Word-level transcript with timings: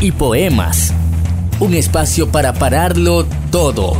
y 0.00 0.12
poemas. 0.12 0.92
Un 1.60 1.74
espacio 1.74 2.30
para 2.30 2.52
pararlo 2.52 3.26
todo 3.50 3.96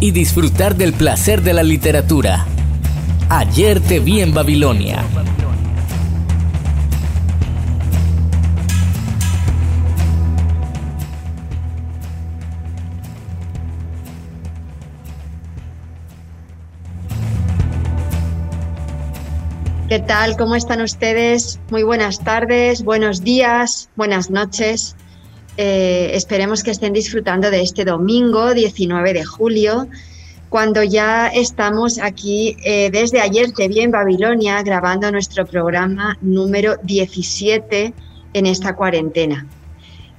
y 0.00 0.10
disfrutar 0.10 0.76
del 0.76 0.92
placer 0.92 1.42
de 1.42 1.54
la 1.54 1.62
literatura. 1.62 2.46
Ayer 3.28 3.80
te 3.80 3.98
vi 3.98 4.20
en 4.20 4.34
Babilonia. 4.34 5.02
¿Qué 19.88 20.00
tal? 20.00 20.36
¿Cómo 20.36 20.56
están 20.56 20.82
ustedes? 20.82 21.60
Muy 21.70 21.84
buenas 21.84 22.18
tardes, 22.18 22.82
buenos 22.82 23.22
días, 23.22 23.88
buenas 23.94 24.30
noches. 24.30 24.96
Eh, 25.56 26.10
esperemos 26.14 26.62
que 26.62 26.70
estén 26.70 26.92
disfrutando 26.92 27.50
de 27.50 27.62
este 27.62 27.84
domingo 27.84 28.52
19 28.52 29.14
de 29.14 29.24
julio, 29.24 29.88
cuando 30.48 30.82
ya 30.82 31.28
estamos 31.28 31.98
aquí 31.98 32.56
eh, 32.64 32.90
desde 32.90 33.20
ayer 33.20 33.52
te 33.52 33.68
vi 33.68 33.80
en 33.80 33.90
Babilonia 33.90 34.62
grabando 34.62 35.10
nuestro 35.10 35.46
programa 35.46 36.18
número 36.20 36.76
17 36.82 37.92
en 38.34 38.46
esta 38.46 38.76
cuarentena. 38.76 39.46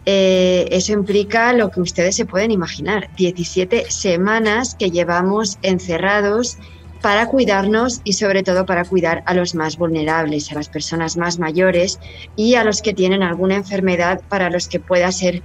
Eh, 0.06 0.68
eso 0.72 0.94
implica 0.94 1.54
lo 1.54 1.70
que 1.70 1.82
ustedes 1.82 2.16
se 2.16 2.26
pueden 2.26 2.52
imaginar, 2.52 3.10
17 3.18 3.92
semanas 3.92 4.76
que 4.76 4.90
llevamos 4.90 5.60
encerrados 5.62 6.58
para 7.02 7.28
cuidarnos 7.28 8.02
y 8.04 8.14
sobre 8.14 8.44
todo 8.44 8.66
para 8.66 8.84
cuidar 8.84 9.24
a 9.26 9.34
los 9.34 9.56
más 9.56 9.78
vulnerables, 9.78 10.52
a 10.52 10.56
las 10.56 10.70
personas 10.70 11.18
más 11.18 11.40
mayores 11.40 12.00
y 12.36 12.56
a 12.56 12.64
los 12.64 12.82
que 12.82 12.94
tienen 12.94 13.24
alguna 13.24 13.56
enfermedad 13.56 14.22
para 14.30 14.50
los 14.50 14.68
que 14.68 14.80
pueda 14.80 15.12
ser 15.12 15.44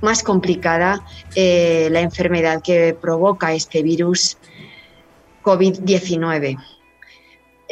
más 0.00 0.22
complicada 0.22 1.04
eh, 1.34 1.88
la 1.90 2.00
enfermedad 2.00 2.62
que 2.62 2.96
provoca 3.00 3.52
este 3.52 3.82
virus 3.82 4.36
COVID-19. 5.42 6.58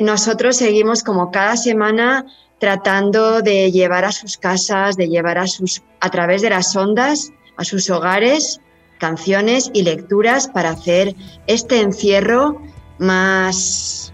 Nosotros 0.01 0.57
seguimos 0.57 1.03
como 1.03 1.31
cada 1.31 1.57
semana 1.57 2.27
tratando 2.59 3.43
de 3.43 3.71
llevar 3.71 4.05
a 4.05 4.13
sus 4.13 4.37
casas, 4.37 4.97
de 4.97 5.09
llevar 5.09 5.39
a 5.39 5.47
sus 5.47 5.83
a 6.01 6.11
través 6.11 6.43
de 6.43 6.51
las 6.51 6.75
ondas 6.75 7.33
a 7.57 7.65
sus 7.65 7.91
hogares 7.91 8.61
canciones 8.99 9.71
y 9.75 9.83
lecturas 9.83 10.49
para 10.49 10.71
hacer 10.71 11.15
este 11.47 11.81
encierro 11.81 12.63
más, 13.03 14.13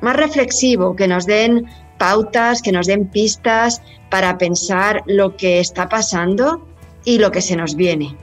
más 0.00 0.16
reflexivo, 0.16 0.96
que 0.96 1.06
nos 1.06 1.26
den 1.26 1.66
pautas, 1.98 2.62
que 2.62 2.72
nos 2.72 2.86
den 2.86 3.06
pistas 3.06 3.82
para 4.10 4.38
pensar 4.38 5.02
lo 5.06 5.36
que 5.36 5.60
está 5.60 5.88
pasando 5.88 6.66
y 7.04 7.18
lo 7.18 7.30
que 7.30 7.42
se 7.42 7.56
nos 7.56 7.76
viene. 7.76 8.16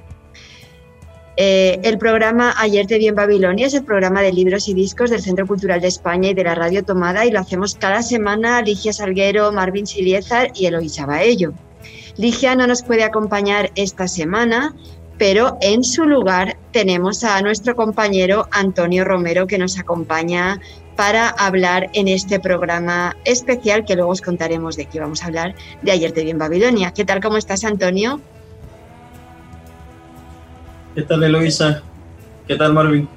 Eh, 1.39 1.79
el 1.83 1.99
programa 1.99 2.55
Ayer 2.57 2.87
te 2.87 2.97
vi 2.97 3.07
en 3.07 3.13
Babilonia 3.13 3.67
es 3.67 3.75
el 3.75 3.83
programa 3.83 4.23
de 4.23 4.33
libros 4.33 4.67
y 4.67 4.73
discos 4.73 5.11
del 5.11 5.21
Centro 5.21 5.45
Cultural 5.45 5.79
de 5.79 5.87
España 5.87 6.29
y 6.29 6.33
de 6.33 6.43
la 6.43 6.55
Radio 6.55 6.83
Tomada 6.83 7.27
y 7.27 7.31
lo 7.31 7.39
hacemos 7.39 7.75
cada 7.75 8.01
semana 8.01 8.63
Ligia 8.63 8.91
Salguero, 8.91 9.51
Marvin 9.51 9.85
Siliezar 9.85 10.51
y 10.55 10.65
Eloisa 10.65 11.05
Baello. 11.05 11.53
Ligia 12.17 12.55
no 12.55 12.65
nos 12.65 12.81
puede 12.81 13.03
acompañar 13.03 13.71
esta 13.75 14.07
semana, 14.07 14.75
pero 15.17 15.57
en 15.61 15.83
su 15.83 16.05
lugar 16.05 16.57
tenemos 16.71 17.23
a 17.23 17.41
nuestro 17.41 17.75
compañero 17.75 18.47
Antonio 18.51 19.03
Romero 19.03 19.47
que 19.47 19.57
nos 19.57 19.79
acompaña 19.79 20.59
para 20.95 21.29
hablar 21.29 21.89
en 21.93 22.07
este 22.07 22.39
programa 22.39 23.15
especial 23.25 23.85
que 23.85 23.95
luego 23.95 24.11
os 24.11 24.21
contaremos 24.21 24.75
de 24.75 24.85
qué 24.85 24.99
vamos 24.99 25.23
a 25.23 25.27
hablar 25.27 25.55
de 25.81 25.91
Ayer 25.91 26.11
te 26.11 26.23
vi 26.23 26.31
en 26.31 26.39
Babilonia. 26.39 26.91
¿Qué 26.91 27.05
tal? 27.05 27.21
¿Cómo 27.21 27.37
estás, 27.37 27.63
Antonio? 27.63 28.19
¿Qué 30.95 31.03
tal, 31.03 31.23
Eloisa? 31.23 31.83
¿Qué 32.47 32.55
tal, 32.55 32.73
Marvin? 32.73 33.07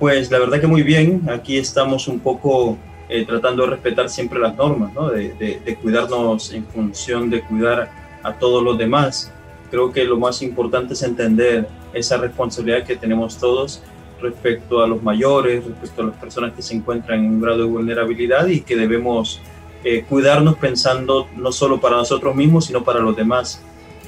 Pues 0.00 0.30
la 0.30 0.40
verdad 0.40 0.60
que 0.60 0.66
muy 0.66 0.82
bien. 0.82 1.22
Aquí 1.30 1.56
estamos 1.56 2.08
un 2.08 2.18
poco 2.18 2.76
eh, 3.08 3.24
tratando 3.24 3.62
de 3.64 3.70
respetar 3.70 4.08
siempre 4.08 4.40
las 4.40 4.56
normas, 4.56 4.92
¿no? 4.92 5.08
de, 5.10 5.34
de 5.64 5.76
cuidarnos 5.76 6.52
en 6.52 6.66
función 6.66 7.30
de 7.30 7.42
cuidar 7.42 7.90
a 8.24 8.32
todos 8.34 8.62
los 8.62 8.76
demás 8.76 9.32
creo 9.72 9.90
que 9.90 10.04
lo 10.04 10.18
más 10.18 10.42
importante 10.42 10.92
es 10.92 11.02
entender 11.02 11.66
esa 11.94 12.18
responsabilidad 12.18 12.84
que 12.84 12.94
tenemos 12.94 13.38
todos 13.38 13.82
respecto 14.20 14.82
a 14.82 14.86
los 14.86 15.02
mayores, 15.02 15.64
respecto 15.64 16.02
a 16.02 16.06
las 16.08 16.16
personas 16.16 16.52
que 16.52 16.60
se 16.60 16.74
encuentran 16.74 17.20
en 17.20 17.30
un 17.30 17.40
grado 17.40 17.60
de 17.60 17.64
vulnerabilidad 17.64 18.46
y 18.48 18.60
que 18.60 18.76
debemos 18.76 19.40
eh, 19.82 20.04
cuidarnos 20.06 20.58
pensando 20.58 21.26
no 21.36 21.52
solo 21.52 21.80
para 21.80 21.96
nosotros 21.96 22.36
mismos, 22.36 22.66
sino 22.66 22.84
para 22.84 23.00
los 23.00 23.16
demás. 23.16 23.62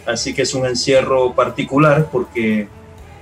Así 0.05 0.35
que 0.35 0.43
es 0.43 0.53
un 0.53 0.67
encierro 0.67 1.33
particular 1.33 2.09
porque, 2.13 2.69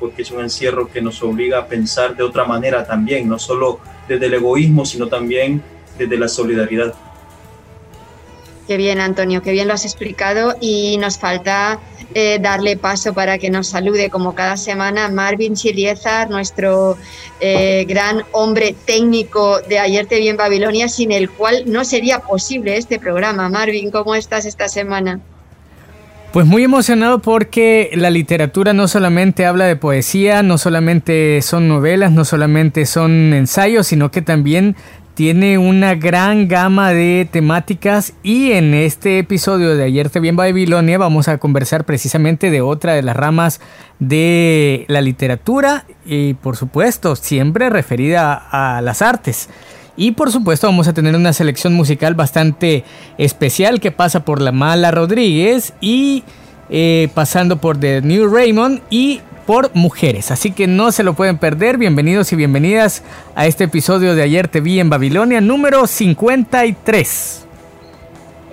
porque 0.01 0.23
es 0.23 0.33
un 0.33 0.41
encierro 0.41 0.91
que 0.91 1.01
nos 1.01 1.23
obliga 1.23 1.61
a 1.61 1.67
pensar 1.69 2.17
de 2.17 2.25
otra 2.25 2.45
manera 2.45 2.85
también, 2.85 3.29
no 3.29 3.39
solo 3.39 3.79
desde 4.09 4.27
el 4.27 4.35
egoísmo, 4.35 4.85
sino 4.85 5.07
también 5.07 5.63
desde 5.97 6.19
la 6.19 6.27
solidaridad. 6.27 6.93
Qué 8.67 8.77
bien, 8.77 9.01
Antonio, 9.01 9.43
qué 9.43 9.53
bien 9.53 9.69
lo 9.69 9.75
has 9.75 9.85
explicado 9.85 10.57
y 10.61 10.97
nos 10.99 11.19
falta 11.19 11.81
eh, 12.15 12.39
darle 12.41 12.77
paso 12.77 13.15
para 13.15 13.39
que 13.39 13.51
nos 13.51 13.69
salude 13.69 14.11
como 14.11 14.35
cada 14.35 14.57
semana 14.57 15.09
Marvin 15.09 15.55
Chiliezar, 15.55 16.31
nuestro 16.31 16.97
eh, 17.41 17.85
gran 17.89 18.23
hombre 18.33 18.75
técnico 18.85 19.61
de 19.61 19.79
Ayer 19.79 20.07
te 20.07 20.19
vi 20.19 20.29
en 20.29 20.37
Babilonia, 20.37 20.89
sin 20.89 21.13
el 21.13 21.31
cual 21.31 21.65
no 21.67 21.85
sería 21.85 22.21
posible 22.21 22.77
este 22.77 22.99
programa. 22.99 23.49
Marvin, 23.49 23.91
¿cómo 23.91 24.15
estás 24.15 24.45
esta 24.45 24.69
semana? 24.69 25.21
Pues 26.33 26.47
muy 26.47 26.65
emocionado 26.65 27.19
porque 27.19 27.91
la 27.93 28.09
literatura 28.09 28.73
no 28.73 28.89
solamente 28.89 29.45
habla 29.45 29.67
de 29.67 29.77
poesía, 29.77 30.43
no 30.43 30.57
solamente 30.57 31.43
son 31.43 31.69
novelas, 31.69 32.11
no 32.11 32.25
solamente 32.25 32.87
son 32.87 33.35
ensayos, 33.35 33.89
sino 33.89 34.11
que 34.11 34.23
también 34.23 34.75
tiene 35.15 35.59
una 35.59 35.95
gran 35.95 36.49
gama 36.49 36.91
de 36.93 37.29
temáticas 37.31 38.15
y 38.23 38.53
en 38.53 38.73
este 38.73 39.19
episodio 39.19 39.77
de 39.77 39.85
Ayer 39.85 40.09
te 40.09 40.21
vi 40.21 40.29
en 40.29 40.37
Babilonia 40.37 40.97
vamos 40.97 41.29
a 41.29 41.39
conversar 41.39 41.85
precisamente 41.85 42.51
de 42.51 42.63
otra 42.63 42.95
de 42.95 43.03
las 43.03 43.15
ramas 43.15 43.61
de 43.99 44.87
la 44.89 45.03
literatura 45.03 45.85
y 46.07 46.35
por 46.35 46.57
supuesto 46.57 47.15
siempre 47.15 47.69
referida 47.69 48.35
a 48.35 48.81
las 48.81 49.03
artes. 49.03 49.51
Y 49.97 50.13
por 50.13 50.33
supuesto 50.33 50.67
vamos 50.67 50.89
a 50.89 50.95
tener 50.95 51.15
una 51.15 51.35
selección 51.35 51.75
musical 51.75 52.15
bastante 52.15 52.85
especial 53.19 53.81
que 53.81 53.91
pasa 53.91 54.25
por 54.25 54.41
La 54.41 54.53
Mala 54.53 54.91
Rodríguez 54.91 55.75
y 55.83 56.25
eh, 56.71 57.11
pasando 57.15 57.59
por 57.59 57.79
The 57.79 58.01
New 58.01 58.35
Raymond 58.35 58.81
y 58.89 59.21
por 59.47 59.71
mujeres. 59.75 60.31
Así 60.31 60.53
que 60.53 60.67
no 60.67 60.93
se 60.93 61.03
lo 61.03 61.15
pueden 61.15 61.39
perder. 61.39 61.79
Bienvenidos 61.79 62.33
y 62.33 62.37
bienvenidas 62.37 63.03
a 63.35 63.47
este 63.47 63.65
episodio 63.65 64.15
de 64.15 64.23
Ayer 64.23 64.49
te 64.49 64.61
vi 64.61 64.81
en 64.81 64.91
Babilonia 64.91 65.41
número 65.41 65.87
53. 65.87 67.47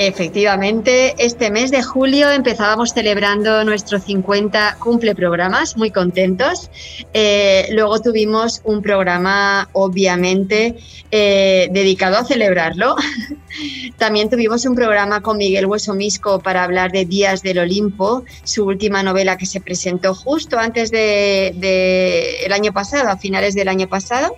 Efectivamente, 0.01 1.13
este 1.17 1.51
mes 1.51 1.71
de 1.71 1.83
julio 1.83 2.31
empezábamos 2.31 2.93
celebrando 2.93 3.65
nuestro 3.65 3.99
50 3.99 4.77
cumple 4.79 5.13
programas, 5.13 5.75
muy 5.75 5.91
contentos. 5.91 6.71
Eh, 7.13 7.67
luego 7.71 7.99
tuvimos 7.99 8.61
un 8.63 8.81
programa, 8.81 9.67
obviamente, 9.73 10.77
eh, 11.11 11.67
dedicado 11.71 12.15
a 12.17 12.23
celebrarlo. 12.23 12.95
También 13.97 14.29
tuvimos 14.29 14.65
un 14.65 14.73
programa 14.73 15.19
con 15.19 15.35
Miguel 15.35 15.65
Huesomisco 15.65 16.39
para 16.39 16.63
hablar 16.63 16.93
de 16.93 17.03
Días 17.03 17.41
del 17.41 17.59
Olimpo, 17.59 18.23
su 18.45 18.63
última 18.65 19.03
novela 19.03 19.35
que 19.35 19.45
se 19.45 19.59
presentó 19.59 20.15
justo 20.15 20.57
antes 20.57 20.91
del 20.91 21.59
de, 21.59 22.47
año 22.53 22.71
pasado, 22.71 23.09
a 23.09 23.17
finales 23.17 23.53
del 23.53 23.67
año 23.67 23.89
pasado 23.89 24.37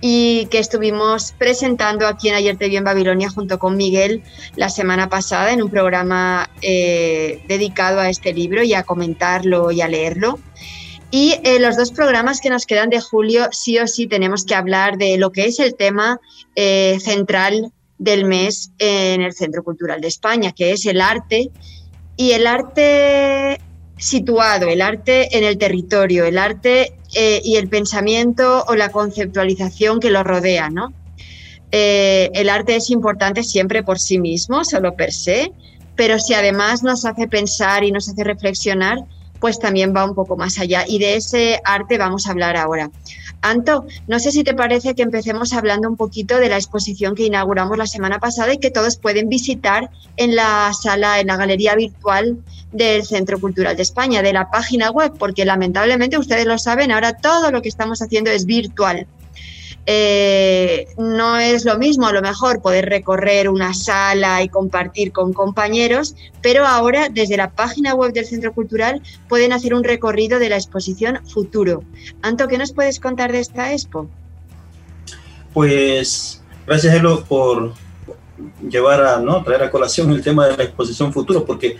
y 0.00 0.46
que 0.46 0.58
estuvimos 0.58 1.32
presentando 1.32 2.06
aquí 2.06 2.28
en 2.28 2.34
Ayer 2.34 2.56
te 2.56 2.68
vi 2.68 2.76
en 2.76 2.84
Babilonia 2.84 3.28
junto 3.28 3.58
con 3.58 3.76
Miguel 3.76 4.22
la 4.56 4.70
semana 4.70 5.08
pasada 5.08 5.52
en 5.52 5.62
un 5.62 5.70
programa 5.70 6.48
eh, 6.62 7.42
dedicado 7.48 8.00
a 8.00 8.08
este 8.08 8.32
libro 8.32 8.62
y 8.62 8.74
a 8.74 8.82
comentarlo 8.82 9.70
y 9.70 9.82
a 9.82 9.88
leerlo. 9.88 10.38
Y 11.10 11.34
eh, 11.42 11.58
los 11.58 11.76
dos 11.76 11.90
programas 11.90 12.40
que 12.40 12.50
nos 12.50 12.66
quedan 12.66 12.88
de 12.88 13.00
julio, 13.00 13.48
sí 13.50 13.78
o 13.78 13.86
sí 13.86 14.06
tenemos 14.06 14.44
que 14.44 14.54
hablar 14.54 14.96
de 14.96 15.18
lo 15.18 15.32
que 15.32 15.46
es 15.46 15.58
el 15.58 15.74
tema 15.74 16.20
eh, 16.54 16.98
central 17.00 17.72
del 17.98 18.24
mes 18.24 18.70
en 18.78 19.20
el 19.20 19.34
Centro 19.34 19.62
Cultural 19.64 20.00
de 20.00 20.08
España, 20.08 20.52
que 20.52 20.72
es 20.72 20.86
el 20.86 21.00
arte. 21.00 21.50
Y 22.16 22.32
el 22.32 22.46
arte 22.46 23.60
situado, 24.00 24.66
el 24.66 24.80
arte 24.80 25.36
en 25.36 25.44
el 25.44 25.58
territorio, 25.58 26.24
el 26.24 26.38
arte 26.38 26.94
eh, 27.14 27.40
y 27.44 27.56
el 27.56 27.68
pensamiento 27.68 28.64
o 28.66 28.74
la 28.74 28.90
conceptualización 28.90 30.00
que 30.00 30.10
lo 30.10 30.24
rodea, 30.24 30.70
¿no? 30.70 30.92
Eh, 31.70 32.30
el 32.34 32.48
arte 32.48 32.74
es 32.76 32.90
importante 32.90 33.44
siempre 33.44 33.82
por 33.82 34.00
sí 34.00 34.18
mismo, 34.18 34.64
solo 34.64 34.96
per 34.96 35.12
se, 35.12 35.52
pero 35.94 36.18
si 36.18 36.34
además 36.34 36.82
nos 36.82 37.04
hace 37.04 37.28
pensar 37.28 37.84
y 37.84 37.92
nos 37.92 38.08
hace 38.08 38.24
reflexionar, 38.24 38.98
pues 39.38 39.58
también 39.58 39.94
va 39.94 40.04
un 40.04 40.14
poco 40.14 40.36
más 40.36 40.58
allá. 40.58 40.84
Y 40.88 40.98
de 40.98 41.16
ese 41.16 41.60
arte 41.64 41.98
vamos 41.98 42.26
a 42.26 42.30
hablar 42.30 42.56
ahora. 42.56 42.90
Anto, 43.42 43.86
no 44.06 44.18
sé 44.18 44.32
si 44.32 44.44
te 44.44 44.54
parece 44.54 44.94
que 44.94 45.02
empecemos 45.02 45.52
hablando 45.52 45.88
un 45.88 45.96
poquito 45.96 46.38
de 46.38 46.50
la 46.50 46.56
exposición 46.56 47.14
que 47.14 47.24
inauguramos 47.24 47.78
la 47.78 47.86
semana 47.86 48.18
pasada 48.18 48.52
y 48.52 48.58
que 48.58 48.70
todos 48.70 48.98
pueden 48.98 49.28
visitar 49.28 49.90
en 50.16 50.36
la 50.36 50.72
sala, 50.74 51.20
en 51.20 51.28
la 51.28 51.36
galería 51.36 51.74
virtual 51.74 52.38
del 52.72 53.04
Centro 53.04 53.40
Cultural 53.40 53.76
de 53.76 53.82
España, 53.82 54.22
de 54.22 54.32
la 54.32 54.50
página 54.50 54.90
web, 54.90 55.12
porque 55.18 55.44
lamentablemente 55.44 56.18
ustedes 56.18 56.46
lo 56.46 56.58
saben, 56.58 56.92
ahora 56.92 57.16
todo 57.16 57.50
lo 57.50 57.62
que 57.62 57.68
estamos 57.68 58.00
haciendo 58.02 58.30
es 58.30 58.46
virtual. 58.46 59.06
Eh, 59.86 60.86
no 60.98 61.38
es 61.38 61.64
lo 61.64 61.78
mismo 61.78 62.06
a 62.06 62.12
lo 62.12 62.20
mejor 62.20 62.60
poder 62.60 62.86
recorrer 62.86 63.48
una 63.48 63.72
sala 63.72 64.42
y 64.42 64.48
compartir 64.48 65.10
con 65.10 65.32
compañeros, 65.32 66.14
pero 66.42 66.66
ahora 66.66 67.08
desde 67.08 67.36
la 67.36 67.50
página 67.50 67.94
web 67.94 68.12
del 68.12 68.26
Centro 68.26 68.52
Cultural 68.52 69.02
pueden 69.28 69.52
hacer 69.52 69.74
un 69.74 69.82
recorrido 69.82 70.38
de 70.38 70.50
la 70.50 70.56
exposición 70.56 71.20
Futuro. 71.26 71.82
Anto, 72.22 72.46
¿qué 72.46 72.58
nos 72.58 72.72
puedes 72.72 73.00
contar 73.00 73.32
de 73.32 73.40
esta 73.40 73.72
expo? 73.72 74.08
Pues 75.54 76.42
gracias 76.66 76.94
Elo 76.94 77.24
por 77.24 77.72
llevar 78.68 79.02
a 79.02 79.42
traer 79.44 79.62
a 79.64 79.70
colación 79.70 80.10
el 80.12 80.22
tema 80.22 80.46
de 80.46 80.56
la 80.56 80.64
exposición 80.64 81.12
Futuro, 81.12 81.44
porque 81.44 81.78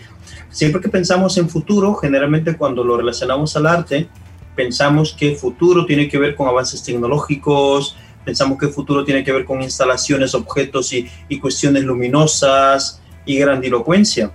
siempre 0.51 0.81
que 0.81 0.89
pensamos 0.89 1.37
en 1.37 1.49
futuro, 1.49 1.95
generalmente 1.95 2.55
cuando 2.55 2.83
lo 2.83 2.97
relacionamos 2.97 3.55
al 3.55 3.67
arte, 3.67 4.09
pensamos 4.55 5.15
que 5.17 5.35
futuro 5.35 5.85
tiene 5.85 6.07
que 6.07 6.17
ver 6.17 6.35
con 6.35 6.47
avances 6.47 6.83
tecnológicos, 6.83 7.95
pensamos 8.23 8.57
que 8.59 8.67
futuro 8.67 9.03
tiene 9.03 9.23
que 9.23 9.31
ver 9.31 9.45
con 9.45 9.61
instalaciones, 9.61 10.35
objetos 10.35 10.93
y, 10.93 11.39
cuestiones 11.39 11.83
luminosas 11.83 13.01
y 13.25 13.37
grandilocuencia. 13.37 14.31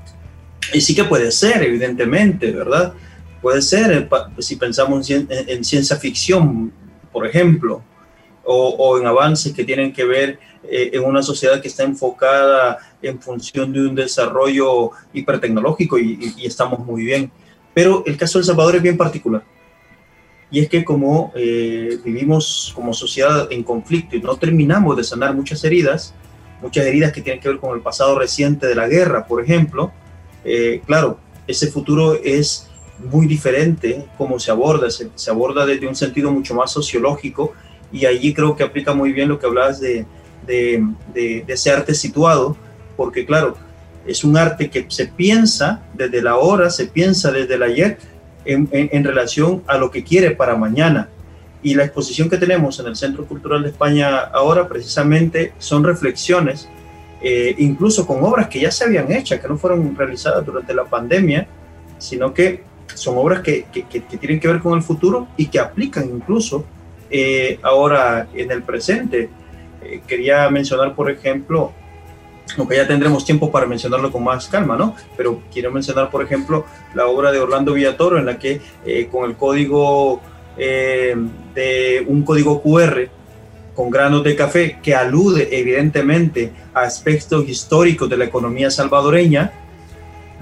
Y 0.73 0.81
sí 0.81 0.95
que 0.95 1.05
puede 1.05 1.31
ser, 1.31 1.63
evidentemente, 1.63 2.51
¿verdad? 2.51 2.95
Puede 3.41 3.63
ser 3.63 3.93
eh, 3.93 4.09
si 4.39 4.57
pensamos 4.57 5.09
en, 5.11 5.65
ciencia 5.65 5.97
ficción, 5.97 6.73
por 7.13 7.27
ejemplo, 7.27 7.83
o, 8.47 8.99
en 8.99 9.07
avances 9.07 9.53
que 9.53 9.65
tienen 9.65 9.93
que 9.93 10.05
ver 10.05 10.39
eh, 10.71 10.91
en 10.93 11.05
una 11.05 11.23
sociedad 11.23 11.61
que 11.61 11.69
está 11.69 11.83
enfocada 11.83 12.79
en 13.03 13.21
función 13.21 13.73
de 13.73 13.81
un 13.81 13.95
desarrollo 13.95 14.91
hipertecnológico 15.13 15.99
y, 15.99 16.35
y 16.37 16.47
estamos 16.47 16.79
muy 16.81 17.05
bien. 17.05 17.31
Pero 17.75 18.05
el 18.07 18.17
caso 18.17 18.39
de 18.39 18.43
El 18.43 18.47
Salvador 18.47 18.77
es 18.77 18.83
bien 18.83 18.97
particular 18.97 19.43
y 20.51 20.61
es 20.61 20.69
que 20.69 20.85
como 20.85 21.33
eh, 21.35 21.99
vivimos 22.05 22.73
como 22.75 22.95
sociedad 22.95 23.51
en 23.51 23.63
conflicto 23.63 24.17
y 24.17 24.21
no 24.21 24.37
terminamos 24.37 24.97
de 24.97 25.05
sanar 25.05 25.35
muchas 25.35 25.63
heridas, 25.65 26.15
muchas 26.63 26.87
heridas 26.87 27.13
que 27.13 27.21
tienen 27.21 27.41
que 27.41 27.49
ver 27.49 27.59
con 27.59 27.77
el 27.77 27.83
pasado 27.83 28.19
reciente 28.19 28.67
de 28.67 28.75
la 28.75 28.89
guerra, 28.89 29.27
por 29.27 29.43
ejemplo, 29.43 29.93
eh, 30.45 30.83
claro, 30.87 31.19
ese 31.47 31.67
futuro 31.69 32.15
es 32.15 32.71
muy 33.11 33.27
diferente 33.27 34.07
como 34.17 34.39
se 34.39 34.51
aborda, 34.51 34.89
se, 34.91 35.31
aborda 35.31 35.67
desde 35.67 35.87
un 35.87 35.97
sentido 35.97 36.31
mucho 36.31 36.55
más 36.55 36.71
sociológico 36.71 37.53
y 37.93 38.07
allí 38.07 38.35
creo 38.35 38.57
que 38.57 38.65
aplica 38.65 38.95
muy 38.95 39.13
bien 39.13 39.29
lo 39.29 39.39
que 39.39 39.47
hablabas 39.47 39.81
de, 39.81 40.07
de, 40.47 40.85
de, 41.15 41.45
de 41.47 41.53
ese 41.53 41.71
arte 41.71 41.95
situado, 41.95 42.57
porque 42.97 43.25
claro, 43.25 43.57
es 44.07 44.25
un 44.25 44.37
arte 44.37 44.71
que 44.71 44.87
se 44.89 45.07
piensa 45.07 45.83
desde 45.95 46.23
la 46.23 46.37
hora, 46.37 46.71
se 46.71 46.87
piensa 46.87 47.31
desde 47.31 47.55
el 47.55 47.63
ayer, 47.63 47.99
en, 48.47 49.05
relación 49.05 49.63
a 49.67 49.77
lo 49.77 49.91
que 49.91 50.05
quiere 50.05 50.31
para 50.31 50.57
mañana. 50.57 51.09
Y 51.63 51.75
la 51.75 51.85
exposición 51.85 52.31
que 52.31 52.37
tenemos 52.37 52.79
en 52.79 52.87
el 52.87 52.97
Centro 52.97 53.27
Cultural 53.27 53.63
de 53.63 53.71
España 53.71 54.19
ahora 54.19 54.69
precisamente 54.69 55.53
son 55.59 55.83
reflexiones, 55.83 56.69
eh, 57.23 57.55
incluso 57.59 58.07
con 58.07 58.23
obras 58.23 58.49
que 58.49 58.61
ya 58.61 58.71
se 58.71 58.85
habían 58.85 59.11
hecho, 59.11 59.41
que 59.41 59.49
no 59.49 59.59
fueron 59.59 59.97
realizadas 59.97 60.45
durante 60.47 60.75
la 60.75 60.85
pandemia, 60.85 61.47
sino 61.99 62.33
que 62.33 62.63
son 62.95 63.19
obras 63.19 63.41
que, 63.41 63.67
que, 63.73 64.01
tienen 64.01 64.39
que 64.39 64.49
ver 64.49 64.61
con 64.61 64.75
el 64.75 64.83
futuro 64.83 65.27
y 65.37 65.47
que 65.47 65.59
aplican 65.59 66.09
incluso 66.09 66.65
eh, 67.11 67.59
ahora 67.63 68.29
en 68.35 68.51
el 68.51 68.63
presente. 68.63 69.29
Eh, 69.83 70.01
quería 70.07 70.49
mencionar, 70.51 70.95
por 70.95 71.11
ejemplo, 71.11 71.73
aunque 72.57 72.77
ya 72.77 72.87
tendremos 72.87 73.25
tiempo 73.25 73.51
para 73.51 73.67
mencionarlo 73.67 74.11
con 74.11 74.25
más 74.25 74.49
calma, 74.49 74.77
¿no? 74.77 74.95
Pero 75.17 75.43
quiero 75.53 75.71
mencionar, 75.71 76.11
por 76.11 76.23
ejemplo, 76.23 76.65
la 76.95 77.07
obra 77.07 77.33
de 77.33 77.41
Orlando 77.41 77.73
Villatoro, 77.73 78.19
en 78.19 78.27
la 78.27 78.39
que 78.39 78.61
eh, 78.85 79.09
con 79.11 79.29
el 79.29 79.37
código 79.37 80.21
eh, 80.57 81.15
de 81.55 82.05
un 82.07 82.23
código 82.23 82.63
QR 82.63 83.09
con 83.75 83.91
granos 83.91 84.25
de 84.25 84.35
café 84.35 84.79
que 84.83 84.95
alude 84.95 85.49
evidentemente 85.53 86.51
a 86.73 86.81
aspectos 86.81 87.47
históricos 87.47 88.09
de 88.09 88.17
la 88.17 88.25
economía 88.25 88.71
salvadoreña, 88.71 89.53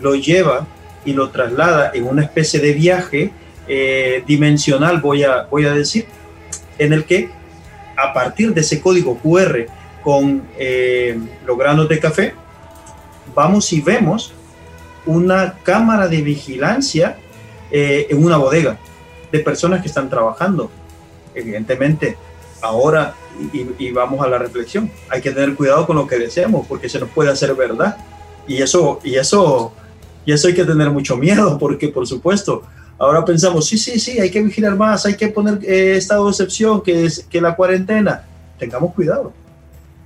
lo 0.01 0.15
lleva 0.15 0.69
y 1.05 1.13
lo 1.15 1.31
traslada 1.31 1.91
en 1.95 2.07
una 2.07 2.23
especie 2.23 2.61
de 2.61 2.73
viaje 2.73 3.33
eh, 3.67 4.23
dimensional, 4.25 5.01
voy 5.01 5.25
a, 5.25 5.49
voy 5.51 5.67
a 5.67 5.73
decir, 5.73 6.07
en 6.79 6.93
el 6.93 7.05
que 7.05 7.31
a 7.97 8.13
partir 8.13 8.53
de 8.53 8.61
ese 8.61 8.81
código 8.81 9.19
QR 9.19 9.67
con 10.03 10.43
eh, 10.59 11.19
los 11.47 11.57
granos 11.57 11.89
de 11.89 11.99
café, 11.99 12.35
vamos 13.35 13.73
y 13.73 13.81
vemos 13.81 14.33
una 15.07 15.55
cámara 15.63 16.09
de 16.09 16.23
vigilancia 16.23 17.17
eh, 17.71 18.07
en 18.11 18.25
una 18.25 18.37
bodega 18.37 18.79
de 19.33 19.39
personas 19.41 19.81
que 19.81 19.89
están 19.89 20.09
trabajando. 20.09 20.71
Evidentemente, 21.35 22.17
ahora, 22.61 23.15
y, 23.53 23.91
vamos 23.91 24.25
a 24.25 24.29
la 24.29 24.39
reflexión, 24.39 24.91
hay 25.09 25.21
que 25.21 25.33
tener 25.33 25.55
cuidado 25.55 25.87
con 25.87 25.97
lo 25.97 26.07
que 26.07 26.19
deseamos 26.19 26.67
porque 26.67 26.89
se 26.89 27.01
nos 27.01 27.09
puede 27.11 27.31
hacer 27.31 27.55
verdad. 27.55 27.97
Y 28.47 28.63
eso, 28.63 29.01
y 29.03 29.17
eso, 29.17 29.73
y 30.25 30.33
eso 30.33 30.49
hay 30.49 30.55
que 30.55 30.65
tener 30.65 30.91
mucho 30.91 31.17
miedo 31.17 31.59
porque, 31.59 31.89
por 31.89 32.07
supuesto, 32.07 32.63
ahora 32.99 33.25
pensamos, 33.25 33.67
sí, 33.67 33.79
sí, 33.79 33.99
sí, 33.99 34.19
hay 34.19 34.31
que 34.31 34.43
vigilar 34.43 34.77
más, 34.77 35.07
hay 35.07 35.17
que 35.17 35.29
poner 35.29 35.59
eh, 35.65 35.97
estado 35.97 36.25
de 36.25 36.31
excepción, 36.31 36.83
que 36.83 37.05
es 37.05 37.27
que 37.29 37.41
la 37.41 37.55
cuarentena. 37.57 38.25
Tengamos 38.59 38.95
cuidado 38.95 39.33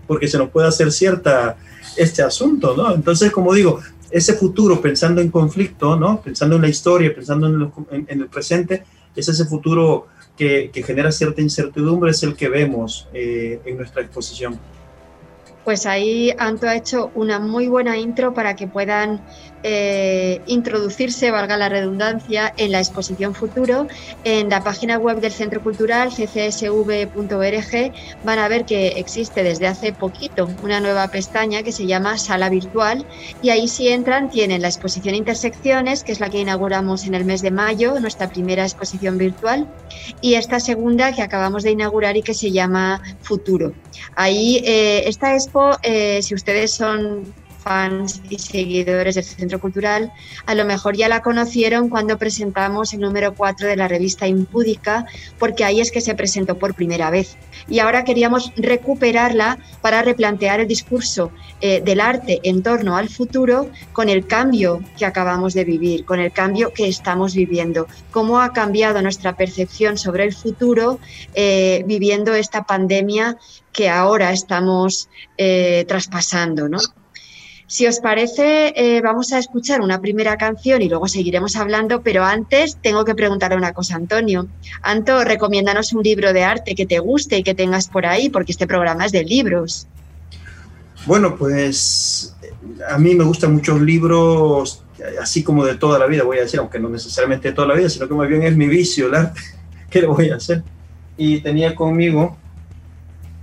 porque 0.08 0.26
se 0.26 0.38
nos 0.38 0.49
puede 0.49 0.67
hacer 0.67 0.90
cierta 0.90 1.56
este 1.96 2.23
asunto, 2.23 2.75
¿no? 2.76 2.93
Entonces, 2.93 3.31
como 3.31 3.55
digo, 3.55 3.81
ese 4.11 4.32
futuro 4.32 4.81
pensando 4.81 5.20
en 5.20 5.31
conflicto, 5.31 5.94
¿no? 5.96 6.20
Pensando 6.20 6.56
en 6.56 6.62
la 6.62 6.69
historia, 6.69 7.14
pensando 7.14 7.46
en, 7.90 8.07
el 8.09 8.26
presente, 8.28 8.83
es 9.14 9.28
ese 9.28 9.45
futuro 9.45 10.07
que, 10.37 10.71
genera 10.85 11.12
cierta 11.12 11.42
incertidumbre, 11.42 12.11
es 12.11 12.23
el 12.23 12.35
que 12.35 12.49
vemos 12.49 13.07
eh, 13.12 13.61
en 13.64 13.76
nuestra 13.76 14.02
exposición. 14.02 14.59
Pues 15.64 15.85
ahí 15.85 16.33
Anto 16.38 16.66
ha 16.66 16.76
hecho 16.76 17.11
una 17.14 17.38
muy 17.38 17.68
buena 17.68 17.99
intro 17.99 18.33
para 18.33 18.57
que 18.57 18.66
puedan 18.66 19.21
eh, 19.62 20.40
introducirse, 20.46 21.30
valga 21.30 21.56
la 21.56 21.68
redundancia, 21.68 22.52
en 22.56 22.72
la 22.72 22.78
exposición 22.78 23.34
Futuro. 23.34 23.86
En 24.24 24.48
la 24.48 24.62
página 24.62 24.98
web 24.98 25.20
del 25.20 25.32
Centro 25.32 25.62
Cultural, 25.62 26.10
ccsv.org, 26.10 27.92
van 28.24 28.38
a 28.38 28.48
ver 28.48 28.64
que 28.64 28.88
existe 28.88 29.42
desde 29.42 29.66
hace 29.66 29.92
poquito 29.92 30.48
una 30.62 30.80
nueva 30.80 31.08
pestaña 31.08 31.62
que 31.62 31.72
se 31.72 31.86
llama 31.86 32.18
Sala 32.18 32.48
Virtual 32.48 33.04
y 33.42 33.50
ahí 33.50 33.68
si 33.68 33.88
entran 33.88 34.30
tienen 34.30 34.62
la 34.62 34.68
exposición 34.68 35.14
Intersecciones, 35.14 36.04
que 36.04 36.12
es 36.12 36.20
la 36.20 36.30
que 36.30 36.40
inauguramos 36.40 37.06
en 37.06 37.14
el 37.14 37.24
mes 37.24 37.42
de 37.42 37.50
mayo, 37.50 37.98
nuestra 38.00 38.28
primera 38.28 38.62
exposición 38.62 39.18
virtual, 39.18 39.66
y 40.20 40.34
esta 40.34 40.60
segunda 40.60 41.12
que 41.12 41.22
acabamos 41.22 41.62
de 41.62 41.72
inaugurar 41.72 42.16
y 42.16 42.22
que 42.22 42.34
se 42.34 42.50
llama 42.50 43.02
Futuro. 43.20 43.72
Ahí 44.14 44.62
eh, 44.64 45.02
esta 45.06 45.34
expo, 45.34 45.76
eh, 45.82 46.20
si 46.22 46.34
ustedes 46.34 46.72
son 46.72 47.24
fans 47.58 48.22
y 48.30 48.38
seguidores 48.38 49.14
del 49.16 49.24
Centro 49.24 49.60
Cultural, 49.60 50.12
a 50.46 50.54
lo 50.54 50.64
mejor 50.64 50.96
ya 50.96 51.08
la 51.08 51.22
conocieron 51.22 51.88
cuando 51.88 52.18
presentamos 52.18 52.92
el 52.94 53.00
número 53.00 53.34
4 53.34 53.68
de 53.68 53.76
la 53.76 53.88
revista 53.88 54.26
Impúdica, 54.26 55.06
porque 55.38 55.64
ahí 55.64 55.80
es 55.80 55.90
que 55.90 56.00
se 56.00 56.14
presentó 56.14 56.58
por 56.58 56.74
primera 56.74 57.10
vez. 57.10 57.36
Y 57.68 57.80
ahora 57.80 58.04
queríamos 58.04 58.52
recuperarla 58.56 59.58
para 59.82 60.02
replantear 60.02 60.60
el 60.60 60.68
discurso 60.68 61.30
eh, 61.60 61.82
del 61.84 62.00
arte 62.00 62.40
en 62.44 62.62
torno 62.62 62.96
al 62.96 63.08
futuro 63.08 63.68
con 63.92 64.08
el 64.08 64.26
cambio 64.26 64.80
que 64.96 65.04
acabamos 65.04 65.54
de 65.54 65.64
vivir, 65.64 66.04
con 66.04 66.20
el 66.20 66.32
cambio 66.32 66.72
que 66.72 66.88
estamos 66.88 67.34
viviendo, 67.34 67.86
cómo 68.10 68.40
ha 68.40 68.52
cambiado 68.52 69.02
nuestra 69.02 69.36
percepción 69.36 69.98
sobre 69.98 70.24
el 70.24 70.34
futuro 70.34 71.00
eh, 71.34 71.82
viviendo 71.86 72.34
esta 72.34 72.64
pandemia 72.64 73.36
que 73.72 73.88
ahora 73.88 74.32
estamos 74.32 75.08
eh, 75.36 75.84
traspasando, 75.86 76.68
¿no? 76.68 76.78
Si 77.68 77.87
os 77.87 78.00
parece, 78.00 78.72
eh, 78.76 79.00
vamos 79.02 79.32
a 79.32 79.38
escuchar 79.38 79.82
una 79.82 80.00
primera 80.00 80.37
canción 80.38 80.80
y 80.82 80.88
luego 80.88 81.06
seguiremos 81.06 81.54
hablando, 81.54 82.02
pero 82.02 82.25
antes 82.25 82.78
tengo 82.80 83.04
que 83.04 83.14
preguntarle 83.14 83.56
una 83.56 83.75
cosa, 83.75 83.94
Antonio. 83.94 84.48
Anto, 84.82 85.22
recomiéndanos 85.22 85.92
un 85.92 86.02
libro 86.02 86.32
de 86.32 86.44
arte 86.44 86.75
que 86.75 86.87
te 86.87 86.98
guste 86.98 87.37
y 87.37 87.42
que 87.42 87.54
tengas 87.54 87.88
por 87.88 88.06
ahí, 88.06 88.30
porque 88.30 88.52
este 88.52 88.66
programa 88.66 89.04
es 89.04 89.12
de 89.12 89.22
libros. 89.22 89.87
Bueno, 91.04 91.37
pues 91.37 92.34
a 92.88 92.98
mí 92.98 93.14
me 93.14 93.25
gustan 93.25 93.52
muchos 93.52 93.80
libros 93.80 94.82
así 95.20 95.42
como 95.42 95.64
de 95.64 95.76
toda 95.76 95.98
la 95.98 96.06
vida, 96.06 96.25
voy 96.25 96.38
a 96.38 96.42
decir, 96.42 96.60
aunque 96.60 96.78
no 96.78 96.88
necesariamente 96.88 97.48
de 97.48 97.54
toda 97.54 97.68
la 97.68 97.75
vida, 97.75 97.88
sino 97.88 98.08
que 98.08 98.14
más 98.14 98.28
bien 98.28 98.42
es 98.42 98.56
mi 98.56 98.66
vicio 98.66 99.08
el 99.08 99.14
arte. 99.14 99.40
¿Qué 99.90 100.00
le 100.00 100.06
voy 100.06 100.30
a 100.30 100.37
hacer? 100.37 100.62
Y 101.16 101.40
tenía 101.40 101.75
conmigo 101.75 102.37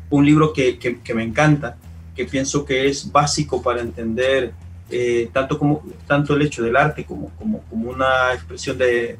un 0.10 0.25
libro 0.25 0.53
que, 0.53 0.77
que, 0.77 1.13
me 1.13 1.24
encanta, 1.24 1.77
que 2.15 2.25
pienso 2.25 2.65
que 2.65 2.88
es 2.88 3.12
básico 3.12 3.62
para 3.62 3.81
entender 3.81 4.53
eh, 4.89 5.29
tanto, 5.34 5.57
como, 5.57 5.84
tanto 6.07 6.36
el 6.36 6.43
hecho 6.43 6.63
del 6.63 6.75
arte 6.75 7.03
como, 7.03 7.29
como, 7.38 7.62
como 7.69 7.89
una 7.89 8.34
expresión 8.34 8.77
de, 8.77 9.17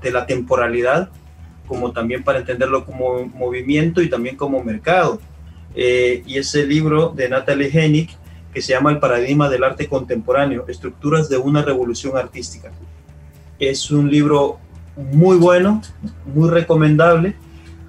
de, 0.00 0.10
la 0.10 0.26
temporalidad, 0.26 1.10
como 1.66 1.92
también 1.92 2.22
para 2.22 2.38
entenderlo 2.38 2.84
como 2.84 3.24
movimiento 3.26 4.02
y 4.02 4.10
también 4.10 4.36
como 4.36 4.62
mercado. 4.62 5.20
Eh, 5.74 6.22
y 6.26 6.38
ese 6.38 6.66
libro 6.66 7.10
de 7.10 7.28
Natalie 7.28 7.70
Hennig 7.72 8.10
que 8.52 8.60
se 8.60 8.72
llama 8.72 8.90
El 8.90 8.98
paradigma 8.98 9.48
del 9.48 9.64
arte 9.64 9.88
contemporáneo, 9.88 10.64
estructuras 10.68 11.28
de 11.28 11.38
una 11.38 11.62
revolución 11.62 12.16
artística. 12.16 12.70
Es 13.58 13.90
un 13.90 14.10
libro 14.10 14.58
muy 14.96 15.36
bueno, 15.36 15.80
muy 16.26 16.50
recomendable, 16.50 17.36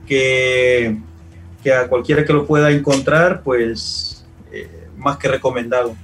que, 0.07 0.97
que 1.63 1.73
a 1.73 1.87
cualquiera 1.87 2.25
que 2.25 2.33
lo 2.33 2.45
pueda 2.45 2.71
encontrar, 2.71 3.41
pues 3.43 4.20
más 5.01 5.17
que 5.17 5.27
recomendado. 5.27 5.95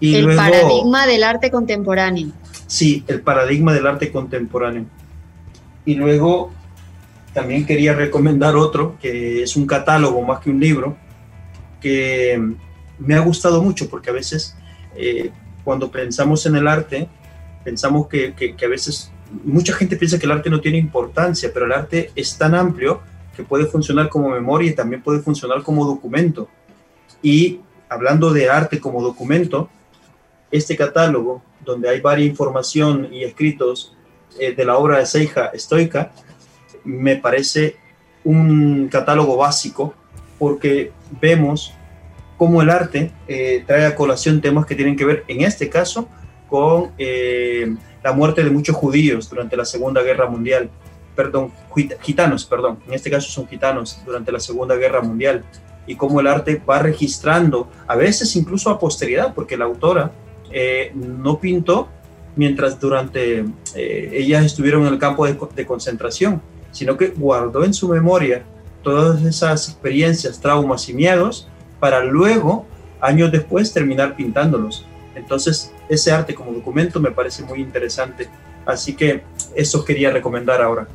Y 0.00 0.16
el 0.16 0.34
paradigma 0.34 1.06
del 1.06 1.22
arte 1.22 1.50
contemporáneo. 1.50 2.28
Sí, 2.66 3.04
el 3.06 3.20
paradigma 3.20 3.72
del 3.72 3.86
arte 3.86 4.10
contemporáneo. 4.10 4.86
Y 5.84 5.94
luego 5.94 6.50
también 7.32 7.66
quería 7.66 7.94
recomendar 7.94 8.56
otro, 8.56 8.96
que 9.00 9.42
es 9.42 9.56
un 9.56 9.66
catálogo 9.66 10.22
más 10.22 10.40
que 10.40 10.50
un 10.50 10.60
libro, 10.60 10.96
que 11.80 12.40
me 12.98 13.14
ha 13.14 13.20
gustado 13.20 13.62
mucho 13.62 13.88
porque 13.90 14.10
a 14.10 14.12
veces 14.12 14.56
eh, 14.96 15.30
cuando 15.64 15.90
pensamos 15.90 16.46
en 16.46 16.56
el 16.56 16.68
arte, 16.68 17.08
pensamos 17.64 18.06
que, 18.06 18.34
que, 18.34 18.64
a 18.64 18.68
veces 18.68 19.10
mucha 19.42 19.74
gente 19.74 19.96
piensa 19.96 20.18
que 20.18 20.26
el 20.26 20.32
arte 20.32 20.50
no 20.50 20.60
tiene 20.60 20.78
importancia, 20.78 21.50
pero 21.52 21.66
el 21.66 21.72
arte 21.72 22.10
es 22.14 22.38
tan 22.38 22.54
amplio 22.54 23.00
que 23.36 23.42
puede 23.42 23.66
funcionar 23.66 24.08
como 24.08 24.28
memoria 24.28 24.70
y 24.70 24.74
también 24.74 25.02
puede 25.02 25.20
funcionar 25.20 25.62
como 25.62 25.84
documento. 25.84 26.48
Y 27.22 27.60
hablando 27.88 28.32
de 28.32 28.50
arte 28.50 28.80
como 28.80 29.02
documento, 29.02 29.68
este 30.50 30.76
catálogo, 30.76 31.42
donde 31.64 31.88
hay 31.88 32.00
varias 32.00 32.28
información 32.28 33.08
y 33.12 33.24
escritos 33.24 33.94
eh, 34.38 34.54
de 34.54 34.64
la 34.64 34.76
obra 34.76 34.98
de 34.98 35.06
Seija 35.06 35.46
Estoica, 35.46 36.12
me 36.84 37.16
parece 37.16 37.76
un 38.22 38.88
catálogo 38.88 39.36
básico 39.36 39.94
porque 40.38 40.92
vemos 41.20 41.72
cómo 42.36 42.62
el 42.62 42.70
arte 42.70 43.12
eh, 43.28 43.64
trae 43.66 43.86
a 43.86 43.94
colación 43.94 44.40
temas 44.40 44.66
que 44.66 44.74
tienen 44.74 44.96
que 44.96 45.04
ver, 45.04 45.24
en 45.28 45.42
este 45.42 45.68
caso, 45.68 46.08
con 46.48 46.92
eh, 46.98 47.74
la 48.02 48.12
muerte 48.12 48.44
de 48.44 48.50
muchos 48.50 48.76
judíos 48.76 49.30
durante 49.30 49.56
la 49.56 49.64
Segunda 49.64 50.02
Guerra 50.02 50.28
Mundial, 50.28 50.70
perdón, 51.14 51.52
gitanos, 52.00 52.44
perdón, 52.44 52.80
en 52.86 52.94
este 52.94 53.10
caso 53.10 53.30
son 53.30 53.46
gitanos 53.46 54.00
durante 54.04 54.32
la 54.32 54.40
Segunda 54.40 54.74
Guerra 54.76 55.00
Mundial, 55.00 55.44
y 55.86 55.96
cómo 55.96 56.20
el 56.20 56.26
arte 56.26 56.60
va 56.68 56.78
registrando, 56.78 57.68
a 57.86 57.96
veces 57.96 58.34
incluso 58.36 58.70
a 58.70 58.78
posteridad, 58.78 59.34
porque 59.34 59.56
la 59.56 59.64
autora 59.66 60.12
eh, 60.50 60.92
no 60.94 61.38
pintó 61.38 61.88
mientras 62.36 62.80
durante 62.80 63.44
ellas 63.76 64.44
estuvieron 64.44 64.86
en 64.86 64.94
el 64.94 64.98
campo 64.98 65.24
de 65.26 65.66
concentración, 65.66 66.42
sino 66.72 66.96
que 66.96 67.08
guardó 67.08 67.64
en 67.64 67.72
su 67.72 67.88
memoria 67.88 68.42
todas 68.82 69.22
esas 69.22 69.68
experiencias, 69.68 70.40
traumas 70.40 70.88
y 70.88 70.94
miedos 70.94 71.48
para 71.80 72.04
luego, 72.04 72.66
años 73.00 73.32
después, 73.32 73.72
terminar 73.72 74.16
pintándolos. 74.16 74.86
Entonces, 75.14 75.72
ese 75.88 76.12
arte 76.12 76.34
como 76.34 76.52
documento 76.52 77.00
me 77.00 77.10
parece 77.10 77.42
muy 77.42 77.60
interesante. 77.60 78.28
Así 78.66 78.94
que 78.94 79.22
eso 79.54 79.84
quería 79.84 80.10
recomendar 80.10 80.62
ahora. 80.62 80.86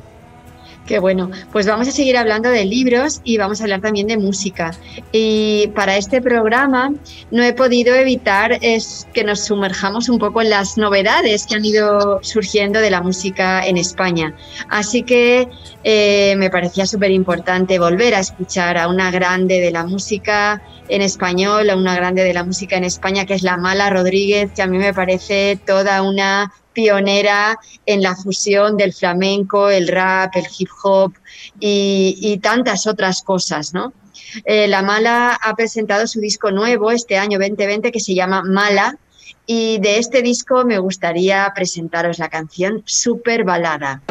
Qué 0.86 0.98
bueno, 0.98 1.30
pues 1.52 1.66
vamos 1.66 1.86
a 1.86 1.92
seguir 1.92 2.16
hablando 2.16 2.50
de 2.50 2.64
libros 2.64 3.20
y 3.22 3.38
vamos 3.38 3.60
a 3.60 3.64
hablar 3.64 3.80
también 3.80 4.08
de 4.08 4.16
música. 4.16 4.72
Y 5.12 5.68
para 5.74 5.96
este 5.96 6.20
programa 6.20 6.92
no 7.30 7.42
he 7.44 7.52
podido 7.52 7.94
evitar 7.94 8.58
es 8.60 9.06
que 9.12 9.22
nos 9.22 9.44
sumerjamos 9.44 10.08
un 10.08 10.18
poco 10.18 10.42
en 10.42 10.50
las 10.50 10.76
novedades 10.78 11.46
que 11.46 11.54
han 11.54 11.64
ido 11.64 12.18
surgiendo 12.22 12.80
de 12.80 12.90
la 12.90 13.02
música 13.02 13.64
en 13.64 13.76
España. 13.76 14.34
Así 14.68 15.04
que 15.04 15.48
eh, 15.84 16.34
me 16.38 16.50
parecía 16.50 16.86
súper 16.86 17.12
importante 17.12 17.78
volver 17.78 18.14
a 18.14 18.20
escuchar 18.20 18.76
a 18.76 18.88
una 18.88 19.12
grande 19.12 19.60
de 19.60 19.70
la 19.70 19.84
música 19.84 20.60
en 20.90 21.02
español, 21.02 21.70
a 21.70 21.76
una 21.76 21.94
grande 21.94 22.24
de 22.24 22.34
la 22.34 22.44
música 22.44 22.76
en 22.76 22.84
España, 22.84 23.24
que 23.24 23.34
es 23.34 23.42
la 23.42 23.56
Mala 23.56 23.90
Rodríguez, 23.90 24.50
que 24.52 24.62
a 24.62 24.66
mí 24.66 24.78
me 24.78 24.92
parece 24.92 25.58
toda 25.64 26.02
una 26.02 26.52
pionera 26.72 27.58
en 27.86 28.02
la 28.02 28.14
fusión 28.16 28.76
del 28.76 28.92
flamenco, 28.92 29.70
el 29.70 29.88
rap, 29.88 30.34
el 30.36 30.46
hip 30.58 30.68
hop 30.82 31.14
y, 31.58 32.38
tantas 32.42 32.86
otras 32.86 33.22
cosas, 33.22 33.74
¿no? 33.74 33.92
Eh, 34.44 34.68
la 34.68 34.82
Mala 34.82 35.38
ha 35.42 35.54
presentado 35.54 36.06
su 36.06 36.20
disco 36.20 36.50
nuevo 36.50 36.90
este 36.90 37.18
año 37.18 37.38
2020 37.38 37.90
que 37.90 38.00
se 38.00 38.14
llama 38.14 38.42
Mala 38.42 38.96
y 39.46 39.78
de 39.78 39.98
este 39.98 40.22
disco 40.22 40.64
me 40.64 40.78
gustaría 40.78 41.50
presentaros 41.54 42.18
la 42.18 42.28
canción 42.28 42.82
Super 42.86 43.44
Balada. 43.44 44.02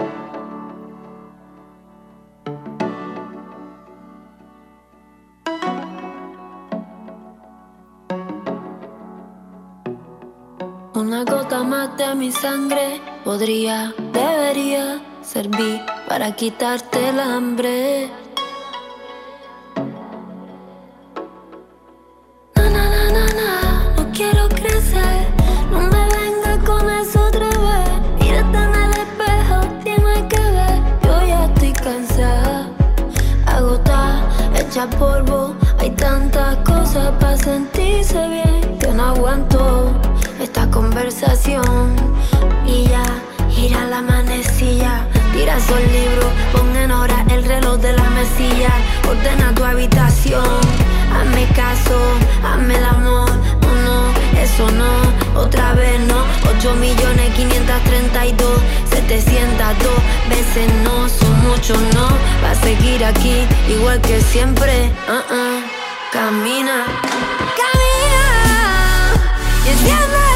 De 11.98 12.16
mi 12.16 12.32
sangre 12.32 13.02
podría, 13.24 13.94
debería 14.12 15.02
servir 15.22 15.82
para 16.08 16.36
quitarte 16.36 17.10
el 17.10 17.20
hambre. 17.20 18.10
Na, 22.56 22.70
na, 22.70 22.84
na, 22.90 23.12
na, 23.12 23.26
na, 23.40 23.94
no 23.98 24.12
quiero 24.12 24.50
crecer, 24.50 25.28
no 25.72 25.80
me 25.80 26.04
venga 26.18 26.58
con 26.66 26.90
eso 26.90 27.26
otra 27.28 27.48
vez. 27.48 27.90
Mírate 28.20 28.58
en 28.58 28.76
el 28.86 28.92
espejo, 29.06 29.58
tienes 29.84 30.24
que 30.30 30.42
ver, 30.42 30.80
yo 31.04 31.28
ya 31.28 31.46
estoy 31.46 31.74
cansada, 31.74 32.70
agotada, 33.46 34.22
hecha 34.56 34.90
polvo. 34.92 35.56
Hay 35.80 35.92
tantas 35.92 36.58
cosas 36.58 37.12
para 37.20 37.38
sentirse 37.38 38.28
bien 38.28 38.78
que 38.80 38.88
no 38.92 39.06
aguanto 39.06 40.09
esta 40.40 40.70
conversación 40.70 41.96
y 42.66 42.86
ya 42.88 43.04
gira 43.50 43.86
la 43.86 44.02
manecilla. 44.02 45.06
Tira 45.34 45.58
el 45.58 45.92
libro, 45.92 46.28
pon 46.52 46.76
en 46.76 46.92
hora 46.92 47.26
el 47.30 47.44
reloj 47.44 47.78
de 47.80 47.94
la 47.94 48.10
mesilla. 48.10 48.72
Ordena 49.08 49.54
tu 49.54 49.64
habitación, 49.64 50.60
hazme 51.14 51.48
caso, 51.56 51.98
hazme 52.44 52.76
el 52.76 52.86
amor. 52.86 53.30
No, 53.62 53.72
no, 53.86 54.40
eso 54.40 54.70
no, 54.72 55.40
otra 55.40 55.74
vez 55.74 56.00
no. 56.02 56.24
8 56.58 56.76
millones 56.76 57.34
532, 57.36 58.50
702 58.90 59.92
veces 60.30 60.68
no, 60.84 61.08
son 61.10 61.50
muchos 61.50 61.80
no. 61.94 62.08
Va 62.44 62.52
a 62.52 62.56
seguir 62.56 63.04
aquí 63.06 63.46
igual 63.70 64.02
que 64.02 64.22
siempre. 64.22 64.92
Uh 65.08 65.34
-uh. 65.34 65.80
Camina, 66.12 66.86
camina 67.60 68.26
y. 69.64 70.29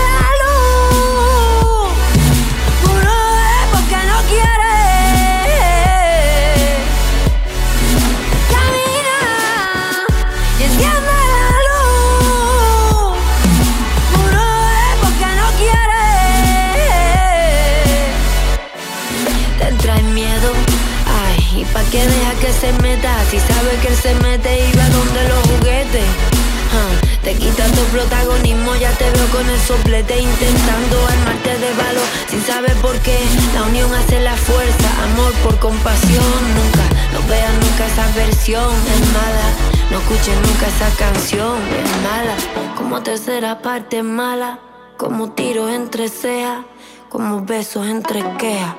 intentando 30.20 31.08
armarte 31.08 31.58
de 31.58 31.74
valor 31.74 32.08
sin 32.28 32.42
saber 32.42 32.74
por 32.82 32.98
qué. 33.00 33.18
La 33.54 33.64
unión 33.64 33.94
hace 33.94 34.20
la 34.20 34.36
fuerza, 34.36 34.90
amor 35.04 35.34
por 35.44 35.60
compasión. 35.60 36.24
Nunca, 36.56 36.86
no 37.14 37.28
veas 37.28 37.54
nunca 37.54 37.86
esa 37.86 38.08
versión, 38.16 38.72
es 38.94 39.14
mala. 39.14 39.48
No 39.92 39.98
escuches 40.00 40.36
nunca 40.36 40.68
esa 40.68 40.90
canción, 40.98 41.58
es 41.80 42.02
mala. 42.02 42.36
Como 42.76 43.02
tercera 43.02 43.62
parte 43.62 44.04
mala, 44.04 44.60
como 44.98 45.32
tiros 45.32 45.70
entre 45.72 46.10
cejas, 46.10 46.66
como 47.10 47.46
besos 47.46 47.88
entre 47.88 48.22
quejas. 48.38 48.76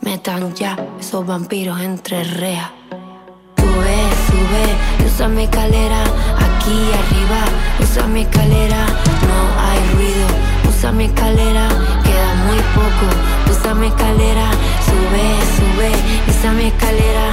Metan 0.00 0.54
ya 0.54 0.76
esos 1.00 1.26
vampiros 1.26 1.80
entre 1.80 2.22
rejas. 2.22 2.70
Sube, 3.56 3.98
sube, 4.28 5.06
usa 5.06 5.28
mi 5.28 5.44
escalera 5.44 6.02
aquí 6.02 6.90
arriba. 7.00 7.44
Usa 7.80 8.06
mi 8.06 8.22
escalera, 8.22 8.86
usa 10.86 10.92
mi 10.92 11.06
escalera, 11.06 11.68
queda 12.04 12.34
muy 12.46 12.60
poco, 12.76 13.06
usa 13.50 13.74
mi 13.74 13.88
escalera, 13.88 14.50
sube, 14.86 15.26
sube, 15.56 15.90
usa 16.28 16.52
mi 16.52 16.66
escalera, 16.66 17.26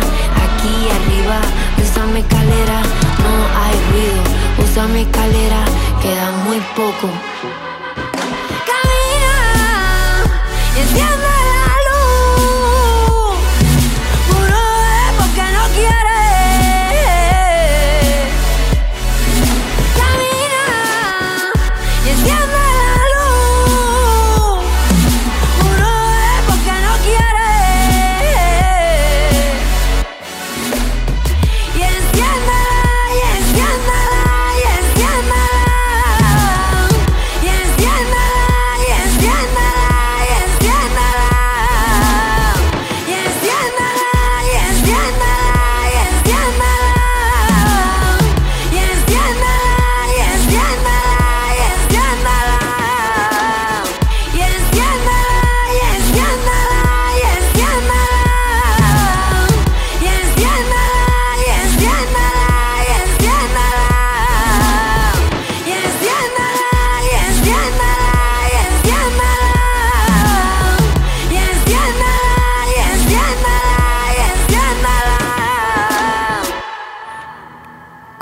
aquí 0.44 0.90
arriba, 0.98 1.40
usa 1.78 2.04
mi 2.08 2.22
escalera, 2.22 2.82
no 3.22 3.34
hay 3.62 3.76
ruido, 3.92 4.24
usa 4.58 4.88
mi 4.88 5.02
escalera, 5.02 5.66
queda 6.02 6.32
muy 6.46 6.60
poco. 6.76 7.10
Camina, 8.70 9.36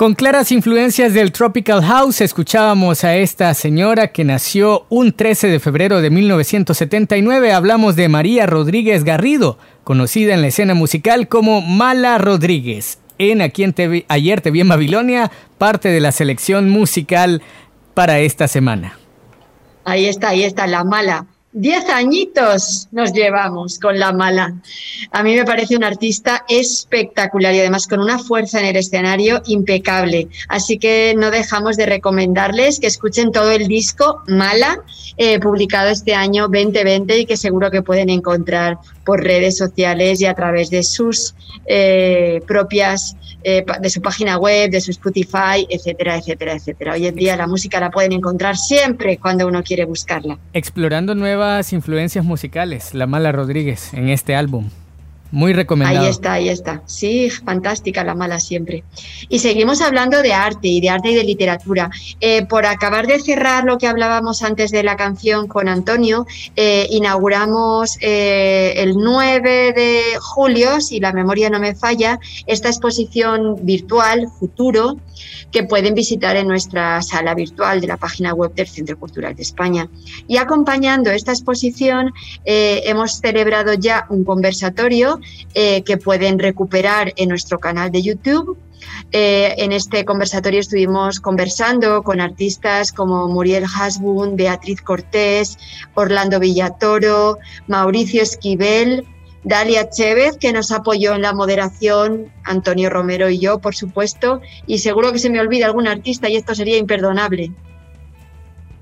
Con 0.02 0.16
claras 0.16 0.52
influencias 0.52 1.14
del 1.14 1.32
Tropical 1.32 1.84
House, 1.84 2.22
escuchábamos 2.22 3.04
a 3.04 3.18
esta 3.18 3.54
señora 3.54 4.08
que 4.08 4.24
nació 4.24 4.88
un 4.90 5.14
13 5.14 5.46
de 5.46 5.60
febrero 5.60 6.02
de 6.02 6.10
1979. 6.10 7.54
Hablamos 7.54 7.96
de 7.96 8.10
María 8.10 8.48
Rodríguez 8.48 9.04
Garrido, 9.04 9.60
conocida 9.84 10.34
en 10.34 10.42
la 10.42 10.48
escena 10.48 10.74
musical 10.74 11.28
como 11.28 11.62
Mala 11.62 12.18
Rodríguez. 12.18 12.98
En 13.20 13.44
Aquí 13.44 13.64
en 13.64 13.74
TV 13.74 14.08
Ayer 14.08 14.42
Te 14.42 14.50
Vi 14.50 14.62
en 14.62 14.70
Babilonia, 14.70 15.32
parte 15.60 15.90
de 15.90 16.00
la 16.00 16.12
selección 16.12 16.72
musical 16.72 17.44
para 17.94 18.18
esta 18.22 18.48
semana. 18.48 18.98
Ahí 19.86 20.08
está, 20.08 20.30
ahí 20.30 20.42
está, 20.42 20.66
la 20.66 20.84
mala. 20.84 21.28
Diez 21.54 21.90
añitos 21.90 22.88
nos 22.94 23.12
llevamos 23.12 23.78
con 23.78 24.00
la 24.00 24.14
mala. 24.14 24.56
A 25.12 25.22
mí 25.22 25.36
me 25.36 25.44
parece 25.44 25.76
una 25.76 25.88
artista 25.88 26.46
espectacular 26.48 27.54
y 27.54 27.60
además 27.60 27.88
con 27.88 28.00
una 28.00 28.20
fuerza 28.20 28.62
en 28.62 28.68
el 28.68 28.78
escenario 28.78 29.42
impecable. 29.48 30.30
Así 30.48 30.78
que 30.78 31.14
no 31.18 31.30
dejamos 31.30 31.76
de 31.76 31.88
recomendarles 31.88 32.80
que 32.80 32.88
escuchen 32.88 33.34
todo 33.34 33.52
el 33.52 33.68
disco 33.68 34.22
Mala, 34.28 34.82
eh, 35.18 35.40
publicado 35.40 35.90
este 35.90 36.16
año 36.16 36.44
2020 36.44 37.20
y 37.20 37.26
que 37.26 37.36
seguro 37.36 37.70
que 37.70 37.82
pueden 37.82 38.10
encontrar 38.10 38.78
por 39.04 39.22
redes 39.22 39.58
sociales 39.58 40.22
y 40.22 40.28
a 40.28 40.34
través 40.36 40.70
de 40.70 40.84
sus 40.84 41.36
eh, 41.66 42.42
propias, 42.48 43.18
eh, 43.44 43.66
de 43.82 43.90
su 43.90 44.02
página 44.02 44.38
web, 44.38 44.70
de 44.70 44.82
su 44.82 44.92
Spotify, 44.92 45.66
etcétera, 45.70 46.18
etcétera, 46.18 46.54
etcétera. 46.54 46.94
Hoy 46.94 47.08
en 47.08 47.16
día 47.16 47.38
la 47.38 47.48
música 47.48 47.80
la 47.80 47.90
pueden 47.90 48.14
encontrar 48.14 48.58
siempre 48.58 49.18
cuando 49.18 49.48
uno 49.48 49.64
quiere 49.64 49.86
buscarla. 49.86 50.38
Explorando 50.54 51.16
nuevas 51.16 51.74
influencias 51.74 52.26
musicales, 52.26 52.94
La 52.94 53.08
Mala 53.08 53.32
Rodríguez, 53.32 53.94
en 53.94 54.10
este 54.10 54.36
álbum. 54.36 54.70
Muy 55.32 55.54
recomendado. 55.54 56.04
Ahí 56.04 56.10
está, 56.10 56.34
ahí 56.34 56.50
está. 56.50 56.84
Sí, 56.86 57.30
fantástica 57.30 58.04
la 58.04 58.16
mala 58.16 58.40
siempre. 58.42 58.84
Y 59.30 59.40
seguimos 59.40 59.80
hablando 59.80 60.22
de 60.22 60.34
arte 60.34 60.68
y 60.68 60.82
de 60.82 60.90
arte 60.90 61.12
y 61.12 61.16
de 61.16 61.24
literatura. 61.24 61.90
Eh, 62.20 62.46
por 62.46 62.66
acabar 62.66 63.08
de 63.08 63.18
cerrar 63.18 63.64
lo 63.64 63.78
que 63.78 63.88
hablábamos 63.88 64.44
antes 64.44 64.72
de 64.72 64.84
la 64.84 64.98
canción 64.98 65.48
con 65.48 65.70
Antonio, 65.70 66.28
eh, 66.58 66.86
inauguramos 66.92 67.98
eh, 68.02 68.74
el 68.76 68.96
9 68.98 69.72
de 69.74 70.02
julio, 70.20 70.82
si 70.82 71.00
la 71.00 71.14
memoria 71.14 71.50
no 71.50 71.62
me 71.62 71.76
falla, 71.76 72.20
esta 72.46 72.68
exposición 72.68 73.56
virtual, 73.66 74.28
Futuro, 74.38 74.98
que 75.52 75.64
pueden 75.64 75.94
visitar 75.94 76.36
en 76.36 76.48
nuestra 76.48 77.02
sala 77.02 77.36
virtual 77.36 77.80
de 77.80 77.88
la 77.88 77.98
página 77.98 78.34
web 78.34 78.54
del 78.54 78.68
Centro 78.68 78.98
Cultural 78.98 79.36
de 79.36 79.44
España. 79.44 79.88
Y 80.28 80.38
acompañando 80.38 81.12
esta 81.12 81.32
exposición, 81.32 82.12
hemos 82.44 83.20
celebrado 83.20 83.74
ya 83.74 84.08
un 84.10 84.24
conversatorio 84.24 85.21
eh, 85.54 85.84
que 85.84 85.98
pueden 85.98 86.40
recuperar 86.40 87.14
en 87.16 87.30
nuestro 87.30 87.60
canal 87.60 87.92
de 87.92 88.02
YouTube. 88.02 88.58
Eh, 89.12 89.56
en 89.58 89.72
este 89.72 90.06
conversatorio 90.06 90.60
estuvimos 90.60 91.20
conversando 91.20 92.02
con 92.04 92.22
artistas 92.22 92.92
como 92.92 93.28
Muriel 93.28 93.66
Hasbun, 93.66 94.36
Beatriz 94.36 94.82
Cortés, 94.82 95.58
Orlando 95.94 96.40
Villatoro, 96.40 97.38
Mauricio 97.68 98.24
Esquivel, 98.24 99.06
Dalia 99.44 99.90
Chévez, 99.90 100.38
que 100.38 100.54
nos 100.54 100.72
apoyó 100.72 101.16
en 101.16 101.24
la 101.24 101.34
moderación, 101.34 102.32
Antonio 102.44 102.90
Romero 102.90 103.30
y 103.30 103.40
yo, 103.40 103.60
por 103.60 103.76
supuesto, 103.76 104.42
y 104.68 104.80
seguro 104.80 105.12
que 105.12 105.20
se 105.20 105.30
me 105.30 105.40
olvida 105.40 105.66
algún 105.66 105.88
artista 105.88 106.30
y 106.30 106.36
esto 106.36 106.54
sería 106.54 106.78
imperdonable. 106.78 107.52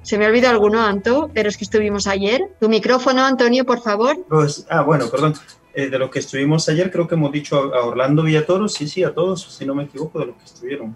¿Se 0.02 0.18
me 0.18 0.26
olvida 0.26 0.50
alguno, 0.50 0.82
Anto, 0.82 1.30
de 1.34 1.44
los 1.44 1.56
que 1.56 1.66
estuvimos 1.66 2.08
ayer? 2.08 2.42
Tu 2.60 2.68
micrófono, 2.68 3.26
Antonio, 3.26 3.66
por 3.66 3.82
favor. 3.82 4.18
Pues, 4.28 4.66
ah, 4.70 4.82
bueno, 4.82 5.10
perdón. 5.10 5.36
Eh, 5.80 5.90
de 5.90 5.98
lo 5.98 6.12
que 6.12 6.20
estuvimos 6.20 6.68
ayer, 6.68 6.92
creo 6.92 7.08
que 7.08 7.16
hemos 7.16 7.32
dicho 7.32 7.74
a, 7.74 7.80
a 7.80 7.86
Orlando 7.86 8.24
Villatoro, 8.24 8.68
sí, 8.68 8.86
sí, 8.86 9.02
a 9.02 9.14
todos, 9.14 9.44
si 9.44 9.66
no 9.66 9.74
me 9.74 9.84
equivoco, 9.86 10.20
de 10.20 10.26
los 10.26 10.36
que 10.36 10.44
estuvieron. 10.44 10.94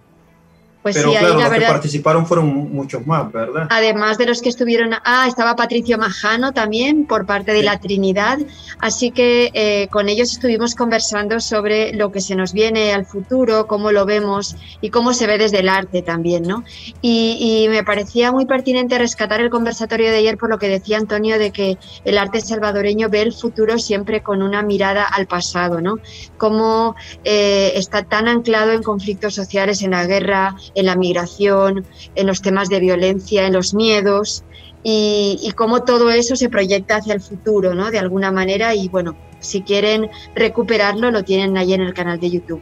Pues 0.84 0.96
Pero 0.98 1.12
sí, 1.12 1.17
claro, 1.17 1.28
ahí 1.28 1.34
la 1.39 1.43
los 1.46 1.54
que 1.54 1.60
verdad. 1.60 1.74
participaron 1.74 2.28
fueron 2.28 2.54
mu- 2.54 2.67
muchos 2.67 3.08
más, 3.08 3.32
¿verdad? 3.32 3.67
Además 3.69 4.17
de 4.17 4.26
los 4.26 4.41
que 4.41 4.50
estuvieron, 4.50 4.91
ah, 5.06 5.26
estaba 5.30 5.56
Patricio 5.56 5.98
Majano 5.98 6.52
también 6.52 7.06
por 7.08 7.26
parte 7.26 7.54
de 7.54 7.60
Sí. 7.60 7.65
la 7.65 7.80
Trinidad, 7.80 8.38
así 8.80 9.12
que 9.12 9.50
eh, 9.54 9.88
con 9.89 10.10
ellos 10.10 10.34
estuvimos 10.34 10.76
conversando 10.76 11.39
sobre 11.39 11.93
lo 11.93 12.12
que 12.12 12.19
se 12.19 12.36
nos 12.36 12.52
viene 12.52 12.93
al 12.93 13.06
futuro, 13.06 13.65
cómo 13.65 13.93
lo 13.93 14.06
vemos 14.06 14.58
y 14.82 14.89
cómo 14.89 15.13
se 15.13 15.26
ve 15.26 15.38
desde 15.38 15.60
el 15.60 15.69
arte 15.69 16.02
también, 16.02 16.43
¿no? 16.43 16.65
Y, 17.02 17.63
y 17.65 17.69
me 17.69 17.84
parecía 17.86 18.34
muy 18.34 18.46
pertinente 18.46 18.98
rescatar 18.98 19.39
el 19.39 19.50
conversatorio 19.50 20.10
de 20.12 20.17
ayer 20.17 20.38
por 20.38 20.50
lo 20.50 20.58
que 20.60 20.67
decía 20.67 20.98
Antonio 20.98 21.39
de 21.39 21.52
que 21.52 21.78
el 22.04 22.17
arte 22.17 22.41
salvadoreño 22.41 23.08
ve 23.10 23.22
el 23.22 23.34
futuro 23.34 23.80
siempre 23.80 24.22
con 24.22 24.41
una 24.41 24.62
mirada 24.63 25.06
al 25.06 25.28
pasado, 25.28 25.80
¿no? 25.80 26.00
Cómo 26.38 26.96
eh, 27.24 27.72
está 27.76 28.04
tan 28.04 28.28
anclado 28.28 28.74
en 28.74 28.84
conflictos 28.84 29.34
sociales, 29.34 29.82
en 29.82 29.91
la 29.91 30.06
guerra, 30.06 30.54
en 30.76 30.86
la 30.86 30.96
migración, 30.96 31.86
en 32.16 32.28
los 32.28 32.42
temas 32.42 32.70
de 32.70 32.80
violencia, 32.80 33.46
en 33.46 33.54
los 33.54 33.74
miedos 33.74 34.44
y, 34.84 35.54
cómo 35.56 35.84
todo 35.84 36.10
eso 36.10 36.36
se 36.36 36.50
proyecta 36.50 36.98
hacia 36.98 37.14
el 37.14 37.22
futuro, 37.22 37.74
¿no? 37.74 37.90
De 37.90 38.00
alguna 38.00 38.32
manera 38.32 38.76
y 38.76 38.90
bueno, 38.90 39.16
si 39.40 39.62
quieren 39.62 40.10
recuperarlo 40.36 41.12
lo 41.12 41.24
tienen 41.24 41.58
ahí 41.58 41.74
en 41.74 41.82
el 41.82 41.94
canal 41.94 42.20
de 42.20 42.30
YouTube. 42.30 42.62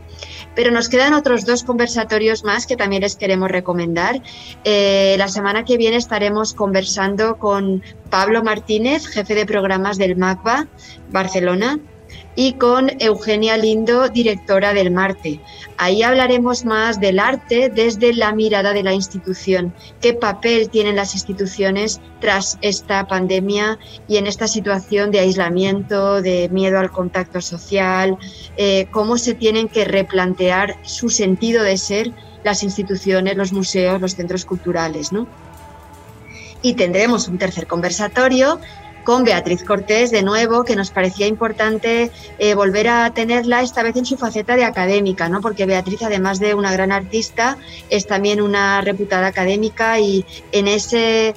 Pero 0.55 0.71
nos 0.71 0.89
quedan 0.89 1.13
otros 1.13 1.45
dos 1.45 1.63
conversatorios 1.63 2.43
más 2.43 2.67
que 2.67 2.75
también 2.75 3.01
les 3.01 3.15
queremos 3.15 3.49
recomendar. 3.49 4.21
Eh, 4.63 5.15
la 5.17 5.27
semana 5.27 5.65
que 5.65 5.77
viene 5.77 5.97
estaremos 5.97 6.53
conversando 6.53 7.37
con 7.37 7.81
Pablo 8.09 8.43
Martínez, 8.43 9.07
jefe 9.07 9.33
de 9.33 9.45
programas 9.45 9.97
del 9.97 10.15
MACBA 10.15 10.67
Barcelona, 11.11 11.79
y 12.35 12.53
con 12.53 12.91
Eugenia 12.99 13.57
Lindo, 13.57 14.09
directora 14.09 14.73
del 14.73 14.91
Marte. 14.91 15.39
Ahí 15.77 16.03
hablaremos 16.03 16.65
más 16.65 16.99
del 16.99 17.19
arte 17.19 17.69
desde 17.69 18.13
la 18.13 18.33
mirada 18.33 18.73
de 18.73 18.83
la 18.83 18.93
institución, 18.93 19.73
qué 19.99 20.13
papel 20.13 20.69
tienen 20.69 20.95
las 20.95 21.13
instituciones 21.13 21.99
tras 22.19 22.57
esta 22.61 23.07
pandemia 23.07 23.79
y 24.07 24.17
en 24.17 24.27
esta 24.27 24.47
situación 24.47 25.11
de 25.11 25.19
aislamiento, 25.19 26.21
de 26.21 26.49
miedo 26.49 26.79
al 26.79 26.91
contacto 26.91 27.41
social, 27.41 28.17
eh, 28.57 28.87
cómo 28.91 29.17
se 29.17 29.33
tienen 29.33 29.67
que 29.67 29.85
replantear 29.85 30.77
su 30.83 31.09
sentido 31.09 31.63
de 31.63 31.77
ser 31.77 32.11
las 32.43 32.63
instituciones, 32.63 33.37
los 33.37 33.53
museos, 33.53 34.01
los 34.01 34.15
centros 34.15 34.45
culturales. 34.45 35.11
¿no? 35.11 35.27
Y 36.61 36.73
tendremos 36.73 37.27
un 37.27 37.37
tercer 37.37 37.67
conversatorio 37.67 38.59
con 39.03 39.23
Beatriz 39.23 39.63
Cortés 39.63 40.11
de 40.11 40.21
nuevo, 40.21 40.63
que 40.63 40.75
nos 40.75 40.91
parecía 40.91 41.27
importante 41.27 42.11
eh, 42.37 42.53
volver 42.53 42.87
a 42.87 43.13
tenerla 43.13 43.61
esta 43.61 43.83
vez 43.83 43.95
en 43.95 44.05
su 44.05 44.17
faceta 44.17 44.55
de 44.55 44.63
académica, 44.63 45.29
¿no? 45.29 45.41
porque 45.41 45.65
Beatriz, 45.65 46.03
además 46.03 46.39
de 46.39 46.53
una 46.53 46.71
gran 46.71 46.91
artista, 46.91 47.57
es 47.89 48.07
también 48.07 48.41
una 48.41 48.81
reputada 48.81 49.27
académica 49.27 49.99
y 49.99 50.25
en 50.51 50.67
ese 50.67 51.29
eh, 51.29 51.35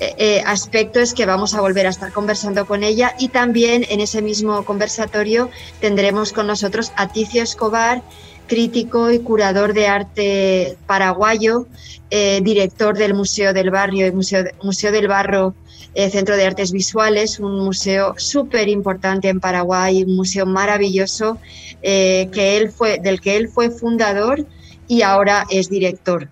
eh, 0.00 0.42
aspecto 0.44 1.00
es 1.00 1.14
que 1.14 1.26
vamos 1.26 1.54
a 1.54 1.60
volver 1.60 1.86
a 1.86 1.90
estar 1.90 2.12
conversando 2.12 2.66
con 2.66 2.82
ella 2.82 3.14
y 3.18 3.28
también 3.28 3.86
en 3.88 4.00
ese 4.00 4.22
mismo 4.22 4.64
conversatorio 4.64 5.50
tendremos 5.80 6.32
con 6.32 6.48
nosotros 6.48 6.92
a 6.96 7.08
Ticio 7.08 7.42
Escobar, 7.42 8.02
crítico 8.48 9.10
y 9.10 9.20
curador 9.20 9.72
de 9.72 9.86
arte 9.86 10.76
paraguayo, 10.86 11.66
director 12.10 12.96
del 12.96 13.12
Museo 13.14 13.52
del 13.52 13.70
Barrio 13.70 14.06
y 14.06 14.12
Museo, 14.12 14.44
Museo 14.62 14.92
del 14.92 15.08
Barro, 15.08 15.54
Centro 15.94 16.36
de 16.36 16.44
Artes 16.44 16.72
Visuales, 16.72 17.38
un 17.38 17.64
museo 17.64 18.14
súper 18.16 18.68
importante 18.68 19.28
en 19.28 19.40
Paraguay, 19.40 20.02
un 20.02 20.16
museo 20.16 20.44
maravilloso 20.44 21.38
que 21.82 22.56
él 22.56 22.70
fue, 22.70 22.98
del 22.98 23.20
que 23.20 23.36
él 23.36 23.48
fue 23.48 23.70
fundador 23.70 24.46
y 24.88 25.02
ahora 25.02 25.46
es 25.50 25.68
director. 25.68 26.28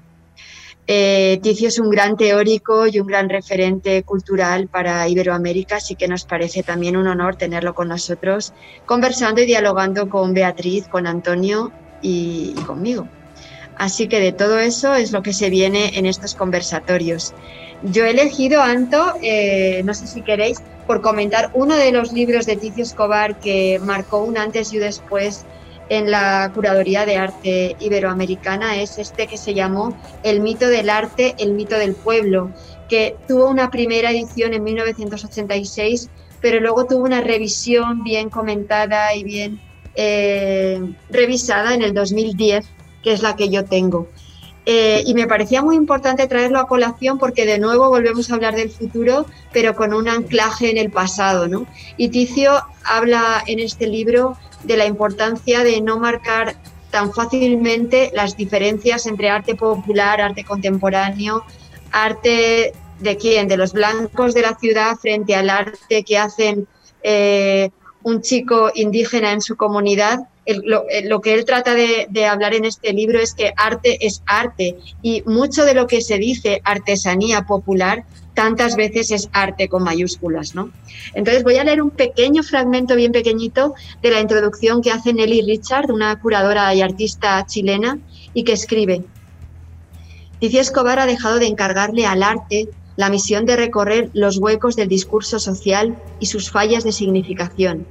Eh, 0.89 1.39
Ticio 1.43 1.69
es 1.69 1.79
un 1.79 1.91
gran 1.91 2.17
teórico 2.17 2.89
y 2.89 2.99
un 2.99 3.07
gran 3.07 3.29
referente 3.29 4.03
cultural 4.03 4.67
para 4.67 5.07
Iberoamérica, 5.09 5.77
así 5.77 5.95
que 5.95 6.09
nos 6.09 6.25
parece 6.25 6.65
también 6.65 6.97
un 6.97 7.07
honor 7.07 7.37
tenerlo 7.37 7.75
con 7.75 7.89
nosotros, 7.89 8.53
conversando 8.85 9.41
y 9.41 9.47
dialogando 9.47 10.09
con 10.09 10.35
Beatriz, 10.35 10.89
con 10.89 11.07
Antonio 11.07 11.73
y, 12.03 12.55
conmigo. 12.67 13.07
Así 13.79 14.09
que 14.09 14.19
de 14.21 14.33
todo 14.33 14.59
eso 14.59 14.95
es 14.95 15.13
lo 15.13 15.23
que 15.23 15.33
se 15.33 15.51
viene 15.51 15.97
en 15.99 16.07
estos 16.07 16.35
conversatorios. 16.35 17.33
Yo 17.85 18.05
he 18.05 18.11
elegido, 18.11 18.63
Anto, 18.63 19.15
eh, 19.23 19.83
no 19.85 19.93
sé 19.93 20.07
si 20.07 20.23
queréis, 20.23 20.63
por 20.87 21.01
comentar 21.01 21.51
uno 21.55 21.77
de 21.77 21.91
los 21.91 22.13
libros 22.13 22.47
de 22.47 22.57
Ticio 22.57 22.85
Escobar 22.85 23.41
que 23.41 23.81
marcó 23.83 24.19
un 24.23 24.39
antes 24.39 24.73
y 24.73 24.77
un 24.77 24.85
después 24.85 25.45
en 25.89 26.11
la 26.11 26.51
Curaduría 26.55 27.05
de 27.05 27.17
Arte 27.17 27.77
Iberoamericana 27.81 28.81
es 28.81 28.99
este 28.99 29.27
que 29.27 29.37
se 29.37 29.53
llamó 29.53 29.97
El 30.23 30.41
mito 30.41 30.69
del 30.69 30.89
arte, 30.89 31.35
el 31.39 31.53
mito 31.53 31.77
del 31.77 31.95
pueblo, 31.95 32.51
que 32.89 33.17
tuvo 33.27 33.49
una 33.49 33.71
primera 33.71 34.11
edición 34.11 34.55
en 34.55 34.63
1986, 34.63 36.09
pero 36.41 36.61
luego 36.61 36.87
tuvo 36.87 37.05
una 37.05 37.21
revisión 37.21 38.05
bien 38.05 38.31
comentada 38.31 39.15
y 39.15 39.25
bien 39.25 39.61
eh, 39.95 40.81
revisada 41.11 41.75
en 41.75 41.83
el 41.83 41.95
2010, 41.95 42.65
que 43.03 43.13
es 43.13 43.23
la 43.23 43.37
que 43.37 43.49
yo 43.49 43.65
tengo. 43.65 44.09
Eh, 44.65 45.03
y 45.05 45.15
me 45.15 45.27
parecía 45.27 45.61
muy 45.61 45.75
importante 45.75 46.29
traerlo 46.29 46.61
a 46.61 46.69
colación 46.69 47.19
porque 47.19 47.47
de 47.47 47.59
nuevo 47.59 47.89
volvemos 47.89 48.31
a 48.31 48.35
hablar 48.35 48.55
del 48.55 48.71
futuro, 48.71 49.27
pero 49.53 49.75
con 49.75 49.93
un 49.93 50.09
anclaje 50.09 50.71
en 50.71 50.79
el 50.79 50.91
pasado. 50.91 51.49
¿no? 51.49 51.67
Y 51.97 52.09
Ticio 52.09 52.53
habla 52.85 53.43
en 53.47 53.59
este 53.59 53.87
libro 53.87 54.37
de 54.63 54.77
la 54.77 54.87
importancia 54.87 55.65
de 55.65 55.81
no 55.81 55.99
marcar 55.99 56.57
tan 56.91 57.13
fácilmente 57.13 58.13
las 58.15 58.37
diferencias 58.37 59.07
entre 59.07 59.31
arte 59.31 59.55
popular, 59.55 60.21
arte 60.21 60.45
contemporáneo, 60.45 61.43
arte 61.91 62.73
de 63.01 63.17
quién, 63.17 63.49
de 63.49 63.57
los 63.57 63.73
blancos 63.73 64.35
de 64.35 64.43
la 64.43 64.55
ciudad 64.57 64.97
frente 64.97 65.35
al 65.35 65.51
arte 65.51 66.05
que 66.05 66.19
hacen 66.19 66.69
eh, 67.03 67.71
un 68.03 68.21
chico 68.21 68.71
indígena 68.75 69.33
en 69.33 69.41
su 69.41 69.57
comunidad. 69.57 70.29
Lo, 70.47 70.85
lo, 71.05 71.21
que 71.21 71.35
él 71.35 71.45
trata 71.45 71.75
de, 71.75 72.07
de, 72.11 72.27
hablar 72.27 72.55
en 72.55 72.65
este 72.65 72.93
libro 72.93 73.21
es 73.21 73.35
que 73.35 73.53
arte 73.57 74.05
es 74.05 74.23
arte 74.27 74.77
y 75.01 75.23
mucho 75.25 75.65
de 75.65 75.75
lo 75.75 75.87
que 75.87 76.01
se 76.01 76.19
dice 76.19 76.61
artesanía 76.65 77.43
popular 77.43 78.05
tantas 78.35 78.77
veces 78.77 79.11
es 79.11 79.29
arte 79.33 79.69
con 79.69 79.83
mayúsculas, 79.83 80.55
¿no? 80.55 80.71
Entonces 81.15 81.45
voy 81.45 81.57
a 81.57 81.65
leer 81.65 81.83
un 81.83 81.91
pequeño 81.91 82.43
fragmento 82.43 82.97
bien 82.97 83.13
pequeñito 83.13 83.75
de 84.01 84.11
la 84.11 84.21
introducción 84.21 84.83
que 84.83 84.91
hace 84.91 85.13
Nelly 85.13 85.43
Richard, 85.43 85.91
una 85.91 86.19
curadora 86.19 86.75
y 86.75 86.83
artista 86.83 87.45
chilena, 87.47 87.99
y 88.35 88.45
que 88.45 88.53
escribe, 88.53 89.05
Ticia 90.39 90.61
Escobar 90.61 90.99
ha 90.99 91.07
dejado 91.07 91.39
de 91.39 91.47
encargarle 91.47 92.07
al 92.07 92.23
arte 92.23 92.69
la 92.97 93.11
misión 93.11 93.47
de 93.47 93.57
recorrer 93.57 94.11
los 94.13 94.39
huecos 94.39 94.77
del 94.77 94.89
discurso 94.89 95.39
social 95.39 95.97
y 96.21 96.27
sus 96.27 96.51
fallas 96.51 96.85
de 96.85 96.93
significación, 96.93 97.87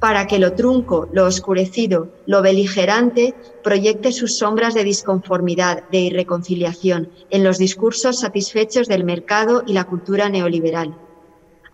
para 0.00 0.26
que 0.26 0.38
lo 0.38 0.54
trunco, 0.54 1.08
lo 1.12 1.26
oscurecido, 1.26 2.08
lo 2.26 2.40
beligerante 2.40 3.34
proyecte 3.62 4.12
sus 4.12 4.38
sombras 4.38 4.72
de 4.72 4.82
disconformidad, 4.82 5.88
de 5.90 5.98
irreconciliación 5.98 7.10
en 7.28 7.44
los 7.44 7.58
discursos 7.58 8.20
satisfechos 8.20 8.88
del 8.88 9.04
mercado 9.04 9.62
y 9.66 9.74
la 9.74 9.84
cultura 9.84 10.30
neoliberal. 10.30 10.96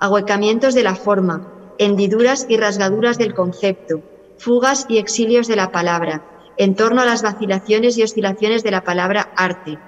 Ahuecamientos 0.01 0.75
de 0.75 0.83
la 0.83 0.97
forma, 0.97 1.53
hendiduras 1.79 2.47
y 2.49 2.57
rasgaduras 2.57 3.17
del 3.17 3.33
concepto, 3.33 4.03
fugas 4.39 4.87
y 4.89 4.99
exilios 4.99 5.47
de 5.47 5.57
la 5.57 5.71
palabra, 5.71 6.25
en 6.59 6.75
torno 6.75 7.03
a 7.03 7.07
las 7.07 7.23
vacilaciones 7.23 7.97
y 7.97 8.03
oscilaciones 8.03 8.65
de 8.65 8.73
la 8.73 8.83
palabra 8.83 9.33
arte. 9.37 9.79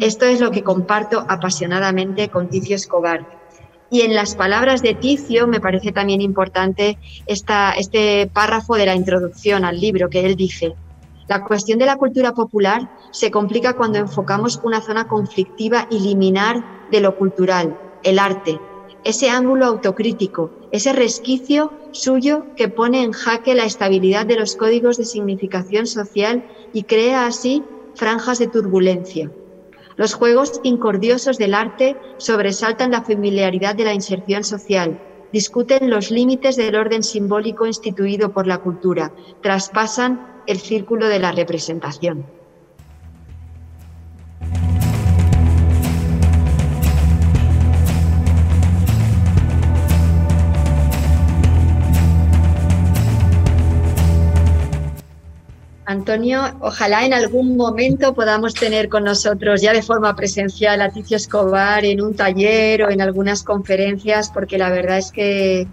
Esto 0.00 0.24
es 0.26 0.40
lo 0.40 0.52
que 0.52 0.62
comparto 0.62 1.24
apasionadamente 1.28 2.28
con 2.28 2.48
Ticio 2.48 2.76
Escobar, 2.76 3.37
y 3.90 4.02
en 4.02 4.14
las 4.14 4.34
palabras 4.34 4.82
de 4.82 4.94
Ticio 4.94 5.46
me 5.46 5.60
parece 5.60 5.92
también 5.92 6.20
importante 6.20 6.98
esta, 7.26 7.72
este 7.72 8.30
párrafo 8.32 8.76
de 8.76 8.86
la 8.86 8.94
introducción 8.94 9.64
al 9.64 9.80
libro 9.80 10.10
que 10.10 10.24
él 10.26 10.36
dice, 10.36 10.74
la 11.28 11.44
cuestión 11.44 11.78
de 11.78 11.86
la 11.86 11.96
cultura 11.96 12.32
popular 12.32 12.90
se 13.10 13.30
complica 13.30 13.74
cuando 13.74 13.98
enfocamos 13.98 14.60
una 14.62 14.80
zona 14.80 15.08
conflictiva 15.08 15.86
y 15.90 16.00
liminar 16.00 16.88
de 16.90 17.00
lo 17.00 17.16
cultural, 17.16 17.78
el 18.02 18.18
arte, 18.18 18.58
ese 19.04 19.30
ángulo 19.30 19.66
autocrítico, 19.66 20.50
ese 20.72 20.92
resquicio 20.92 21.72
suyo 21.92 22.46
que 22.56 22.68
pone 22.68 23.02
en 23.02 23.12
jaque 23.12 23.54
la 23.54 23.64
estabilidad 23.64 24.26
de 24.26 24.36
los 24.36 24.56
códigos 24.56 24.96
de 24.96 25.04
significación 25.04 25.86
social 25.86 26.46
y 26.72 26.82
crea 26.84 27.26
así 27.26 27.62
franjas 27.94 28.38
de 28.38 28.48
turbulencia. 28.48 29.30
Los 29.98 30.14
juegos 30.14 30.60
incordiosos 30.62 31.38
del 31.38 31.54
arte 31.54 31.96
sobresaltan 32.18 32.92
la 32.92 33.02
familiaridad 33.02 33.74
de 33.74 33.84
la 33.84 33.94
inserción 33.94 34.44
social, 34.44 35.02
discuten 35.32 35.90
los 35.90 36.12
límites 36.12 36.54
del 36.54 36.76
orden 36.76 37.02
simbólico 37.02 37.66
instituido 37.66 38.32
por 38.32 38.46
la 38.46 38.58
cultura, 38.58 39.12
traspasan 39.42 40.44
el 40.46 40.60
círculo 40.60 41.08
de 41.08 41.18
la 41.18 41.32
representación. 41.32 42.37
Antonio, 55.88 56.42
ojalá 56.60 57.06
en 57.06 57.14
algún 57.14 57.56
momento 57.56 58.12
podamos 58.12 58.52
tener 58.52 58.90
con 58.90 59.04
nosotros 59.04 59.62
ya 59.62 59.72
de 59.72 59.80
forma 59.80 60.14
presencial 60.14 60.82
a 60.82 60.90
Ticio 60.90 61.16
Escobar 61.16 61.82
en 61.82 62.02
un 62.02 62.14
taller 62.14 62.82
o 62.82 62.90
en 62.90 63.00
algunas 63.00 63.42
conferencias, 63.42 64.28
porque 64.28 64.58
la 64.58 64.68
verdad 64.68 64.98
es 64.98 65.10
que 65.10 65.66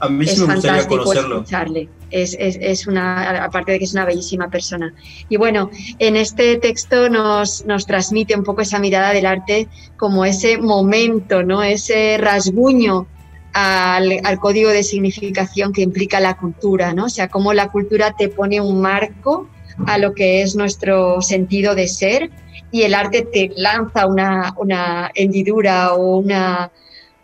a 0.00 0.10
mí 0.10 0.26
sí 0.26 0.32
es 0.34 0.38
me 0.40 0.54
gustaría 0.54 0.82
fantástico 0.82 1.04
conocerlo. 1.04 1.36
escucharle. 1.36 1.88
Es, 2.10 2.36
es, 2.38 2.58
es, 2.60 2.86
una, 2.86 3.42
aparte 3.42 3.72
de 3.72 3.78
que 3.78 3.86
es 3.86 3.94
una 3.94 4.04
bellísima 4.04 4.50
persona. 4.50 4.92
Y 5.30 5.38
bueno, 5.38 5.70
en 5.98 6.16
este 6.16 6.56
texto 6.56 7.08
nos, 7.08 7.64
nos 7.64 7.86
transmite 7.86 8.36
un 8.36 8.44
poco 8.44 8.60
esa 8.60 8.78
mirada 8.78 9.14
del 9.14 9.24
arte 9.24 9.68
como 9.96 10.26
ese 10.26 10.58
momento, 10.58 11.42
¿no? 11.42 11.62
ese 11.62 12.18
rasguño 12.18 13.06
al, 13.54 14.20
al, 14.24 14.38
código 14.38 14.68
de 14.68 14.82
significación 14.82 15.72
que 15.72 15.80
implica 15.80 16.20
la 16.20 16.36
cultura, 16.36 16.92
¿no? 16.92 17.06
O 17.06 17.08
sea, 17.08 17.28
cómo 17.28 17.54
la 17.54 17.68
cultura 17.68 18.14
te 18.14 18.28
pone 18.28 18.60
un 18.60 18.82
marco 18.82 19.48
a 19.86 19.98
lo 19.98 20.14
que 20.14 20.42
es 20.42 20.56
nuestro 20.56 21.20
sentido 21.22 21.74
de 21.74 21.88
ser 21.88 22.30
y 22.70 22.82
el 22.82 22.94
arte 22.94 23.22
te 23.22 23.50
lanza 23.56 24.06
una, 24.06 24.54
una 24.56 25.10
hendidura 25.14 25.94
o 25.94 26.18
una, 26.18 26.72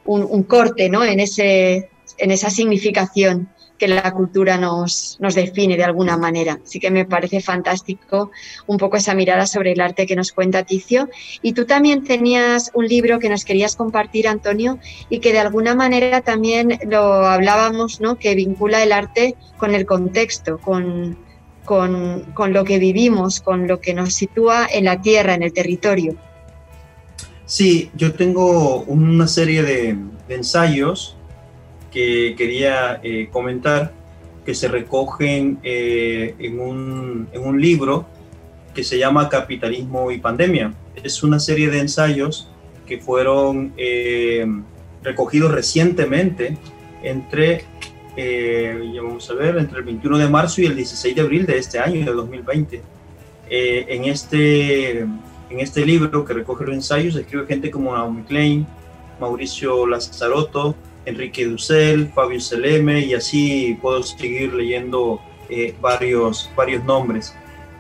un, 0.04 0.42
corte 0.44 0.88
¿no? 0.88 1.04
en, 1.04 1.20
ese, 1.20 1.90
en 2.18 2.30
esa 2.30 2.50
significación 2.50 3.48
que 3.76 3.88
la 3.88 4.12
cultura 4.12 4.58
nos, 4.58 5.16
nos 5.20 5.34
define 5.34 5.76
de 5.76 5.84
alguna 5.84 6.16
manera. 6.18 6.60
Así 6.62 6.78
que 6.78 6.90
me 6.90 7.06
parece 7.06 7.40
fantástico 7.40 8.30
un 8.66 8.76
poco 8.76 8.98
esa 8.98 9.14
mirada 9.14 9.46
sobre 9.46 9.72
el 9.72 9.80
arte 9.80 10.06
que 10.06 10.14
nos 10.14 10.32
cuenta 10.32 10.64
Ticio. 10.64 11.08
Y 11.40 11.54
tú 11.54 11.64
también 11.64 12.04
tenías 12.04 12.70
un 12.74 12.86
libro 12.86 13.18
que 13.18 13.30
nos 13.30 13.44
querías 13.44 13.74
compartir, 13.74 14.28
Antonio, 14.28 14.78
y 15.08 15.18
que 15.20 15.32
de 15.32 15.38
alguna 15.38 15.74
manera 15.74 16.20
también 16.20 16.78
lo 16.86 17.26
hablábamos, 17.26 18.00
¿no? 18.00 18.18
que 18.18 18.34
vincula 18.34 18.82
el 18.82 18.92
arte 18.92 19.34
con 19.56 19.74
el 19.74 19.86
contexto, 19.86 20.58
con, 20.58 21.16
con, 21.70 22.22
con, 22.34 22.52
lo 22.52 22.64
que 22.64 22.80
vivimos, 22.80 23.40
con 23.40 23.68
lo 23.68 23.80
que 23.80 23.94
nos 23.94 24.12
sitúa 24.12 24.66
en 24.66 24.86
la 24.86 25.00
tierra, 25.00 25.34
en 25.34 25.44
el 25.44 25.52
territorio. 25.52 26.16
Sí, 27.46 27.92
yo 27.94 28.12
tengo 28.12 28.80
una 28.88 29.28
serie 29.28 29.62
de, 29.62 29.96
ensayos 30.28 31.16
que 31.92 32.34
quería 32.36 32.98
eh, 33.04 33.28
comentar 33.30 33.92
que 34.44 34.52
se 34.52 34.66
recogen 34.66 35.60
eh, 35.62 36.34
en, 36.40 36.58
un, 36.58 37.28
en, 37.30 37.46
un, 37.46 37.60
libro 37.60 38.04
que 38.74 38.82
se 38.82 38.98
llama 38.98 39.28
Capitalismo 39.28 40.10
y 40.10 40.18
Pandemia. 40.18 40.74
Es 41.00 41.22
una 41.22 41.38
serie 41.38 41.70
de 41.70 41.78
ensayos 41.78 42.50
que 42.84 42.98
fueron 42.98 43.72
eh, 43.76 44.44
recogidos 45.04 45.52
recientemente 45.52 46.56
entre 47.04 47.64
eh, 48.16 48.98
vamos 49.02 49.30
a 49.30 49.34
ver, 49.34 49.56
entre 49.58 49.78
el 49.78 49.84
21 49.84 50.18
de 50.18 50.28
marzo 50.28 50.60
y 50.60 50.66
el 50.66 50.76
16 50.76 51.14
de 51.14 51.20
abril 51.20 51.46
de 51.46 51.58
este 51.58 51.78
año, 51.78 52.04
de 52.04 52.12
2020. 52.12 52.82
Eh, 53.48 53.86
en, 53.88 54.04
este, 54.04 55.00
en 55.00 55.18
este 55.50 55.84
libro 55.84 56.24
que 56.24 56.32
recoge 56.32 56.64
los 56.64 56.74
ensayos 56.74 57.16
escribe 57.16 57.46
gente 57.46 57.70
como 57.70 57.92
Naomi 57.92 58.22
Klein, 58.22 58.66
Mauricio 59.20 59.86
Lazarotto, 59.86 60.76
Enrique 61.04 61.46
Dussel, 61.46 62.08
Fabio 62.14 62.40
Seleme 62.40 63.00
y 63.00 63.14
así 63.14 63.78
puedo 63.80 64.02
seguir 64.02 64.54
leyendo 64.54 65.20
eh, 65.48 65.74
varios, 65.80 66.50
varios 66.56 66.84
nombres. 66.84 67.34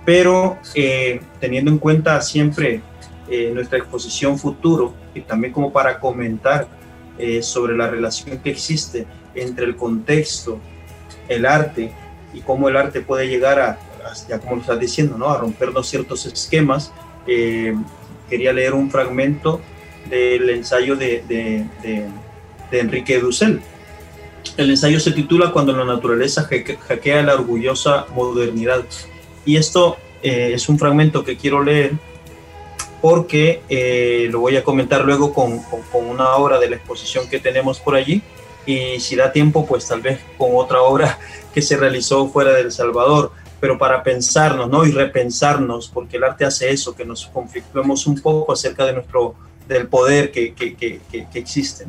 Pero 0.04 0.58
eh, 0.74 1.20
teniendo 1.38 1.70
en 1.70 1.78
cuenta 1.78 2.20
siempre 2.20 2.80
eh, 3.28 3.50
nuestra 3.54 3.78
exposición 3.78 4.38
futuro 4.38 4.94
y 5.14 5.20
también 5.20 5.52
como 5.52 5.72
para 5.72 5.98
comentar 5.98 6.68
sobre 7.42 7.76
la 7.76 7.86
relación 7.86 8.38
que 8.38 8.48
existe 8.48 9.06
entre 9.34 9.64
el 9.64 9.76
contexto, 9.76 10.58
el 11.28 11.46
arte 11.46 11.92
y 12.32 12.40
cómo 12.40 12.68
el 12.68 12.76
arte 12.76 13.00
puede 13.00 13.28
llegar 13.28 13.60
a, 13.60 13.78
ya 14.28 14.38
como 14.38 14.56
lo 14.56 14.60
estás 14.62 14.80
diciendo, 14.80 15.16
¿no? 15.18 15.30
a 15.30 15.38
rompernos 15.38 15.88
ciertos 15.88 16.26
esquemas, 16.26 16.92
quería 17.26 18.52
leer 18.52 18.74
un 18.74 18.90
fragmento 18.90 19.60
del 20.08 20.50
ensayo 20.50 20.96
de, 20.96 21.66
Enrique 22.72 23.18
Dussel. 23.18 23.60
El 24.56 24.70
ensayo 24.70 25.00
se 25.00 25.12
titula 25.12 25.52
Cuando 25.52 25.72
la 25.72 25.84
naturaleza 25.84 26.48
hackea 26.88 27.22
la 27.22 27.34
orgullosa 27.34 28.06
modernidad. 28.14 28.84
Y 29.44 29.56
esto 29.56 29.96
eh, 30.22 30.52
es 30.54 30.68
un 30.68 30.78
fragmento 30.78 31.24
que 31.24 31.36
quiero 31.36 31.62
leer 31.62 31.92
porque 33.00 33.62
eh, 33.68 34.28
lo 34.30 34.40
voy 34.40 34.56
a 34.56 34.64
comentar 34.64 35.04
luego 35.04 35.32
con, 35.32 35.60
una 35.92 36.34
obra 36.36 36.58
de 36.58 36.68
la 36.70 36.76
exposición 36.76 37.28
que 37.28 37.38
tenemos 37.38 37.80
por 37.80 37.94
allí 37.94 38.22
y 38.66 39.00
si 39.00 39.16
da 39.16 39.32
tiempo 39.32 39.66
pues 39.66 39.86
tal 39.86 40.00
vez 40.00 40.20
con 40.36 40.50
otra 40.54 40.82
obra 40.82 41.18
que 41.54 41.62
se 41.62 41.76
realizó 41.76 42.28
fuera 42.28 42.52
de 42.52 42.62
El 42.62 42.72
Salvador 42.72 43.32
pero 43.60 43.76
para 43.76 44.02
pensarnos 44.02 44.68
¿no? 44.68 44.86
y 44.86 44.90
repensarnos, 44.90 45.90
porque 45.90 46.16
el 46.16 46.24
arte 46.24 46.46
hace 46.46 46.70
eso, 46.70 46.96
que 46.96 47.04
nos 47.04 47.26
conflictuemos 47.26 48.06
un 48.06 48.18
poco 48.20 48.52
acerca 48.52 48.86
de 48.86 48.94
nuestro, 48.94 49.34
del 49.68 49.86
poder 49.86 50.32
que, 50.32 50.54
que, 50.54 50.74
que, 50.74 51.00
que 51.10 51.38
existe. 51.38 51.86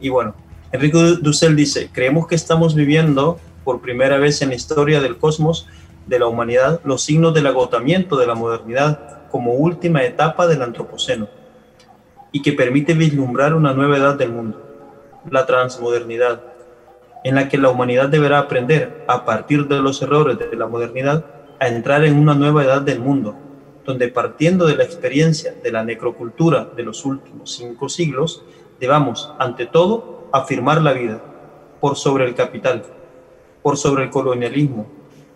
Y 0.00 0.08
bueno, 0.08 0.34
Enrique 0.72 0.98
Dussel 1.20 1.54
dice, 1.54 1.88
creemos 1.92 2.26
que 2.26 2.34
estamos 2.34 2.74
viviendo 2.74 3.38
por 3.64 3.80
primera 3.80 4.18
vez 4.18 4.42
en 4.42 4.48
la 4.48 4.56
historia 4.56 5.00
del 5.00 5.18
cosmos, 5.18 5.68
de 6.06 6.18
la 6.18 6.26
humanidad, 6.26 6.80
los 6.84 7.02
signos 7.02 7.32
del 7.32 7.46
agotamiento 7.46 8.16
de 8.16 8.26
la 8.26 8.34
modernidad 8.34 9.28
como 9.30 9.52
última 9.52 10.02
etapa 10.02 10.46
del 10.46 10.62
antropoceno 10.62 11.28
y 12.32 12.42
que 12.42 12.52
permite 12.52 12.94
vislumbrar 12.94 13.54
una 13.54 13.72
nueva 13.74 13.98
edad 13.98 14.14
del 14.14 14.32
mundo, 14.32 14.67
la 15.30 15.46
transmodernidad, 15.46 16.42
en 17.24 17.34
la 17.34 17.48
que 17.48 17.58
la 17.58 17.70
humanidad 17.70 18.08
deberá 18.08 18.38
aprender, 18.38 19.04
a 19.06 19.24
partir 19.24 19.66
de 19.66 19.80
los 19.80 20.00
errores 20.02 20.38
de 20.38 20.56
la 20.56 20.66
modernidad, 20.66 21.24
a 21.58 21.68
entrar 21.68 22.04
en 22.04 22.18
una 22.18 22.34
nueva 22.34 22.64
edad 22.64 22.82
del 22.82 23.00
mundo, 23.00 23.34
donde 23.84 24.08
partiendo 24.08 24.66
de 24.66 24.76
la 24.76 24.84
experiencia 24.84 25.54
de 25.62 25.72
la 25.72 25.84
necrocultura 25.84 26.68
de 26.76 26.82
los 26.82 27.04
últimos 27.04 27.52
cinco 27.52 27.88
siglos, 27.88 28.44
debamos, 28.80 29.32
ante 29.38 29.66
todo, 29.66 30.28
afirmar 30.32 30.80
la 30.82 30.92
vida 30.92 31.20
por 31.80 31.96
sobre 31.96 32.26
el 32.26 32.34
capital, 32.34 32.84
por 33.62 33.76
sobre 33.76 34.04
el 34.04 34.10
colonialismo, 34.10 34.86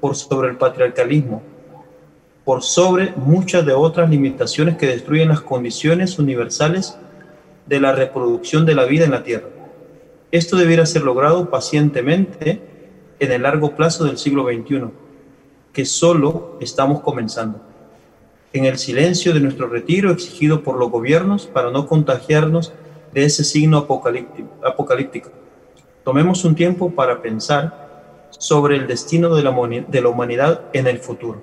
por 0.01 0.17
sobre 0.17 0.51
el 0.51 0.57
patriarcalismo, 0.57 1.43
por 2.45 2.63
sobre 2.63 3.13
muchas 3.17 3.65
de 3.65 3.73
otras 3.73 4.11
limitaciones 4.11 4.77
que 4.77 4.87
destruyen 4.87 5.29
las 5.29 5.41
condiciones 5.41 6.19
universales 6.19 6.99
de 7.67 7.81
la 7.81 7.93
reproducción 7.93 8.67
de 8.67 8.75
la 8.75 8.85
vida 8.85 9.05
en 9.05 9.13
la 9.13 9.23
Tierra. 9.23 9.49
Esto 10.33 10.57
debiera 10.57 10.87
ser 10.87 11.03
logrado 11.03 11.51
pacientemente 11.51 12.63
en 13.21 13.33
el 13.33 13.43
largo 13.43 13.77
plazo 13.77 14.05
del 14.05 14.17
siglo 14.17 14.45
XXI, 14.45 14.85
que 15.75 15.85
solo 15.85 16.57
estamos 16.59 17.03
comenzando. 17.03 17.61
En 18.55 18.65
el 18.65 18.79
silencio 18.79 19.35
de 19.35 19.41
nuestro 19.41 19.69
retiro 19.69 20.11
exigido 20.11 20.63
por 20.63 20.79
los 20.79 20.91
gobiernos 20.91 21.47
para 21.47 21.71
no 21.71 21.87
contagiarnos 21.87 22.73
de 23.13 23.27
ese 23.27 23.45
signo 23.45 23.77
apocalíptico. 23.77 25.31
Tomemos 26.03 26.47
un 26.47 26.55
tiempo 26.55 26.91
para 26.93 27.21
pensar 27.21 28.29
sobre 28.31 28.77
el 28.77 28.87
destino 28.87 29.35
de 29.35 29.43
la, 29.43 30.09
humanidad 30.09 30.63
en 30.73 30.87
el 30.87 30.99
futuro. 30.99 31.43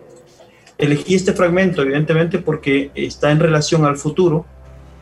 Elegí 0.80 1.14
este 1.14 1.34
fragmento 1.34 1.84
evidentemente 1.84 2.40
porque 2.40 2.90
está 2.96 3.30
en 3.30 3.40
relación 3.40 3.86
al 3.86 3.98
futuro, 3.98 4.48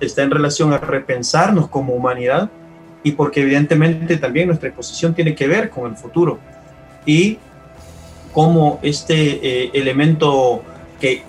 está 0.01 0.23
en 0.23 0.31
relación 0.31 0.73
a 0.73 0.77
repensarnos 0.77 1.69
como 1.69 1.93
humanidad 1.93 2.51
y 3.03 3.11
porque 3.11 3.41
evidentemente 3.41 4.17
también 4.17 4.47
nuestra 4.47 4.69
exposición 4.69 5.13
tiene 5.13 5.35
que 5.35 5.47
ver 5.47 5.69
con 5.69 5.89
el 5.91 5.97
futuro 5.97 6.39
y 7.05 7.37
como 8.33 8.79
este 8.83 9.39
eh, 9.41 9.71
elemento 9.73 10.61
que 10.99 11.23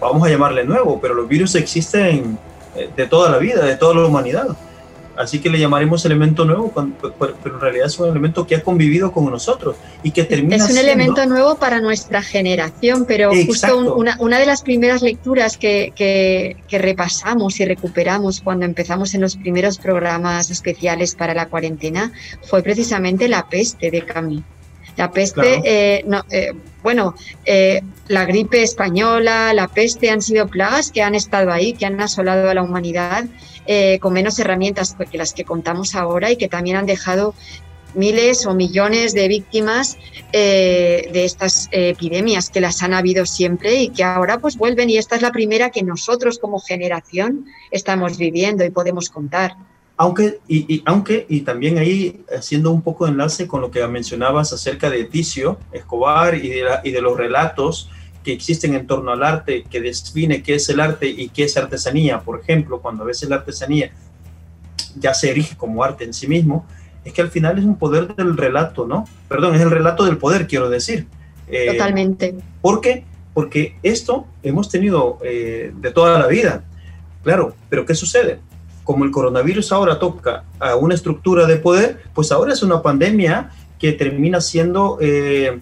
vamos 0.00 0.26
a 0.26 0.30
llamarle 0.30 0.64
nuevo, 0.64 1.00
pero 1.00 1.14
los 1.14 1.28
virus 1.28 1.54
existen 1.54 2.38
eh, 2.74 2.90
de 2.94 3.06
toda 3.06 3.30
la 3.30 3.38
vida, 3.38 3.64
de 3.64 3.76
toda 3.76 3.94
la 3.94 4.06
humanidad. 4.06 4.56
Así 5.16 5.40
que 5.40 5.48
le 5.48 5.58
llamaremos 5.58 6.04
elemento 6.04 6.44
nuevo, 6.44 6.72
pero 7.18 7.36
en 7.44 7.60
realidad 7.60 7.86
es 7.86 7.98
un 7.98 8.08
elemento 8.08 8.46
que 8.46 8.56
ha 8.56 8.62
convivido 8.62 9.12
con 9.12 9.30
nosotros 9.30 9.76
y 10.02 10.10
que 10.10 10.24
termina 10.24 10.56
Es 10.56 10.70
un 10.70 10.76
elemento 10.76 11.26
nuevo 11.26 11.56
para 11.56 11.80
nuestra 11.80 12.22
generación, 12.22 13.04
pero 13.06 13.30
justo 13.46 13.94
una, 13.94 14.16
una, 14.20 14.38
de 14.38 14.46
las 14.46 14.62
primeras 14.62 15.02
lecturas 15.02 15.56
que, 15.56 15.92
que, 15.96 16.56
que, 16.68 16.78
repasamos 16.78 17.58
y 17.60 17.64
recuperamos 17.64 18.40
cuando 18.40 18.66
empezamos 18.66 19.14
en 19.14 19.22
los 19.22 19.36
primeros 19.36 19.78
programas 19.78 20.50
especiales 20.50 21.14
para 21.14 21.34
la 21.34 21.48
cuarentena 21.48 22.12
fue 22.42 22.62
precisamente 22.62 23.28
La 23.28 23.48
peste 23.48 23.90
de 23.90 24.02
Camus. 24.02 24.42
La 24.96 25.10
peste, 25.10 25.60
eh, 25.64 26.04
no, 26.06 26.24
eh, 26.30 26.52
bueno, 26.82 27.14
eh, 27.44 27.82
la 28.08 28.24
gripe 28.24 28.62
española, 28.62 29.52
la 29.52 29.68
peste 29.68 30.08
han 30.08 30.22
sido 30.22 30.48
plagas 30.48 30.90
que 30.90 31.02
han 31.02 31.14
estado 31.14 31.52
ahí, 31.52 31.74
que 31.74 31.84
han 31.84 32.00
asolado 32.00 32.48
a 32.48 32.54
la 32.54 32.62
humanidad 32.62 33.26
eh, 33.66 33.98
con 34.00 34.12
menos 34.12 34.38
herramientas 34.38 34.96
que 35.10 35.18
las 35.18 35.32
que 35.32 35.44
contamos 35.44 35.94
ahora 35.94 36.30
y 36.30 36.36
que 36.36 36.48
también 36.48 36.76
han 36.76 36.86
dejado 36.86 37.34
miles 37.94 38.46
o 38.46 38.54
millones 38.54 39.14
de 39.14 39.26
víctimas 39.26 39.96
eh, 40.32 41.08
de 41.12 41.24
estas 41.24 41.68
epidemias 41.72 42.50
que 42.50 42.60
las 42.60 42.82
han 42.82 42.94
habido 42.94 43.26
siempre 43.26 43.76
y 43.76 43.88
que 43.88 44.04
ahora 44.04 44.38
pues 44.38 44.56
vuelven 44.56 44.90
y 44.90 44.98
esta 44.98 45.16
es 45.16 45.22
la 45.22 45.32
primera 45.32 45.70
que 45.70 45.82
nosotros 45.82 46.38
como 46.38 46.60
generación 46.60 47.46
estamos 47.70 48.18
viviendo 48.18 48.64
y 48.64 48.70
podemos 48.70 49.10
contar. 49.10 49.56
Aunque 49.98 50.40
y, 50.46 50.82
aunque, 50.84 51.24
y 51.28 51.40
también 51.40 51.78
ahí 51.78 52.22
haciendo 52.30 52.70
un 52.70 52.82
poco 52.82 53.06
de 53.06 53.12
enlace 53.12 53.46
con 53.46 53.62
lo 53.62 53.70
que 53.70 53.86
mencionabas 53.86 54.52
acerca 54.52 54.90
de 54.90 55.04
Ticio 55.04 55.58
Escobar 55.72 56.34
y 56.34 56.50
de, 56.50 56.64
y 56.84 56.90
de 56.90 57.00
los 57.00 57.16
relatos 57.16 57.88
que 58.26 58.32
existen 58.32 58.74
en 58.74 58.88
torno 58.88 59.12
al 59.12 59.22
arte, 59.22 59.62
que 59.70 59.80
define 59.80 60.42
qué 60.42 60.56
es 60.56 60.68
el 60.68 60.80
arte 60.80 61.06
y 61.06 61.28
qué 61.28 61.44
es 61.44 61.56
artesanía, 61.56 62.22
por 62.22 62.40
ejemplo, 62.40 62.80
cuando 62.82 63.04
a 63.04 63.06
veces 63.06 63.28
la 63.28 63.36
artesanía 63.36 63.92
ya 64.96 65.14
se 65.14 65.30
erige 65.30 65.56
como 65.56 65.84
arte 65.84 66.02
en 66.02 66.12
sí 66.12 66.26
mismo, 66.26 66.66
es 67.04 67.12
que 67.12 67.22
al 67.22 67.30
final 67.30 67.56
es 67.56 67.64
un 67.64 67.78
poder 67.78 68.16
del 68.16 68.36
relato, 68.36 68.84
¿no? 68.84 69.04
Perdón, 69.28 69.54
es 69.54 69.60
el 69.60 69.70
relato 69.70 70.04
del 70.04 70.18
poder, 70.18 70.48
quiero 70.48 70.68
decir. 70.68 71.06
Eh, 71.46 71.68
Totalmente. 71.70 72.34
¿Por 72.60 72.80
qué? 72.80 73.04
Porque 73.32 73.76
esto 73.84 74.26
hemos 74.42 74.70
tenido 74.70 75.20
eh, 75.22 75.72
de 75.76 75.92
toda 75.92 76.18
la 76.18 76.26
vida, 76.26 76.64
claro, 77.22 77.54
pero 77.68 77.86
¿qué 77.86 77.94
sucede? 77.94 78.40
Como 78.82 79.04
el 79.04 79.12
coronavirus 79.12 79.70
ahora 79.70 80.00
toca 80.00 80.42
a 80.58 80.74
una 80.74 80.96
estructura 80.96 81.46
de 81.46 81.58
poder, 81.58 82.02
pues 82.12 82.32
ahora 82.32 82.52
es 82.52 82.64
una 82.64 82.82
pandemia 82.82 83.52
que 83.78 83.92
termina 83.92 84.40
siendo 84.40 84.98
eh, 85.00 85.60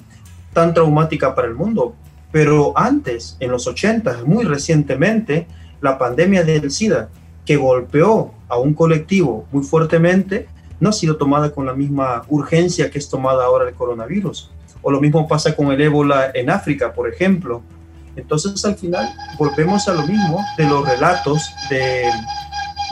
tan 0.55 0.73
traumática 0.73 1.35
para 1.35 1.47
el 1.47 1.55
mundo, 1.55 1.95
pero 2.35 2.77
antes, 2.77 3.37
en 3.39 3.53
los 3.53 3.69
80, 3.69 4.25
muy 4.27 4.45
recientemente, 4.45 5.47
la 5.81 5.97
pandemia 5.99 6.43
del 6.43 6.69
SIDA, 6.69 7.09
que 7.47 7.55
golpeó 7.55 8.35
a 8.49 8.59
un 8.59 8.75
colectivo 8.75 9.47
muy 9.53 9.63
fuertemente, 9.63 10.49
no 10.81 10.89
ha 10.89 10.93
sido 10.93 11.17
tomada 11.17 11.53
con 11.53 11.65
la 11.65 11.75
misma 11.75 12.25
urgencia 12.29 12.91
que 12.91 12.99
es 12.99 13.09
tomada 13.09 13.45
ahora 13.45 13.69
el 13.69 13.75
coronavirus. 13.77 14.51
O 14.83 14.91
lo 14.91 15.01
mismo 15.01 15.29
pasa 15.29 15.55
con 15.55 15.71
el 15.71 15.81
ébola 15.81 16.33
en 16.35 16.51
África, 16.51 16.93
por 16.93 17.09
ejemplo. 17.09 17.63
Entonces, 18.17 18.65
al 18.65 18.75
final, 18.75 19.09
volvemos 19.39 19.87
a 19.87 19.95
lo 19.95 20.05
mismo 20.05 20.45
de 20.59 20.67
los 20.67 20.85
relatos 20.89 21.41
de, 21.71 22.03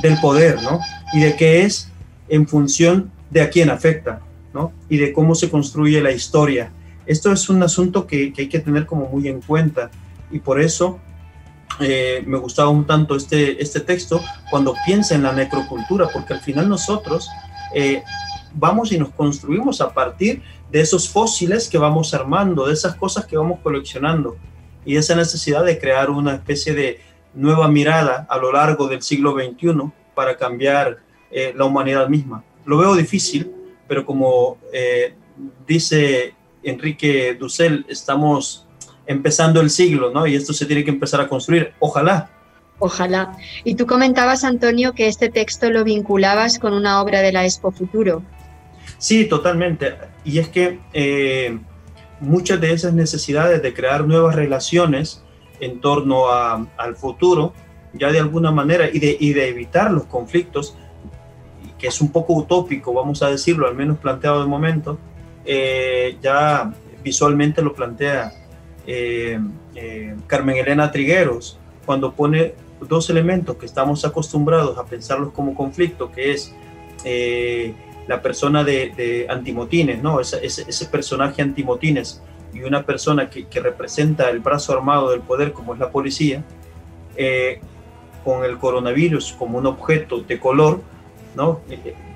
del 0.05 0.21
poder, 0.21 0.63
¿no? 0.63 0.79
Y 1.15 1.19
de 1.19 1.35
qué 1.35 1.63
es 1.63 1.91
en 2.29 2.47
función 2.47 3.11
de 3.29 3.41
a 3.41 3.51
quién 3.51 3.71
afecta, 3.71 4.21
¿no? 4.55 4.71
Y 4.89 4.99
de 4.99 5.13
cómo 5.13 5.35
se 5.35 5.51
construye 5.51 6.01
la 6.01 6.13
historia 6.13 6.71
esto 7.07 7.33
es 7.33 7.49
un 7.49 7.62
asunto 7.62 8.07
que, 8.07 8.33
hay 8.37 8.49
que 8.49 8.59
tener 8.59 8.87
como 8.87 9.09
muy 9.09 9.29
en 9.29 9.41
cuenta 9.41 9.91
y 10.31 10.38
por 10.38 10.61
eso 10.61 11.01
eh, 11.81 12.23
me 12.27 12.38
gustaba 12.38 12.69
un 12.69 12.87
tanto 12.87 13.17
este, 13.17 13.62
este 13.62 13.81
texto 13.81 14.21
cuando 14.51 14.75
piensa 14.85 15.15
en 15.15 15.23
la 15.23 15.33
necrocultura, 15.33 16.09
porque 16.12 16.35
al 16.35 16.41
final 16.41 16.69
nosotros 16.69 17.29
eh, 17.75 18.03
vamos 18.55 18.93
y 18.93 18.99
nos 18.99 19.11
construimos 19.11 19.81
a 19.81 19.93
partir 19.93 20.43
de 20.71 20.81
esos 20.81 21.09
fósiles 21.09 21.69
que 21.69 21.79
vamos 21.79 22.15
armando, 22.15 22.67
de 22.67 22.75
esas 22.75 22.95
cosas 22.95 23.27
que 23.27 23.37
vamos 23.37 23.61
coleccionando 23.62 24.37
y 24.85 24.97
esa 24.97 25.15
necesidad 25.15 25.65
de 25.65 25.79
crear 25.79 26.11
una 26.11 26.35
especie 26.35 26.75
de 26.75 27.01
nueva 27.35 27.69
mirada 27.69 28.27
a 28.29 28.37
lo 28.37 28.53
largo 28.53 28.88
del 28.88 29.03
siglo 29.03 29.33
XXI 29.33 29.91
para 30.15 30.37
cambiar 30.37 30.99
eh, 31.31 31.55
la 31.57 31.65
humanidad 31.65 32.09
misma. 32.09 32.45
Lo 32.67 32.79
veo 32.79 32.95
difícil, 32.95 33.51
pero 33.88 34.05
como 34.07 34.59
dice 35.67 36.35
Enrique 36.62 37.35
Dussel, 37.35 37.85
estamos 37.88 38.66
empezando 39.07 39.61
el 39.61 39.70
siglo, 39.70 40.11
¿no? 40.11 40.27
Y 40.27 40.35
esto 40.35 40.53
se 40.53 40.66
tiene 40.66 40.85
que 40.85 40.90
empezar 40.90 41.20
a 41.20 41.29
construir. 41.29 41.72
Ojalá, 41.79 42.31
Ojalá. 42.85 43.37
Y 43.62 43.77
tú 43.77 43.87
comentabas, 43.87 44.42
Antonio, 44.42 44.92
que 44.92 45.07
este 45.07 45.29
texto 45.29 45.70
lo 45.70 45.85
vinculabas 45.85 46.59
con 46.59 46.72
una 46.75 47.01
obra 47.01 47.20
de 47.20 47.31
la 47.31 47.44
Expo 47.44 47.70
Futuro. 47.70 48.25
Sí, 48.98 49.27
totalmente. 49.27 49.94
Y 50.25 50.38
es 50.38 50.48
que 50.48 50.81
eh, 50.92 51.61
muchas 52.18 52.61
de 52.61 52.72
esas 52.72 52.92
necesidades 52.92 53.62
de 53.62 53.72
crear 53.72 54.05
nuevas 54.05 54.35
relaciones 54.35 55.22
en 55.61 55.81
torno 55.81 56.29
al 56.29 56.96
futuro, 56.96 57.55
ya 57.92 58.11
de 58.11 58.18
alguna 58.18 58.51
manera, 58.51 58.88
y 58.92 58.98
de, 58.98 59.16
y 59.20 59.33
de 59.33 59.48
evitar 59.48 59.92
los 59.92 60.07
conflictos, 60.07 60.77
que 61.79 61.87
es 61.87 62.01
un 62.01 62.11
poco 62.11 62.33
utópico, 62.33 62.92
vamos 62.92 63.22
a 63.22 63.31
decirlo, 63.31 63.68
al 63.68 63.77
menos 63.77 63.98
planteado 63.98 64.40
de 64.40 64.48
momento, 64.48 64.98
eh, 65.45 66.17
ya 66.23 66.73
visualmente 67.03 67.63
lo 67.63 67.75
plantea 67.75 68.33
eh, 68.87 69.39
eh, 69.75 70.17
Carmen 70.27 70.57
Elena 70.57 70.91
Trigueros, 70.91 71.59
cuando 71.85 72.13
pone 72.13 72.55
dos 72.81 73.11
elementos 73.11 73.57
que 73.57 73.67
estamos 73.67 74.05
acostumbrados 74.05 74.79
a 74.79 74.85
pensarlos 74.85 75.33
como 75.33 75.55
conflicto, 75.55 76.11
que 76.11 76.33
es 76.33 76.55
la 78.07 78.23
persona 78.23 78.65
de, 78.65 79.27
Antimotines, 79.29 80.03
¿no? 80.03 80.21
Ese, 80.21 80.87
personaje 80.87 81.43
Antimotines 81.43 82.23
y 82.53 82.63
una 82.63 82.85
persona 82.85 83.31
que, 83.31 83.47
representa 83.61 84.31
el 84.31 84.41
brazo 84.41 84.73
armado 84.73 85.11
del 85.11 85.21
poder 85.21 85.53
como 85.53 85.75
es 85.75 85.81
la 85.81 85.91
policía, 85.91 86.45
con 88.25 88.45
el 88.45 88.59
coronavirus 88.59 89.33
como 89.33 89.59
un 89.59 89.67
objeto 89.67 90.21
de 90.21 90.39
color, 90.41 90.81
¿no? 91.35 91.61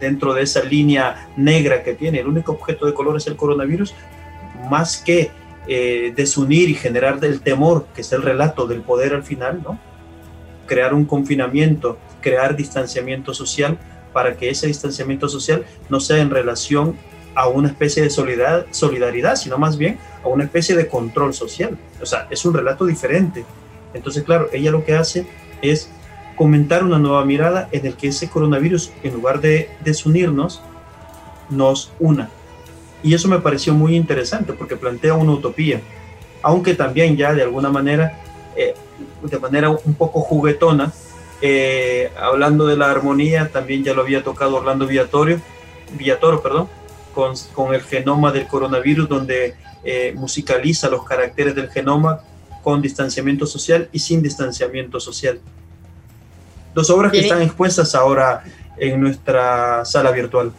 dentro 0.01 0.35
de 0.35 0.43
esa 0.43 0.63
línea 0.63 1.29
negra 1.37 1.83
que 1.83 1.95
tiene, 1.95 2.21
el 2.21 2.27
único 2.27 2.53
objeto 2.53 2.87
de 2.87 2.95
color 2.95 3.17
es 3.17 3.27
el 3.27 3.37
coronavirus, 3.37 3.95
más 4.71 4.99
que 4.99 5.31
eh, 5.69 6.13
desunir 6.15 6.71
y 6.71 6.75
generar 6.75 7.21
del 7.21 7.41
temor, 7.41 7.87
que 7.95 8.03
es 8.03 8.13
el 8.13 8.23
relato 8.23 8.67
del 8.67 8.83
poder 8.83 9.15
al 9.15 9.23
final, 9.23 9.63
crear 10.67 10.95
un 10.95 11.05
confinamiento, 11.05 11.99
crear 12.21 12.57
distanciamiento 12.57 13.35
social, 13.35 13.79
para 14.13 14.37
que 14.37 14.49
ese 14.49 14.67
distanciamiento 14.67 15.29
social 15.29 15.67
no 15.91 16.01
sea 16.01 16.23
en 16.23 16.31
relación 16.31 16.97
a 17.35 17.49
una 17.49 17.69
especie 17.69 18.03
de 18.03 18.09
solidaridad, 18.09 19.37
sino 19.37 19.59
más 19.59 19.77
bien 19.77 19.99
a 20.25 20.29
una 20.29 20.45
especie 20.45 20.75
de 20.75 20.89
control 20.89 21.35
social. 21.35 21.77
O 22.01 22.07
sea, 22.07 22.27
es 22.31 22.43
un 22.47 22.55
relato 22.55 22.87
diferente. 22.87 23.45
Entonces, 23.93 24.23
claro, 24.23 24.49
ella 24.53 24.71
lo 24.71 24.85
que 24.85 24.95
hace 24.95 25.27
es 25.61 25.91
comentar 26.37 26.85
una 26.85 26.99
nueva 26.99 27.25
mirada 27.25 27.69
en 27.73 27.87
el 27.87 27.95
que 27.97 28.09
ese 28.09 28.29
coronavirus, 28.29 28.93
en 29.03 29.15
lugar 29.15 29.41
de 29.41 29.71
desunirnos, 29.81 30.63
nos 31.51 31.93
una. 31.99 32.31
Y 33.03 33.15
eso 33.15 33.29
me 33.29 33.41
pareció 33.41 33.75
muy 33.75 33.97
interesante 33.97 34.53
porque 34.53 34.77
plantea 34.77 35.15
una 35.15 35.33
utopía, 35.33 35.81
aunque 36.43 36.75
también 36.75 37.17
ya 37.17 37.35
de 37.35 37.43
alguna 37.43 37.71
manera, 37.71 38.21
eh, 38.57 38.75
de 39.23 39.39
manera 39.39 39.71
un 39.71 39.95
poco 39.95 40.21
juguetona, 40.21 40.93
eh, 41.43 42.11
hablando 42.19 42.67
de 42.67 42.77
la 42.77 42.91
armonía, 42.91 43.51
también 43.53 43.85
ya 43.85 43.95
lo 43.95 44.03
había 44.03 44.23
tocado 44.23 44.57
Orlando 44.57 44.87
Villatorio, 44.87 45.41
Villatoro, 45.99 46.43
perdón, 46.43 46.69
con, 47.15 47.35
con 47.55 47.75
el 47.75 47.83
genoma 47.83 48.33
del 48.33 48.47
coronavirus, 48.47 49.09
donde 49.09 49.55
eh, 49.85 50.13
musicaliza 50.17 50.89
los 50.89 51.05
caracteres 51.05 51.55
del 51.55 51.71
genoma 51.71 52.21
con 52.63 52.83
distanciamiento 52.83 53.47
social 53.47 53.89
y 53.93 54.01
sin 54.01 54.23
distanciamiento 54.23 54.99
social 54.99 55.41
dos 56.77 56.91
obras 56.91 57.11
que 57.11 57.21
están 57.21 57.41
expuestas 57.41 57.95
ahora 57.95 58.45
en 58.77 59.01
nuestra 59.01 59.83
sala 59.87 60.11
virtual. 60.11 60.53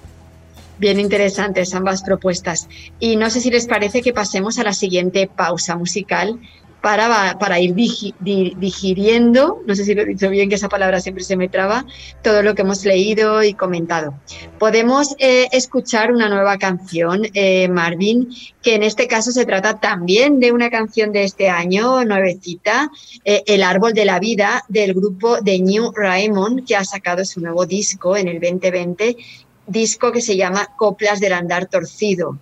Bien 0.80 1.00
interesantes 1.00 1.76
ambas 1.76 2.02
propuestas. 2.02 2.68
Y 3.00 3.16
no 3.18 3.30
sé 3.30 3.40
si 3.40 3.52
les 3.52 3.68
parece 3.68 4.02
que 4.02 4.14
pasemos 4.14 4.58
a 4.58 4.64
la 4.64 4.74
siguiente 4.74 5.30
pausa 5.34 5.76
musical 5.76 6.40
para, 6.82 7.38
para 7.40 7.60
ir 7.60 7.74
digiriendo, 7.74 9.62
no 9.66 9.76
sé 9.76 9.84
si 9.84 9.96
lo 9.96 10.04
he 10.04 10.06
dicho 10.06 10.30
bien, 10.30 10.48
que 10.50 10.56
esa 10.56 10.70
palabra 10.70 11.00
siempre 11.00 11.24
se 11.24 11.36
me 11.36 11.50
traba, 11.50 11.86
todo 12.24 12.44
lo 12.44 12.56
que 12.56 12.62
hemos 12.62 12.86
leído 12.86 13.44
y 13.44 13.54
comentado. 13.54 14.14
Podemos 14.60 15.16
eh, 15.20 15.48
escuchar 15.52 16.12
una 16.12 16.30
nueva 16.30 16.58
canción, 16.58 17.24
eh, 17.34 17.68
Marvin, 17.68 18.30
que 18.62 18.76
en 18.76 18.84
este 18.84 19.08
caso 19.08 19.32
se 19.32 19.46
trata 19.46 19.80
también 19.80 20.40
de 20.40 20.52
una 20.52 20.70
canción 20.70 21.12
de 21.12 21.24
este 21.24 21.50
año, 21.50 22.04
nuevecita, 22.06 22.92
eh, 23.26 23.44
El 23.48 23.64
Árbol 23.64 23.94
de 23.94 24.06
la 24.06 24.20
Vida, 24.20 24.64
del 24.70 24.94
grupo 24.94 25.42
de 25.42 25.60
New 25.60 25.92
Raymond, 25.94 26.66
que 26.66 26.76
ha 26.76 26.86
sacado 26.86 27.26
su 27.26 27.42
nuevo 27.42 27.66
disco 27.66 28.16
en 28.16 28.28
el 28.28 28.40
2020, 28.40 29.18
disco 29.66 30.12
que 30.12 30.22
se 30.22 30.38
llama 30.38 30.70
Coplas 30.78 31.20
del 31.20 31.34
Andar 31.34 31.66
Torcido. 31.66 32.38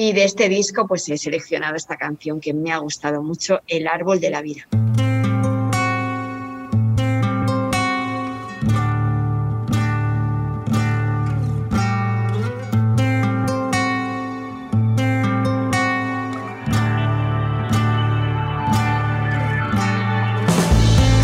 Y 0.00 0.12
de 0.12 0.22
este 0.22 0.48
disco 0.48 0.86
pues 0.86 1.08
he 1.08 1.18
seleccionado 1.18 1.74
esta 1.74 1.96
canción 1.96 2.38
que 2.38 2.54
me 2.54 2.70
ha 2.70 2.78
gustado 2.78 3.20
mucho, 3.20 3.62
El 3.66 3.88
árbol 3.88 4.20
de 4.20 4.30
la 4.30 4.42
vida. 4.42 4.68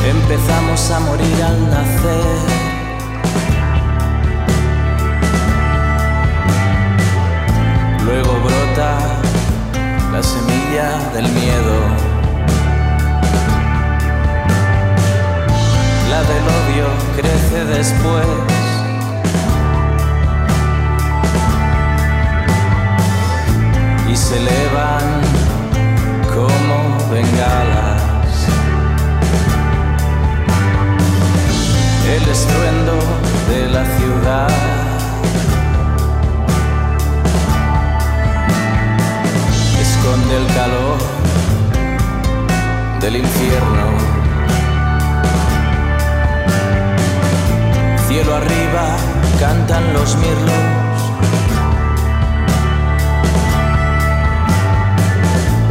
Empezamos 0.04 0.90
a 0.90 0.98
morir 0.98 1.42
al 1.44 1.70
nacer 1.70 1.93
del 43.04 43.16
infierno. 43.16 43.86
Cielo 48.08 48.34
arriba 48.34 48.96
cantan 49.38 49.92
los 49.92 50.16
mirlos. 50.16 50.54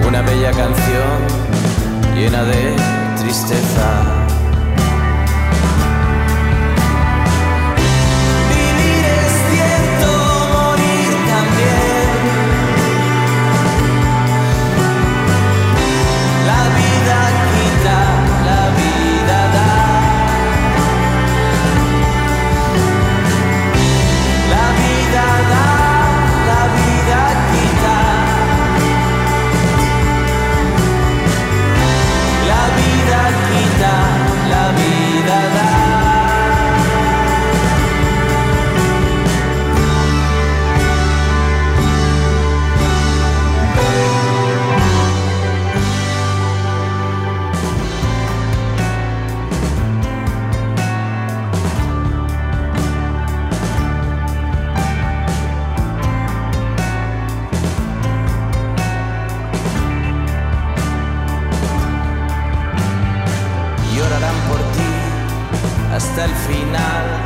Una 0.08 0.22
bella 0.22 0.52
canción 0.52 1.18
llena 2.16 2.44
de 2.44 2.76
tristeza. 3.18 4.23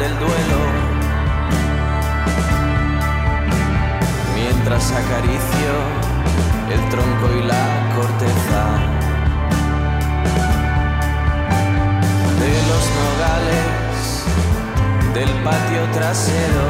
del 0.08 0.20
duelo. 0.20 0.62
Mientras 4.36 4.92
acaricio 4.92 5.72
el 6.72 6.90
tronco 6.90 7.28
y 7.38 7.44
la 7.44 7.66
corteza 7.96 8.64
de 12.42 12.54
los 12.70 12.84
nogales 13.02 13.66
del 15.14 15.32
patio 15.44 15.82
trasero. 15.94 16.68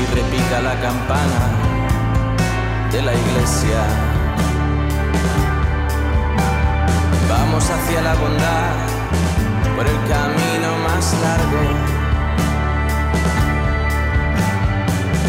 Y 0.00 0.14
repica 0.14 0.60
la 0.60 0.80
campana 0.80 1.42
de 2.92 3.02
la 3.02 3.14
iglesia. 3.14 4.13
Vamos 7.54 7.70
hacia 7.70 8.02
la 8.02 8.14
bondad 8.16 8.74
por 9.76 9.86
el 9.86 9.96
camino 10.08 10.76
más 10.88 11.14
largo. 11.22 11.62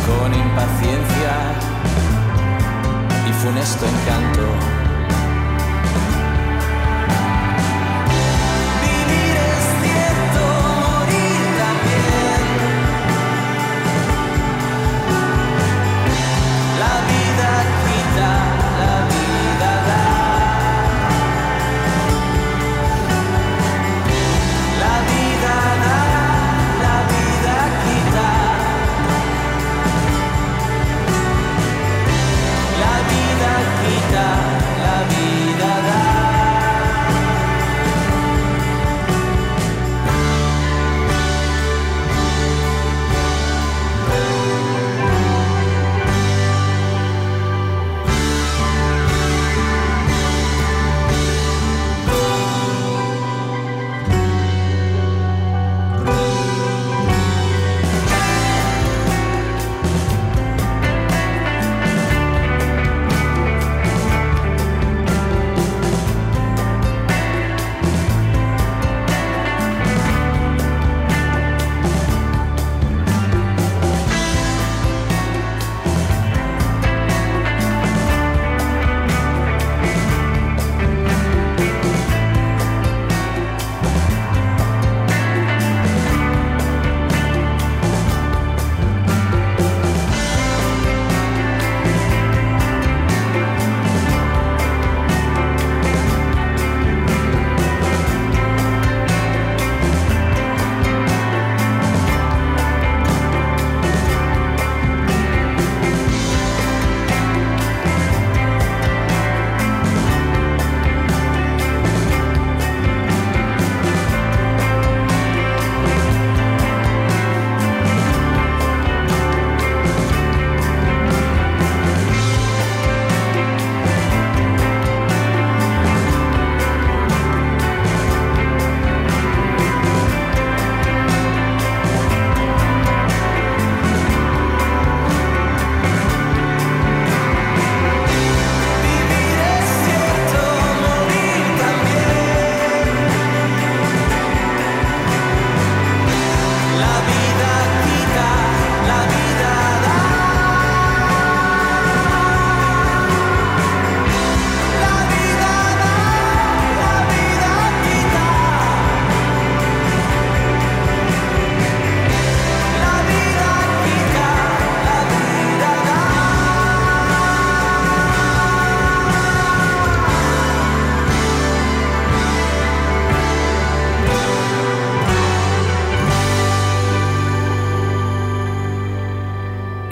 Con 0.08 0.34
impaciencia 0.34 1.36
y 3.30 3.34
funesto 3.34 3.86
encanto. 3.86 4.75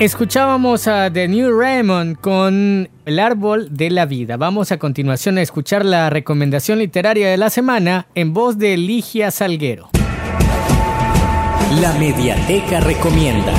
Escuchábamos 0.04 0.89
a 0.89 1.10
The 1.14 1.30
New 1.30 1.58
Raymond 1.58 2.20
con 2.20 2.89
El 3.06 3.20
árbol 3.20 3.70
de 3.72 3.89
la 3.89 4.06
vida. 4.06 4.36
Vamos 4.36 4.74
a 4.74 4.78
continuación 4.78 5.38
a 5.38 5.41
escuchar 5.41 5.86
la 5.86 6.10
recomendación 6.10 6.80
literaria 6.80 7.30
de 7.30 7.38
la 7.38 7.49
semana 7.49 8.08
en 8.14 8.34
voz 8.34 8.58
de 8.58 8.76
Ligia 8.76 9.32
Salguero. 9.32 9.88
La 11.80 11.93
Mediateca 11.93 12.82
Recomienda. 12.82 13.54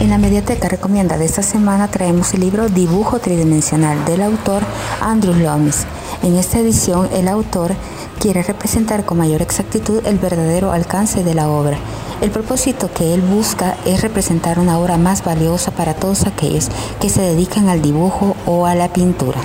En 0.00 0.10
la 0.10 0.18
Mediateca 0.18 0.68
Recomienda 0.68 1.18
de 1.18 1.24
esta 1.24 1.44
semana 1.44 1.86
traemos 1.86 2.34
el 2.34 2.40
libro 2.40 2.68
Dibujo 2.68 3.20
Tridimensional 3.20 4.04
del 4.06 4.22
autor 4.22 4.64
Andrew 5.00 5.34
Loomis. 5.34 5.86
En 6.24 6.34
esta 6.34 6.58
edición 6.58 7.08
el 7.12 7.28
autor 7.28 7.76
quiere 8.18 8.42
representar 8.42 9.04
con 9.04 9.18
mayor 9.18 9.42
exactitud 9.42 10.04
el 10.06 10.18
verdadero 10.18 10.72
alcance 10.72 11.22
de 11.22 11.34
la 11.34 11.48
obra 11.48 11.78
el 12.22 12.30
propósito 12.30 12.90
que 12.92 13.12
él 13.12 13.20
busca 13.20 13.76
es 13.84 14.00
representar 14.00 14.58
una 14.58 14.78
obra 14.78 14.96
más 14.96 15.22
valiosa 15.22 15.70
para 15.70 15.92
todos 15.92 16.26
aquellos 16.26 16.70
que 16.98 17.10
se 17.10 17.20
dedican 17.20 17.68
al 17.68 17.82
dibujo 17.82 18.34
o 18.46 18.64
a 18.64 18.74
la 18.74 18.90
pintura. 18.90 19.38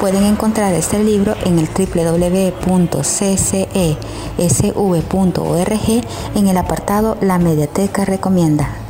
Pueden 0.00 0.24
encontrar 0.24 0.74
este 0.74 1.02
libro 1.02 1.34
en 1.46 1.58
el 1.58 1.66
www.ccesv.org 1.66 2.60
en 6.34 6.48
el 6.48 6.56
apartado 6.58 7.16
La 7.22 7.38
Mediateca 7.38 8.04
Recomienda. 8.04 8.89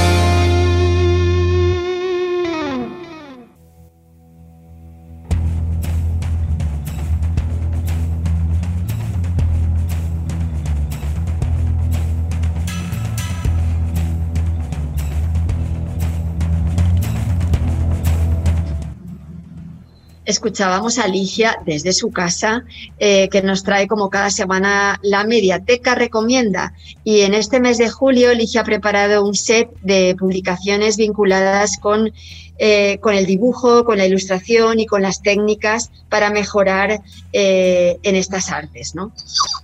Escuchábamos 20.31 20.97
a 20.97 21.07
Ligia 21.07 21.59
desde 21.65 21.93
su 21.93 22.11
casa, 22.11 22.65
eh, 22.97 23.29
que 23.29 23.41
nos 23.41 23.63
trae 23.63 23.87
como 23.87 24.09
cada 24.09 24.31
semana 24.31 24.99
la 25.03 25.23
Mediateca 25.23 25.93
Recomienda. 25.93 26.73
Y 27.03 27.21
en 27.21 27.35
este 27.35 27.59
mes 27.59 27.77
de 27.77 27.89
julio, 27.89 28.33
Ligia 28.33 28.61
ha 28.61 28.63
preparado 28.63 29.23
un 29.23 29.35
set 29.35 29.69
de 29.81 30.15
publicaciones 30.17 30.97
vinculadas 30.97 31.77
con 31.77 32.11
eh, 32.57 32.99
con 32.99 33.15
el 33.15 33.25
dibujo, 33.25 33.85
con 33.85 33.97
la 33.97 34.05
ilustración 34.05 34.79
y 34.79 34.85
con 34.85 35.01
las 35.01 35.21
técnicas 35.21 35.89
para 36.09 36.29
mejorar 36.29 37.01
eh, 37.33 37.97
en 38.03 38.15
estas 38.15 38.51
artes. 38.51 38.93
¿no? 38.93 39.11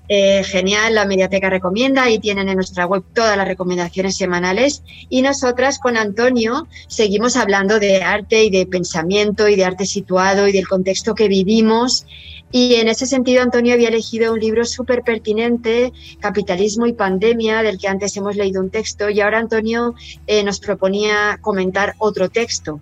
Eh, 0.09 0.43
genial, 0.43 0.95
la 0.95 1.05
Mediateca 1.05 1.49
recomienda 1.49 2.09
y 2.09 2.19
tienen 2.19 2.49
en 2.49 2.55
nuestra 2.55 2.85
web 2.85 3.03
todas 3.13 3.37
las 3.37 3.47
recomendaciones 3.47 4.17
semanales 4.17 4.83
y 5.09 5.21
nosotras 5.21 5.79
con 5.79 5.97
Antonio 5.97 6.67
seguimos 6.87 7.35
hablando 7.35 7.79
de 7.79 8.01
arte 8.01 8.43
y 8.43 8.49
de 8.49 8.65
pensamiento 8.65 9.47
y 9.47 9.55
de 9.55 9.65
arte 9.65 9.85
situado 9.85 10.47
y 10.47 10.51
del 10.51 10.67
contexto 10.67 11.13
que 11.13 11.27
vivimos 11.27 12.05
y 12.51 12.75
en 12.75 12.87
ese 12.87 13.05
sentido, 13.05 13.41
Antonio 13.41 13.73
había 13.73 13.89
elegido 13.89 14.33
un 14.33 14.39
libro 14.39 14.63
súper 14.63 15.03
pertinente, 15.03 15.91
Capitalismo 16.19 16.85
y 16.85 16.93
Pandemia, 16.93 17.61
del 17.61 17.77
que 17.77 17.89
antes 17.89 18.15
hemos 18.15 18.35
leído 18.35 18.61
un 18.61 18.69
texto, 18.69 19.09
y 19.09 19.19
ahora 19.19 19.39
Antonio 19.39 19.95
eh, 20.27 20.43
nos 20.43 20.59
proponía 20.59 21.39
comentar 21.41 21.95
otro 21.99 22.29
texto. 22.29 22.79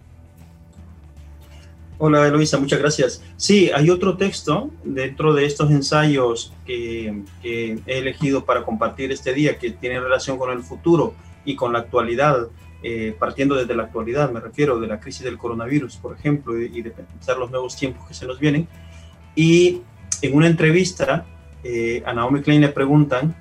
Hola 1.98 2.28
Eloisa, 2.28 2.60
muchas 2.60 2.80
gracias. 2.80 3.24
Sí, 3.38 3.72
hay 3.74 3.90
otro 3.90 4.18
texto 4.18 4.70
dentro 4.84 5.34
de 5.34 5.46
estos 5.46 5.72
ensayos 5.72 6.54
que, 6.66 7.24
he 7.42 7.80
elegido 7.86 8.44
para 8.44 8.64
compartir 8.66 9.12
este 9.12 9.34
día 9.34 9.58
que 9.58 9.72
tiene 9.72 10.00
relación 10.00 10.38
con 10.38 10.52
el 10.52 10.62
futuro 10.62 11.16
y 11.46 11.56
con 11.56 11.72
la 11.72 11.80
actualidad, 11.80 12.50
eh, 12.84 13.16
partiendo 13.18 13.56
desde 13.56 13.76
la 13.76 13.84
actualidad, 13.84 14.30
me 14.30 14.42
refiero 14.42 14.80
de 14.80 14.88
la 14.88 15.00
crisis 15.00 15.24
del 15.24 15.38
coronavirus, 15.38 15.96
por 15.96 16.16
ejemplo, 16.16 16.60
y 16.62 16.82
de 16.82 16.92
pensar 16.92 17.38
los 17.38 17.50
nuevos 17.50 17.78
tiempos 17.78 18.06
que 18.08 18.14
se 18.14 18.28
nos 18.28 18.40
vienen. 18.40 18.68
Y 19.36 19.82
en 20.22 20.36
una 20.36 20.48
entrevista 20.48 21.26
eh, 21.64 22.04
a 22.06 22.14
Naomi 22.14 22.42
Klein 22.42 22.62
le 22.62 22.70
preguntan, 22.70 23.36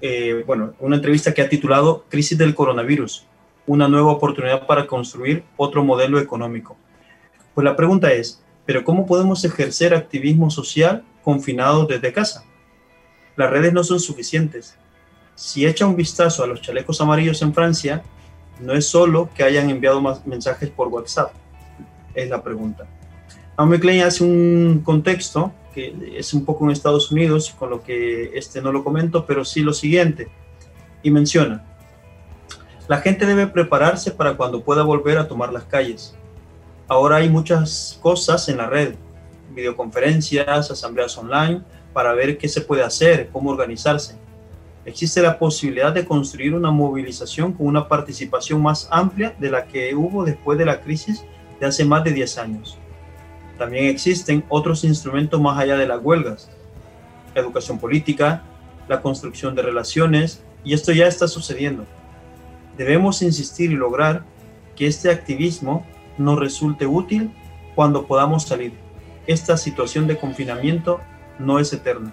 eh, 0.00 0.42
bueno, 0.46 0.74
una 0.80 0.96
entrevista 0.96 1.34
que 1.34 1.42
ha 1.42 1.48
titulado 1.48 2.04
Crisis 2.08 2.38
del 2.38 2.54
coronavirus, 2.54 3.26
una 3.66 3.86
nueva 3.86 4.12
oportunidad 4.12 4.66
para 4.66 4.86
construir 4.86 5.44
otro 5.56 5.84
modelo 5.84 6.18
económico. 6.18 6.76
Pues 7.54 7.64
la 7.64 7.76
pregunta 7.76 8.12
es, 8.12 8.42
¿pero 8.64 8.82
cómo 8.84 9.06
podemos 9.06 9.44
ejercer 9.44 9.94
activismo 9.94 10.50
social 10.50 11.04
confinado 11.22 11.86
desde 11.86 12.12
casa? 12.12 12.44
Las 13.36 13.50
redes 13.50 13.72
no 13.72 13.84
son 13.84 14.00
suficientes. 14.00 14.76
Si 15.34 15.66
echa 15.66 15.86
un 15.86 15.96
vistazo 15.96 16.42
a 16.42 16.46
los 16.46 16.60
chalecos 16.62 17.00
amarillos 17.00 17.40
en 17.42 17.54
Francia, 17.54 18.02
no 18.60 18.74
es 18.74 18.86
solo 18.86 19.30
que 19.34 19.42
hayan 19.42 19.70
enviado 19.70 20.00
más 20.00 20.26
mensajes 20.26 20.70
por 20.70 20.88
WhatsApp, 20.88 21.32
es 22.14 22.28
la 22.28 22.42
pregunta. 22.42 22.86
Naomi 23.62 23.78
Klein 23.78 24.02
hace 24.02 24.24
un 24.24 24.82
contexto 24.84 25.52
que 25.72 25.94
es 26.16 26.34
un 26.34 26.44
poco 26.44 26.64
en 26.64 26.72
Estados 26.72 27.12
Unidos, 27.12 27.54
con 27.56 27.70
lo 27.70 27.80
que 27.80 28.36
este 28.36 28.60
no 28.60 28.72
lo 28.72 28.82
comento, 28.82 29.24
pero 29.24 29.44
sí 29.44 29.60
lo 29.60 29.72
siguiente, 29.72 30.28
y 31.00 31.12
menciona, 31.12 31.64
la 32.88 32.96
gente 32.96 33.24
debe 33.24 33.46
prepararse 33.46 34.10
para 34.10 34.36
cuando 34.36 34.64
pueda 34.64 34.82
volver 34.82 35.16
a 35.16 35.28
tomar 35.28 35.52
las 35.52 35.62
calles. 35.62 36.12
Ahora 36.88 37.18
hay 37.18 37.28
muchas 37.28 38.00
cosas 38.02 38.48
en 38.48 38.56
la 38.56 38.66
red, 38.66 38.96
videoconferencias, 39.54 40.72
asambleas 40.72 41.16
online, 41.16 41.62
para 41.92 42.14
ver 42.14 42.38
qué 42.38 42.48
se 42.48 42.62
puede 42.62 42.82
hacer, 42.82 43.28
cómo 43.32 43.50
organizarse. 43.50 44.16
Existe 44.84 45.22
la 45.22 45.38
posibilidad 45.38 45.92
de 45.92 46.04
construir 46.04 46.52
una 46.52 46.72
movilización 46.72 47.52
con 47.52 47.68
una 47.68 47.86
participación 47.86 48.60
más 48.60 48.88
amplia 48.90 49.36
de 49.38 49.50
la 49.52 49.66
que 49.68 49.94
hubo 49.94 50.24
después 50.24 50.58
de 50.58 50.64
la 50.64 50.80
crisis 50.80 51.24
de 51.60 51.66
hace 51.66 51.84
más 51.84 52.02
de 52.02 52.10
10 52.10 52.38
años. 52.38 52.81
También 53.58 53.86
existen 53.86 54.44
otros 54.48 54.84
instrumentos 54.84 55.40
más 55.40 55.58
allá 55.58 55.76
de 55.76 55.86
las 55.86 56.02
huelgas, 56.02 56.50
educación 57.34 57.78
política, 57.78 58.42
la 58.88 59.00
construcción 59.00 59.54
de 59.54 59.62
relaciones, 59.62 60.42
y 60.64 60.74
esto 60.74 60.92
ya 60.92 61.06
está 61.06 61.28
sucediendo. 61.28 61.86
Debemos 62.76 63.22
insistir 63.22 63.70
y 63.70 63.76
lograr 63.76 64.24
que 64.76 64.86
este 64.86 65.10
activismo 65.10 65.86
nos 66.18 66.38
resulte 66.38 66.86
útil 66.86 67.30
cuando 67.74 68.06
podamos 68.06 68.44
salir. 68.44 68.72
Esta 69.26 69.56
situación 69.56 70.06
de 70.06 70.18
confinamiento 70.18 71.00
no 71.38 71.58
es 71.58 71.72
eterna. 71.72 72.12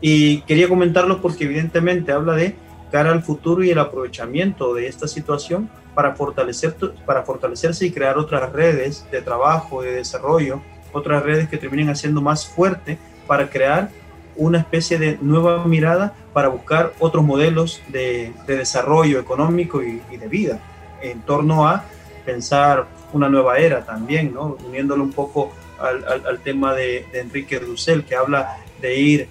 Y 0.00 0.42
quería 0.42 0.68
comentarlo 0.68 1.20
porque 1.20 1.44
evidentemente 1.44 2.12
habla 2.12 2.34
de 2.34 2.54
cara 2.90 3.12
al 3.12 3.22
futuro 3.22 3.62
y 3.62 3.70
el 3.70 3.78
aprovechamiento 3.78 4.74
de 4.74 4.86
esta 4.86 5.06
situación 5.06 5.70
para, 6.00 6.14
fortalecer, 6.14 6.74
para 7.04 7.22
fortalecerse 7.24 7.84
y 7.84 7.90
crear 7.90 8.16
otras 8.16 8.50
redes 8.52 9.04
de 9.10 9.20
trabajo, 9.20 9.82
de 9.82 9.92
desarrollo, 9.92 10.62
otras 10.94 11.22
redes 11.22 11.46
que 11.50 11.58
terminen 11.58 11.90
haciendo 11.90 12.22
más 12.22 12.46
fuerte 12.46 12.96
para 13.26 13.50
crear 13.50 13.90
una 14.34 14.60
especie 14.60 14.98
de 14.98 15.18
nueva 15.20 15.62
mirada 15.66 16.14
para 16.32 16.48
buscar 16.48 16.94
otros 17.00 17.22
modelos 17.22 17.82
de, 17.88 18.32
desarrollo 18.46 19.20
económico 19.20 19.82
y, 19.82 20.00
de 20.16 20.26
vida 20.26 20.58
en 21.02 21.20
torno 21.20 21.68
a 21.68 21.84
pensar 22.24 22.86
una 23.12 23.28
nueva 23.28 23.58
era 23.58 23.84
también, 23.84 24.32
¿no? 24.32 24.56
uniéndolo 24.66 25.04
un 25.04 25.12
poco 25.12 25.52
al, 25.78 26.40
tema 26.40 26.72
de, 26.72 27.04
Enrique 27.12 27.58
Dussel, 27.60 28.04
que 28.04 28.14
habla 28.16 28.56
de 28.80 28.96
ir 28.98 29.28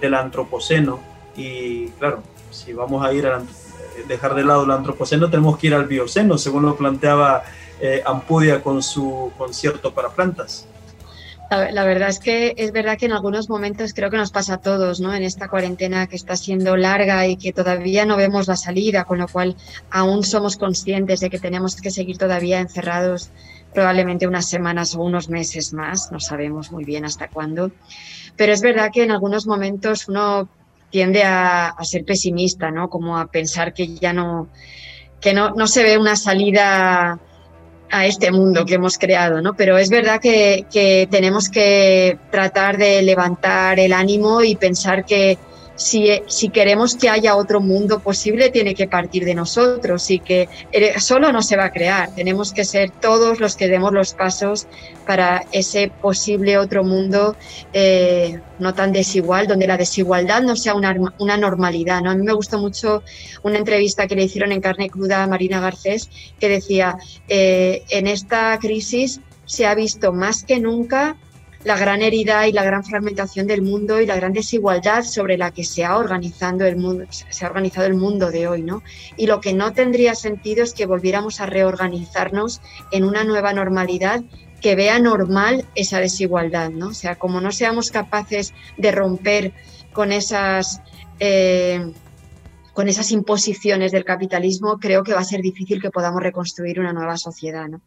del 0.00 0.14
antropoceno 0.14 1.00
y 1.34 1.88
claro, 1.98 2.22
si 2.52 2.72
vamos 2.72 3.04
a 3.04 3.12
ir 3.12 3.26
a 3.26 3.42
dejar 4.08 4.34
de 4.34 4.44
lado 4.44 4.64
el 4.64 4.70
antropoceno, 4.70 5.30
tenemos 5.30 5.58
que 5.58 5.68
ir 5.68 5.74
al 5.74 5.86
bioceno, 5.86 6.38
según 6.38 6.64
lo 6.64 6.76
planteaba 6.76 7.44
eh, 7.80 8.02
Ampudia 8.04 8.62
con 8.62 8.82
su 8.82 9.32
concierto 9.36 9.92
para 9.92 10.10
plantas. 10.10 10.66
La, 11.50 11.84
verdad 11.84 12.08
es 12.08 12.18
que 12.18 12.54
es 12.56 12.72
verdad 12.72 12.98
que 12.98 13.06
en 13.06 13.12
algunos 13.12 13.48
momentos 13.48 13.92
creo 13.94 14.10
que 14.10 14.16
nos 14.16 14.32
pasa 14.32 14.54
a 14.54 14.58
todos, 14.58 15.00
¿no? 15.00 15.14
En 15.14 15.22
esta 15.22 15.48
cuarentena 15.48 16.06
que 16.08 16.16
está 16.16 16.36
siendo 16.36 16.76
larga 16.76 17.26
y 17.28 17.36
que 17.36 17.52
todavía 17.52 18.04
no 18.06 18.16
vemos 18.16 18.48
la 18.48 18.56
salida, 18.56 19.04
con 19.04 19.18
lo 19.18 19.28
cual 19.28 19.56
aún 19.90 20.24
somos 20.24 20.56
conscientes 20.56 21.20
de 21.20 21.30
que 21.30 21.38
tenemos 21.38 21.76
que 21.76 21.90
seguir 21.90 22.18
todavía 22.18 22.58
encerrados 22.58 23.30
probablemente 23.72 24.26
unas 24.26 24.48
semanas 24.48 24.94
o 24.94 25.02
unos 25.02 25.28
meses 25.28 25.72
más, 25.72 26.10
no 26.10 26.18
sabemos 26.18 26.72
muy 26.72 26.84
bien 26.84 27.04
hasta 27.04 27.28
cuándo. 27.28 27.70
Pero 28.36 28.52
es 28.52 28.62
verdad 28.62 28.90
que 28.92 29.04
en 29.04 29.10
algunos 29.10 29.46
momentos 29.46 30.08
uno 30.08 30.48
tiende 30.94 31.24
a, 31.24 31.74
ser 31.82 32.04
pesimista, 32.04 32.70
¿no? 32.70 32.88
Como 32.88 33.18
a 33.18 33.26
pensar 33.26 33.74
que 33.74 33.96
ya 33.96 34.12
no, 34.12 34.46
que 35.20 35.34
no, 35.34 35.50
no 35.50 35.66
se 35.66 35.82
ve 35.82 35.98
una 35.98 36.14
salida 36.14 37.18
a 37.90 38.06
este 38.06 38.30
mundo 38.30 38.64
que 38.64 38.74
hemos 38.74 38.96
creado, 38.96 39.42
¿no? 39.42 39.54
Pero 39.54 39.76
es 39.76 39.90
verdad 39.90 40.20
que, 40.20 40.66
que, 40.72 41.08
tenemos 41.10 41.48
que 41.48 42.16
tratar 42.30 42.78
de 42.78 43.02
levantar 43.02 43.80
el 43.80 43.92
ánimo 43.92 44.44
y 44.44 44.54
pensar 44.54 45.04
que 45.04 45.36
si, 45.76 46.22
si, 46.26 46.48
queremos 46.50 46.96
que 46.96 47.08
haya 47.08 47.36
otro 47.36 47.60
mundo 47.60 48.00
posible, 48.00 48.50
tiene 48.50 48.74
que 48.74 48.86
partir 48.86 49.24
de 49.24 49.34
nosotros 49.34 50.10
y 50.10 50.20
que 50.20 50.48
eh, 50.72 51.00
solo 51.00 51.32
no 51.32 51.42
se 51.42 51.56
va 51.56 51.66
a 51.66 51.72
crear. 51.72 52.14
Tenemos 52.14 52.52
que 52.52 52.64
ser 52.64 52.90
todos 52.90 53.40
los 53.40 53.56
que 53.56 53.68
demos 53.68 53.92
los 53.92 54.14
pasos 54.14 54.66
para 55.06 55.44
ese 55.52 55.90
posible 56.00 56.58
otro 56.58 56.84
mundo 56.84 57.36
eh, 57.72 58.40
no 58.58 58.74
tan 58.74 58.92
desigual, 58.92 59.46
donde 59.46 59.66
la 59.66 59.76
desigualdad 59.76 60.42
no 60.42 60.56
sea 60.56 60.74
una, 60.74 60.94
una, 61.18 61.36
normalidad. 61.36 62.02
¿no? 62.02 62.10
A 62.10 62.14
mí 62.14 62.22
me 62.22 62.32
gustó 62.32 62.58
mucho 62.58 63.02
una 63.42 63.58
entrevista 63.58 64.06
que 64.06 64.14
le 64.14 64.24
hicieron 64.24 64.52
en 64.52 64.60
carne 64.60 64.88
cruda 64.88 65.22
a 65.22 65.26
Marina 65.26 65.60
Garcés, 65.60 66.08
que 66.38 66.48
decía, 66.48 66.96
eh, 67.28 67.82
en 67.90 68.06
esta 68.06 68.58
crisis 68.60 69.20
se 69.44 69.66
ha 69.66 69.74
visto 69.74 70.12
más 70.12 70.44
que 70.44 70.60
nunca 70.60 71.16
la 71.64 71.76
gran 71.78 72.02
herida 72.02 72.46
y 72.46 72.52
la 72.52 72.62
gran 72.62 72.84
fragmentación 72.84 73.46
del 73.46 73.62
mundo 73.62 74.00
y 74.00 74.06
la 74.06 74.16
gran 74.16 74.32
desigualdad 74.32 75.02
sobre 75.02 75.38
la 75.38 75.50
que 75.50 75.64
se 75.64 75.84
ha 75.84 75.96
organizado 75.96 76.64
el 76.66 76.76
mundo, 76.76 77.06
se 77.10 77.44
ha 77.44 77.48
organizado 77.48 77.86
el 77.86 77.94
mundo 77.94 78.30
de 78.30 78.46
hoy, 78.46 78.62
¿no? 78.62 78.82
Y 79.16 79.26
lo 79.26 79.40
que 79.40 79.54
no 79.54 79.72
tendría 79.72 80.14
sentido 80.14 80.62
es 80.62 80.74
que 80.74 80.86
volviéramos 80.86 81.40
a 81.40 81.46
reorganizarnos 81.46 82.60
en 82.92 83.04
una 83.04 83.24
nueva 83.24 83.52
normalidad 83.52 84.22
que 84.60 84.76
vea 84.76 84.98
normal 84.98 85.66
esa 85.74 86.00
desigualdad, 86.00 86.70
¿no? 86.70 86.88
O 86.88 86.94
sea, 86.94 87.16
como 87.16 87.40
no 87.40 87.50
seamos 87.50 87.90
capaces 87.90 88.52
de 88.76 88.92
romper 88.92 89.52
con 89.92 90.12
esas 90.12 90.80
eh, 91.18 91.92
con 92.74 92.88
esas 92.88 93.12
imposiciones 93.12 93.92
del 93.92 94.04
capitalismo, 94.04 94.78
creo 94.78 95.04
que 95.04 95.14
va 95.14 95.20
a 95.20 95.24
ser 95.24 95.40
difícil 95.40 95.80
que 95.80 95.90
podamos 95.90 96.20
reconstruir 96.20 96.80
una 96.80 96.92
nueva 96.92 97.16
sociedad. 97.16 97.68
¿no? 97.68 97.80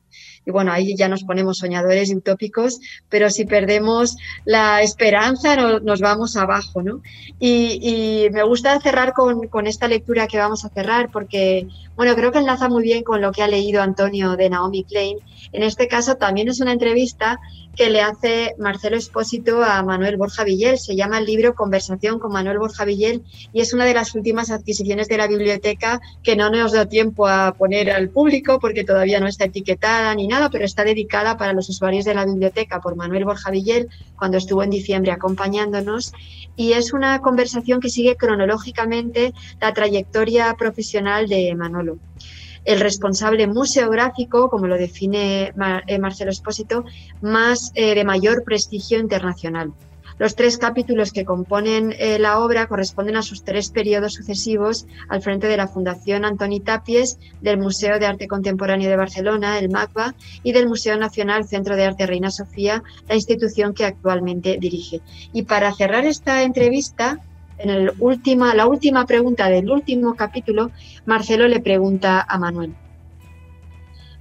Y 0.45 0.51
bueno, 0.51 0.71
ahí 0.71 0.95
ya 0.95 1.09
nos 1.09 1.25
ponemos 1.25 1.57
soñadores 1.57 2.09
y 2.09 2.15
utópicos, 2.15 2.79
pero 3.09 3.29
si 3.29 3.45
perdemos 3.45 4.15
la 4.45 4.81
esperanza 4.81 5.57
nos 5.81 5.99
vamos 5.99 6.38
abajo. 6.38 6.81
¿no? 6.81 7.01
Y, 7.39 8.27
me 8.31 8.43
gusta 8.43 8.79
cerrar 8.79 9.13
con, 9.13 9.47
con, 9.47 9.67
esta 9.67 9.88
lectura 9.88 10.27
que 10.27 10.38
vamos 10.38 10.63
a 10.63 10.69
cerrar 10.69 11.11
porque, 11.11 11.67
bueno, 11.95 12.15
creo 12.15 12.31
que 12.31 12.39
enlaza 12.39 12.69
muy 12.69 12.83
bien 12.83 13.03
con 13.03 13.21
lo 13.21 13.31
que 13.31 13.43
ha 13.43 13.47
leído 13.47 13.81
Antonio 13.81 14.38
de 14.38 14.49
Naomi 14.49 14.85
Klein. 14.85 15.17
En 15.51 15.63
este 15.63 15.88
caso 15.88 16.15
también 16.15 16.47
es 16.47 16.61
una 16.61 16.71
entrevista 16.71 17.39
que 17.78 17.91
le 17.91 18.01
hace 18.01 18.55
Marcelo 18.57 18.97
Espósito 18.97 19.63
a 19.63 19.84
Manuel 19.84 20.17
Borja 20.17 20.43
Villel. 20.43 20.80
Se 20.80 20.95
llama 20.95 21.19
el 21.19 21.25
libro 21.25 21.53
Conversación 21.53 22.17
con 22.17 22.32
Manuel 22.32 22.57
Borja 22.57 22.86
Villel 22.86 23.23
y 23.53 23.61
es 23.61 23.71
una 23.71 23.86
de 23.86 23.93
las 23.93 24.15
últimas 24.15 24.49
adquisiciones 24.49 25.07
de 25.07 25.17
la 25.17 25.28
biblioteca 25.28 26.01
que 26.23 26.36
no 26.36 26.49
nos 26.49 26.71
da 26.71 26.88
tiempo 26.88 27.28
a 27.28 27.53
poner 27.53 27.91
al 27.91 28.09
público 28.09 28.59
porque 28.59 28.84
todavía 28.84 29.19
no 29.19 29.28
está 29.28 29.45
etiquetada 29.45 30.13
ni 30.15 30.28
nada, 30.28 30.49
pero 30.49 30.65
está 30.65 30.84
dedicada 30.84 31.38
para 31.38 31.53
los 31.53 31.69
usuarios 31.69 32.03
de 32.03 32.15
la 32.15 32.25
biblioteca 32.25 32.82
por 32.82 32.95
Manuel 32.95 33.25
Borja 33.25 33.51
Villel 33.51 33.89
cuando 34.17 34.38
estuvo 34.38 34.63
en 34.63 34.71
diciembre 34.71 35.11
acompañándonos. 35.11 36.13
Y 36.55 36.73
es 36.73 36.93
una 36.93 37.21
conversación 37.21 37.80
que 37.80 37.89
sigue 37.89 38.15
cronológicamente 38.15 39.36
la 39.61 39.71
trayectoria 39.73 40.55
profesional 40.57 41.28
de 41.28 41.53
Manolo 41.53 41.99
el 42.68 42.82
responsable 42.82 43.47
museográfico, 43.47 44.49
como 44.49 44.68
lo 44.68 44.78
define 44.78 45.53
eh, 45.88 45.99
Marcelo 45.99 46.32
Espósito, 46.32 46.84
más 47.22 47.72
eh, 47.76 47.95
de 47.95 48.03
mayor 48.03 48.43
prestigio 48.43 48.99
internacional. 48.99 49.72
Los 50.20 50.36
tres 50.36 50.57
capítulos 50.57 51.13
que 51.13 51.24
componen 51.24 51.93
eh, 51.97 52.20
la 52.20 52.39
obra 52.39 52.68
corresponden 52.68 53.15
a 53.15 53.22
sus 53.22 53.43
tres 53.43 53.70
periodos 53.70 54.15
sucesivos 54.15 54.86
al 55.07 55.22
frente 55.22 55.47
de 55.47 55.55
la 55.55 55.70
Fundación 55.70 56.26
Antoni 56.26 56.59
Tapies, 56.59 57.20
del 57.39 57.57
Museo 57.57 57.99
de 57.99 58.07
Arte 58.07 58.28
Contemporáneo 58.28 58.89
de 58.89 58.97
Barcelona, 58.97 59.59
el 59.59 59.70
MACBA, 59.70 60.15
y 60.43 60.51
del 60.51 60.68
Museo 60.68 60.97
Nacional 60.97 61.47
Centro 61.47 61.78
de 61.78 61.86
Arte 61.86 62.05
Reina 62.05 62.32
Sofía, 62.32 62.84
la 63.07 63.15
institución 63.15 63.74
que 63.74 63.86
actualmente 63.86 64.57
dirige. 64.59 64.99
Y 65.32 65.43
para 65.43 65.74
cerrar 65.74 66.05
esta 66.05 66.43
entrevista, 66.43 67.22
en 67.57 67.69
el 67.69 67.93
última, 67.99 68.53
la 68.53 68.67
última 68.67 69.05
pregunta 69.05 69.49
del 69.49 69.69
último 69.69 70.15
capítulo, 70.15 70.71
Marcelo 71.05 71.47
le 71.47 71.59
pregunta 71.59 72.25
a 72.27 72.37
Manuel. 72.37 72.75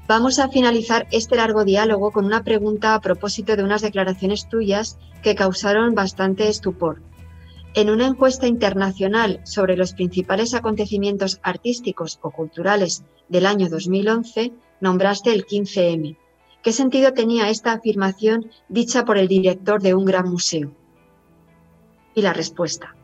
Vamos 0.09 0.39
a 0.39 0.49
finalizar 0.49 1.09
este 1.11 1.37
largo 1.37 1.65
diálogo 1.65 2.13
con 2.13 2.27
una 2.27 2.45
pregunta 2.45 2.95
a 2.95 3.01
propósito 3.01 3.57
de 3.57 3.65
unas 3.65 3.83
declaraciones 3.83 4.49
tuyas 4.49 4.99
que 5.23 5.35
causaron 5.35 5.95
bastante 5.95 6.49
estupor. 6.49 7.03
En 7.75 7.91
una 7.91 8.07
encuesta 8.07 8.47
internacional 8.47 9.41
sobre 9.45 9.77
los 9.77 9.93
principales 9.93 10.55
acontecimientos 10.55 11.41
artísticos 11.43 12.19
o 12.23 12.31
culturales 12.31 13.05
del 13.29 13.45
año 13.45 13.69
2011, 13.69 14.53
nombraste 14.81 15.33
el 15.33 15.45
15M. 15.45 16.17
¿Qué 16.63 16.73
sentido 16.73 17.13
tenía 17.13 17.51
esta 17.51 17.73
afirmación 17.73 18.51
dicha 18.69 19.05
por 19.05 19.19
el 19.19 19.29
director 19.29 19.83
de 19.83 19.95
un 19.95 20.05
gran 20.05 20.31
museo? 20.31 20.73
Y 22.15 22.23
la 22.23 22.33
respuesta. 22.33 22.96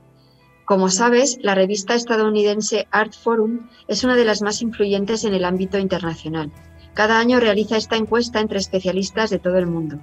Como 0.65 0.91
sabes, 0.91 1.39
la 1.43 1.57
revista 1.57 1.95
estadounidense 1.95 2.87
Art 2.93 3.15
Forum 3.15 3.69
es 3.89 4.05
una 4.05 4.15
de 4.15 4.25
las 4.25 4.43
más 4.43 4.63
influyentes 4.63 5.25
en 5.25 5.35
el 5.35 5.45
ámbito 5.45 5.77
internacional. 5.77 6.53
Cada 6.95 7.19
año 7.19 7.41
realiza 7.41 7.77
esta 7.77 7.97
encuesta 7.97 8.39
entre 8.39 8.59
especialistas 8.59 9.31
de 9.31 9.41
todo 9.41 9.59
el 9.59 9.67
mundo. 9.67 9.99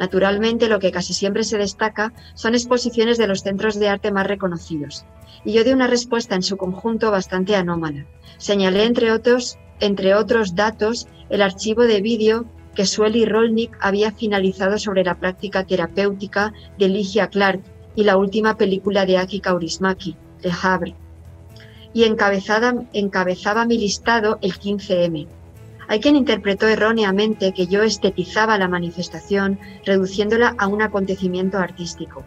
Naturalmente, 0.00 0.68
lo 0.68 0.80
que 0.80 0.90
casi 0.90 1.14
siempre 1.14 1.44
se 1.44 1.58
destaca 1.58 2.12
son 2.34 2.54
exposiciones 2.54 3.18
de 3.18 3.28
los 3.28 3.42
centros 3.42 3.78
de 3.78 3.88
arte 3.88 4.10
más 4.10 4.26
reconocidos. 4.26 5.04
Y 5.44 5.52
yo 5.52 5.62
di 5.62 5.72
una 5.72 5.86
respuesta 5.86 6.34
en 6.34 6.42
su 6.42 6.56
conjunto 6.56 7.10
bastante 7.12 7.54
anómala. 7.54 8.06
Señalé, 8.38 8.86
entre 8.86 9.12
otros, 9.12 9.58
entre 9.78 10.14
otros 10.14 10.56
datos, 10.56 11.06
el 11.28 11.40
archivo 11.40 11.82
de 11.82 12.00
vídeo 12.00 12.46
que 12.74 12.86
Sueli 12.86 13.26
Rolnik 13.26 13.76
había 13.80 14.10
finalizado 14.10 14.78
sobre 14.78 15.04
la 15.04 15.18
práctica 15.20 15.64
terapéutica 15.64 16.52
de 16.78 16.88
Ligia 16.88 17.28
Clark 17.28 17.62
y 17.94 18.04
la 18.04 18.16
última 18.16 18.56
película 18.56 19.06
de 19.06 19.18
Aki 19.18 19.40
Kaurismäki, 19.40 20.16
Le 20.42 20.52
Havre. 20.62 20.94
Y 21.92 22.04
encabezaba 22.04 23.64
mi 23.66 23.78
listado 23.78 24.38
el 24.42 24.52
15M. 24.52 25.26
Hay 25.88 25.98
quien 25.98 26.14
interpretó 26.14 26.68
erróneamente 26.68 27.52
que 27.52 27.66
yo 27.66 27.82
estetizaba 27.82 28.56
la 28.58 28.68
manifestación, 28.68 29.58
reduciéndola 29.84 30.54
a 30.56 30.68
un 30.68 30.82
acontecimiento 30.82 31.58
artístico. 31.58 32.22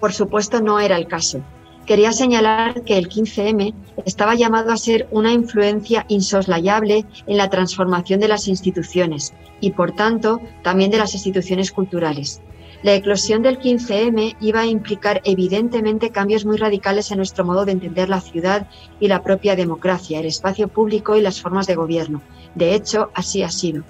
Por 0.00 0.12
supuesto, 0.12 0.60
no 0.60 0.80
era 0.80 0.96
el 0.96 1.06
caso. 1.06 1.40
Quería 1.86 2.12
señalar 2.12 2.82
que 2.82 2.98
el 2.98 3.08
15M 3.08 3.74
estaba 4.06 4.34
llamado 4.34 4.72
a 4.72 4.76
ser 4.76 5.06
una 5.10 5.32
influencia 5.32 6.04
insoslayable 6.08 7.04
en 7.26 7.36
la 7.36 7.48
transformación 7.50 8.20
de 8.20 8.28
las 8.28 8.48
instituciones 8.48 9.32
y, 9.60 9.70
por 9.70 9.92
tanto, 9.92 10.40
también 10.62 10.90
de 10.90 10.98
las 10.98 11.14
instituciones 11.14 11.70
culturales. 11.70 12.40
La 12.84 12.94
eclosión 12.94 13.40
del 13.40 13.58
15M 13.58 14.36
iba 14.42 14.60
a 14.60 14.66
implicar 14.66 15.22
evidentemente 15.24 16.10
cambios 16.10 16.44
muy 16.44 16.58
radicales 16.58 17.10
en 17.10 17.16
nuestro 17.16 17.42
modo 17.42 17.64
de 17.64 17.72
entender 17.72 18.10
la 18.10 18.20
ciudad 18.20 18.68
y 19.00 19.08
la 19.08 19.22
propia 19.22 19.56
democracia, 19.56 20.20
el 20.20 20.26
espacio 20.26 20.68
público 20.68 21.16
y 21.16 21.22
las 21.22 21.40
formas 21.40 21.66
de 21.66 21.76
gobierno. 21.76 22.20
De 22.54 22.74
hecho, 22.74 23.08
así 23.14 23.42
ha 23.42 23.48
sido. 23.48 23.84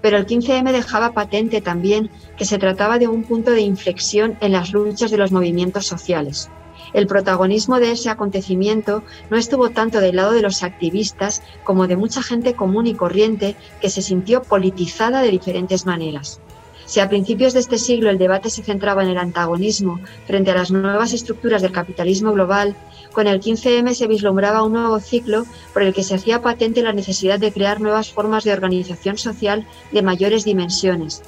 Pero 0.00 0.16
el 0.16 0.26
15M 0.26 0.70
dejaba 0.70 1.12
patente 1.12 1.60
también 1.60 2.08
que 2.36 2.44
se 2.44 2.58
trataba 2.58 3.00
de 3.00 3.08
un 3.08 3.24
punto 3.24 3.50
de 3.50 3.62
inflexión 3.62 4.38
en 4.40 4.52
las 4.52 4.72
luchas 4.72 5.10
de 5.10 5.18
los 5.18 5.32
movimientos 5.32 5.88
sociales. 5.88 6.50
El 6.92 7.08
protagonismo 7.08 7.80
de 7.80 7.90
ese 7.90 8.10
acontecimiento 8.10 9.02
no 9.28 9.38
estuvo 9.38 9.70
tanto 9.70 9.98
del 9.98 10.14
lado 10.14 10.30
de 10.30 10.42
los 10.42 10.62
activistas 10.62 11.42
como 11.64 11.88
de 11.88 11.96
mucha 11.96 12.22
gente 12.22 12.54
común 12.54 12.86
y 12.86 12.94
corriente 12.94 13.56
que 13.80 13.90
se 13.90 14.02
sintió 14.02 14.40
politizada 14.44 15.20
de 15.20 15.32
diferentes 15.32 15.84
maneras. 15.84 16.40
Si 16.90 16.98
a 16.98 17.08
principios 17.08 17.52
de 17.52 17.60
este 17.60 17.78
siglo 17.78 18.10
el 18.10 18.18
debate 18.18 18.50
se 18.50 18.64
centraba 18.64 19.04
en 19.04 19.10
el 19.10 19.18
antagonismo 19.18 20.00
frente 20.26 20.50
a 20.50 20.56
las 20.56 20.72
nuevas 20.72 21.12
estructuras 21.12 21.62
del 21.62 21.70
capitalismo 21.70 22.32
global, 22.32 22.74
con 23.12 23.28
el 23.28 23.40
15M 23.40 23.94
se 23.94 24.08
vislumbraba 24.08 24.64
un 24.64 24.72
nuevo 24.72 24.98
ciclo 24.98 25.46
por 25.72 25.84
el 25.84 25.94
que 25.94 26.02
se 26.02 26.16
hacía 26.16 26.42
patente 26.42 26.82
la 26.82 26.92
necesidad 26.92 27.38
de 27.38 27.52
crear 27.52 27.80
nuevas 27.80 28.10
formas 28.10 28.42
de 28.42 28.52
organización 28.52 29.18
social 29.18 29.68
de 29.92 30.02
mayores 30.02 30.44
dimensiones, 30.44 31.22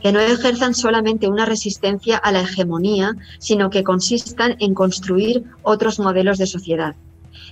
que 0.00 0.12
no 0.12 0.20
ejerzan 0.20 0.72
solamente 0.72 1.28
una 1.28 1.44
resistencia 1.44 2.16
a 2.16 2.32
la 2.32 2.40
hegemonía, 2.40 3.14
sino 3.38 3.68
que 3.68 3.84
consistan 3.84 4.56
en 4.60 4.72
construir 4.72 5.44
otros 5.62 5.98
modelos 5.98 6.38
de 6.38 6.46
sociedad. 6.46 6.96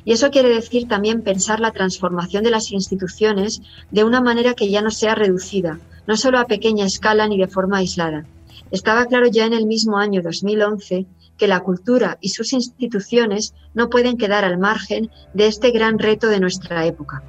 Y 0.05 0.12
eso 0.12 0.30
quiere 0.30 0.49
decir 0.49 0.88
también 0.88 1.22
pensar 1.22 1.61
la 1.61 1.72
transformación 1.72 2.45
de 2.45 2.51
las 2.51 2.72
instituciones 2.72 3.62
de 3.91 4.05
una 4.05 4.20
manera 4.20 4.55
que 4.55 4.70
ya 4.70 4.82
no 4.82 4.91
sea 4.91 5.14
reducida, 5.14 5.78
no 6.07 6.16
solo 6.16 6.38
a 6.38 6.47
pequeña 6.47 6.86
escala 6.86 7.28
ni 7.28 7.38
de 7.38 7.49
forma 7.49 7.78
aislada. 7.78 8.24
Estaba 8.70 9.07
claro 9.07 9.26
ya 9.26 9.47
en 9.47 9.53
el 9.53 9.66
mismo 9.66 9.99
año 9.99 10.22
2011 10.22 11.07
que 11.36 11.49
la 11.49 11.61
cultura 11.61 12.18
y 12.20 12.28
sus 12.28 12.53
instituciones 12.53 13.55
no 13.74 13.88
pueden 13.88 14.16
quedar 14.16 14.45
al 14.45 14.59
margen 14.59 15.11
de 15.34 15.47
este 15.47 15.70
gran 15.70 15.99
reto 15.99 16.28
de 16.28 16.38
nuestra 16.38 16.84
época. 16.86 17.22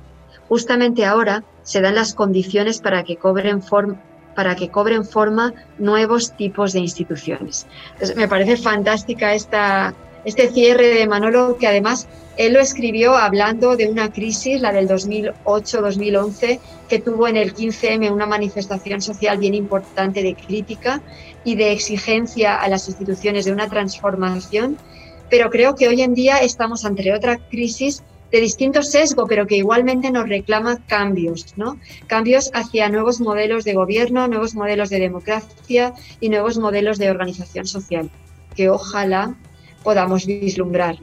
Justamente 0.49 1.05
ahora 1.05 1.43
se 1.63 1.81
dan 1.81 1.95
las 1.95 2.13
condiciones 2.13 2.79
para 2.79 3.03
que 3.03 3.15
cobren 3.15 3.61
forma 3.61 4.01
para 4.35 4.55
que 4.55 4.69
cobren 4.69 5.03
forma 5.05 5.53
nuevos 5.77 6.35
tipos 6.37 6.73
de 6.73 6.79
instituciones. 6.79 7.67
me 8.15 8.27
parece 8.27 8.57
fantástica 8.57 9.33
esta, 9.33 9.93
este 10.25 10.49
cierre 10.49 10.87
de 10.87 11.07
Manolo, 11.07 11.57
que 11.57 11.67
además 11.67 12.07
él 12.37 12.53
lo 12.53 12.59
escribió 12.59 13.15
hablando 13.15 13.75
de 13.75 13.87
una 13.87 14.11
crisis, 14.11 14.61
la 14.61 14.71
del 14.71 14.87
2008-2011, 14.87 16.59
que 16.87 16.99
tuvo 16.99 17.27
en 17.27 17.37
el 17.37 17.53
15M 17.53 18.11
una 18.11 18.25
manifestación 18.25 19.01
social 19.01 19.37
bien 19.37 19.53
importante 19.53 20.23
de 20.23 20.35
crítica 20.35 21.01
y 21.43 21.55
de 21.55 21.71
exigencia 21.71 22.55
a 22.55 22.67
las 22.69 22.87
instituciones 22.87 23.45
de 23.45 23.51
una 23.51 23.69
transformación, 23.69 24.77
pero 25.29 25.49
creo 25.49 25.75
que 25.75 25.87
hoy 25.87 26.01
en 26.01 26.13
día 26.13 26.37
estamos 26.37 26.85
ante 26.85 27.13
otra 27.13 27.37
crisis 27.37 28.03
de 28.31 28.39
distinto 28.39 28.81
sesgo, 28.81 29.27
pero 29.27 29.45
que 29.45 29.57
igualmente 29.57 30.09
nos 30.09 30.29
reclama 30.29 30.77
cambios, 30.87 31.53
¿no? 31.57 31.77
Cambios 32.07 32.49
hacia 32.53 32.87
nuevos 32.89 33.19
modelos 33.19 33.65
de 33.65 33.73
gobierno, 33.73 34.27
nuevos 34.27 34.55
modelos 34.55 34.89
de 34.89 34.99
democracia 34.99 35.93
y 36.21 36.29
nuevos 36.29 36.57
modelos 36.57 36.97
de 36.97 37.09
organización 37.09 37.65
social, 37.67 38.09
que 38.55 38.69
ojalá 38.69 39.35
podamos 39.83 40.25
vislumbrar. 40.25 40.97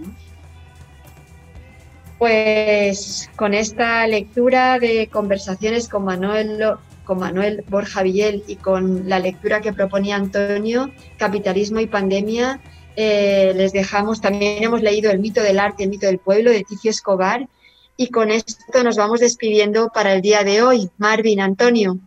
Pues 2.18 3.30
con 3.36 3.54
esta 3.54 4.04
lectura 4.08 4.80
de 4.80 5.06
conversaciones 5.06 5.88
con 5.88 6.04
Manuel, 6.04 6.60
con 7.04 7.20
Manuel 7.20 7.64
Borja 7.68 8.02
Villel 8.02 8.42
y 8.48 8.56
con 8.56 9.08
la 9.08 9.20
lectura 9.20 9.60
que 9.60 9.72
proponía 9.72 10.16
Antonio, 10.16 10.90
Capitalismo 11.16 11.78
y 11.78 11.86
Pandemia, 11.86 12.60
eh, 12.96 13.52
les 13.54 13.72
dejamos, 13.72 14.20
también 14.20 14.64
hemos 14.64 14.82
leído 14.82 15.12
El 15.12 15.20
mito 15.20 15.40
del 15.40 15.60
arte, 15.60 15.84
el 15.84 15.90
mito 15.90 16.06
del 16.06 16.18
pueblo 16.18 16.50
de 16.50 16.64
Ticio 16.64 16.90
Escobar 16.90 17.48
y 17.96 18.08
con 18.10 18.32
esto 18.32 18.82
nos 18.82 18.96
vamos 18.96 19.20
despidiendo 19.20 19.90
para 19.94 20.12
el 20.12 20.20
día 20.20 20.42
de 20.42 20.62
hoy. 20.62 20.90
Marvin, 20.98 21.40
Antonio. 21.40 21.98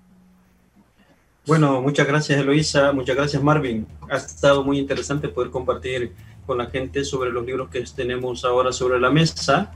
Bueno, 1.48 1.82
muchas 1.82 2.06
gracias 2.06 2.38
Eloisa, 2.38 2.92
muchas 2.92 3.16
gracias 3.16 3.42
Marvin. 3.42 3.88
Ha 4.10 4.18
estado 4.18 4.64
muy 4.64 4.78
interesante 4.78 5.30
poder 5.30 5.52
compartir 5.52 6.12
con 6.46 6.58
la 6.58 6.66
gente 6.66 7.06
sobre 7.06 7.32
los 7.32 7.46
libros 7.46 7.70
que 7.70 7.82
tenemos 7.96 8.44
ahora 8.44 8.74
sobre 8.74 9.00
la 9.00 9.10
mesa 9.10 9.72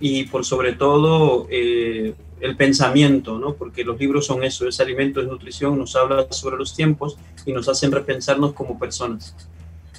y 0.00 0.24
por 0.24 0.44
sobre 0.44 0.72
todo 0.72 1.46
eh, 1.50 2.14
el 2.40 2.56
pensamiento, 2.56 3.38
¿no? 3.38 3.54
porque 3.54 3.84
los 3.84 4.00
libros 4.00 4.26
son 4.26 4.42
eso, 4.42 4.66
es 4.66 4.80
alimento, 4.80 5.20
es 5.20 5.28
nutrición, 5.28 5.78
nos 5.78 5.94
habla 5.94 6.26
sobre 6.32 6.56
los 6.56 6.74
tiempos 6.74 7.18
y 7.44 7.52
nos 7.52 7.68
hacen 7.68 7.92
repensarnos 7.92 8.54
como 8.54 8.78
personas. 8.78 9.36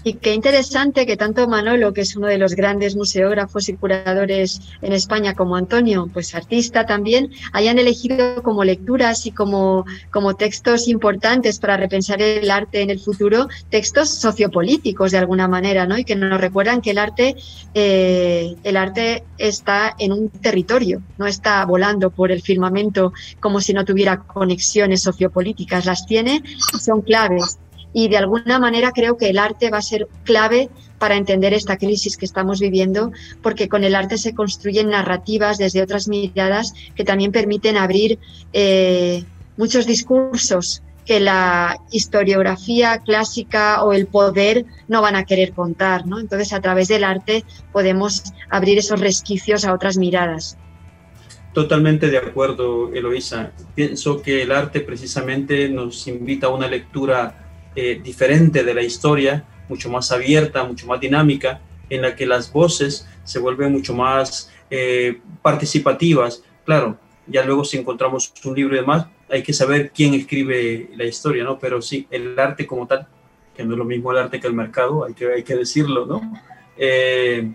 Y 0.04 0.14
qué 0.14 0.34
interesante 0.34 1.06
que 1.06 1.16
tanto 1.16 1.48
Manolo, 1.48 1.94
que 1.94 2.02
es 2.02 2.16
uno 2.16 2.28
de 2.28 2.40
los 2.40 2.56
grandes 2.56 2.96
museógrafos 2.96 3.70
y 3.70 3.74
curadores 3.74 4.62
en 4.82 4.94
España, 4.94 5.36
como 5.36 5.56
Antonio, 5.56 6.10
pues 6.12 6.34
artista 6.34 6.86
también, 6.88 7.32
hayan 7.54 7.78
elegido 7.78 8.42
como 8.42 8.64
lecturas 8.64 9.26
y 9.28 9.32
como, 9.32 9.86
como 10.10 10.36
textos 10.36 10.88
importantes 10.88 11.60
para 11.60 11.78
repensar 11.78 12.22
el 12.22 12.50
arte 12.50 12.82
en 12.82 12.90
el 12.90 13.00
futuro, 13.00 13.48
textos 13.70 14.10
sociopolíticos 14.10 15.12
de 15.12 15.20
alguna 15.20 15.48
manera, 15.48 15.86
¿no? 15.86 15.98
Y 15.98 16.04
que 16.04 16.16
nos 16.16 16.42
recuerdan 16.42 16.82
que 16.82 16.92
el 16.92 16.98
arte, 16.98 17.36
eh, 17.76 18.56
el 18.64 18.78
arte 18.78 19.24
está 19.38 19.96
en 20.00 20.14
un 20.14 20.30
territorio, 20.30 21.02
no 21.20 21.28
está 21.28 21.64
volando 21.66 22.10
por 22.10 22.32
el 22.32 22.42
firmamento 22.42 23.14
como 23.40 23.62
si 23.62 23.74
no 23.74 23.86
tuviera 23.86 24.18
conexiones 24.18 25.04
sociopolíticas, 25.04 25.86
las 25.86 26.06
tiene 26.08 26.42
y 26.74 26.80
son 26.80 27.02
claves 27.02 27.60
y 27.94 28.08
de 28.08 28.18
alguna 28.18 28.60
manera 28.60 28.92
creo 28.92 29.18
que 29.18 29.30
el 29.30 29.40
arte 29.40 29.70
va 29.70 29.80
a 29.80 29.82
ser 29.82 30.08
clave 30.24 30.70
para 30.98 31.16
entender 31.16 31.54
esta 31.54 31.78
crisis 31.78 32.16
que 32.16 32.26
estamos 32.26 32.60
viviendo, 32.60 33.12
porque 33.42 33.68
con 33.68 33.84
el 33.84 33.96
arte 33.96 34.18
se 34.18 34.34
construyen 34.34 34.90
narrativas 34.90 35.58
desde 35.58 35.82
otras 35.82 36.08
miradas 36.08 36.74
que 36.96 37.04
también 37.04 37.32
permiten 37.32 37.78
abrir 37.78 38.20
eh, 38.54 39.24
muchos 39.58 39.86
discursos 39.88 40.84
que 41.06 41.20
la 41.20 41.78
historiografía 41.92 43.00
clásica 43.00 43.84
o 43.84 43.94
el 43.94 44.06
poder 44.06 44.66
no 44.88 45.02
van 45.02 45.16
a 45.16 45.26
querer 45.26 45.52
contar. 45.54 46.06
¿no? 46.06 46.20
Entonces, 46.20 46.54
a 46.54 46.62
través 46.62 46.88
del 46.88 47.04
arte 47.04 47.44
podemos 47.72 48.24
abrir 48.50 48.78
esos 48.78 49.00
resquicios 49.00 49.66
a 49.66 49.74
otras 49.74 49.98
miradas. 49.98 50.58
Totalmente 51.54 52.10
de 52.10 52.18
acuerdo, 52.18 52.94
Eloisa. 52.94 53.52
Pienso 53.76 54.22
que 54.22 54.44
el 54.44 54.52
arte 54.52 54.80
precisamente 54.80 55.68
nos 55.68 56.08
invita 56.08 56.48
a 56.48 56.50
una 56.52 56.68
lectura 56.68 57.51
eh, 57.76 58.00
diferente 58.04 58.64
de 58.64 58.74
la 58.74 58.82
historia, 58.82 59.46
mucho 59.70 59.90
más 59.90 60.12
abierta, 60.12 60.64
mucho 60.64 60.88
más 60.88 61.00
dinámica, 61.00 61.62
en 61.90 62.02
la 62.02 62.16
que 62.16 62.26
las 62.26 62.52
voces 62.52 63.08
se 63.24 63.40
vuelven 63.40 63.72
mucho 63.72 63.94
más 63.94 64.52
eh, 64.70 65.20
participativas. 65.42 66.44
Claro, 66.66 66.98
ya 67.28 67.44
luego 67.46 67.64
si 67.64 67.78
encontramos 67.78 68.34
un 68.44 68.56
libro 68.56 68.76
y 68.76 68.80
demás, 68.80 69.08
hay 69.30 69.44
que 69.44 69.54
saber 69.54 69.92
quién 69.92 70.14
escribe 70.14 70.90
la 70.96 71.06
historia, 71.06 71.44
¿no? 71.44 71.60
Pero 71.60 71.82
sí, 71.82 72.08
el 72.12 72.38
arte 72.38 72.68
como 72.68 72.88
tal, 72.88 73.08
que 73.56 73.64
no 73.64 73.74
es 73.74 73.78
lo 73.78 73.86
mismo 73.86 74.12
el 74.12 74.18
arte 74.18 74.40
que 74.40 74.48
el 74.48 74.54
mercado, 74.54 75.06
hay 75.06 75.14
que, 75.14 75.32
hay 75.32 75.44
que 75.44 75.56
decirlo, 75.56 76.06
¿no? 76.06 76.34
Eh, 76.78 77.52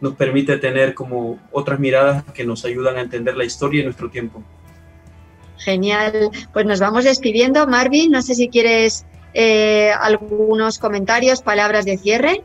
nos 0.00 0.14
permite 0.14 0.58
tener 0.58 0.92
como 0.92 1.38
otras 1.52 1.78
miradas 1.78 2.24
que 2.34 2.44
nos 2.44 2.64
ayudan 2.64 2.96
a 2.96 3.00
entender 3.00 3.36
la 3.36 3.44
historia 3.44 3.80
y 3.80 3.84
nuestro 3.84 4.10
tiempo. 4.10 4.42
Genial, 5.56 6.30
pues 6.52 6.66
nos 6.66 6.80
vamos 6.80 7.04
despidiendo. 7.04 7.66
Marvin, 7.66 8.10
no 8.10 8.20
sé 8.20 8.34
si 8.34 8.48
quieres 8.48 9.06
eh, 9.34 9.90
algunos 10.00 10.78
comentarios, 10.78 11.42
palabras 11.42 11.84
de 11.84 11.98
cierre. 11.98 12.42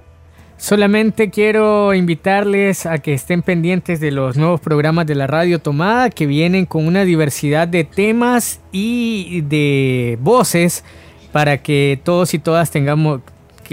Solamente 0.57 1.29
quiero 1.29 1.93
invitarles 1.93 2.85
a 2.85 2.97
que 2.97 3.13
estén 3.13 3.43
pendientes 3.43 4.01
de 4.01 4.11
los 4.11 4.35
nuevos 4.35 4.59
programas 4.59 5.07
de 5.07 5.15
la 5.15 5.25
radio 5.25 5.59
tomada 5.59 6.09
que 6.09 6.25
vienen 6.25 6.65
con 6.65 6.85
una 6.85 7.05
diversidad 7.05 7.65
de 7.65 7.85
temas 7.85 8.59
y 8.73 9.39
de 9.41 10.17
voces 10.19 10.83
para 11.31 11.59
que 11.63 11.97
todos 12.03 12.33
y 12.33 12.39
todas 12.39 12.71
tengamos 12.71 13.21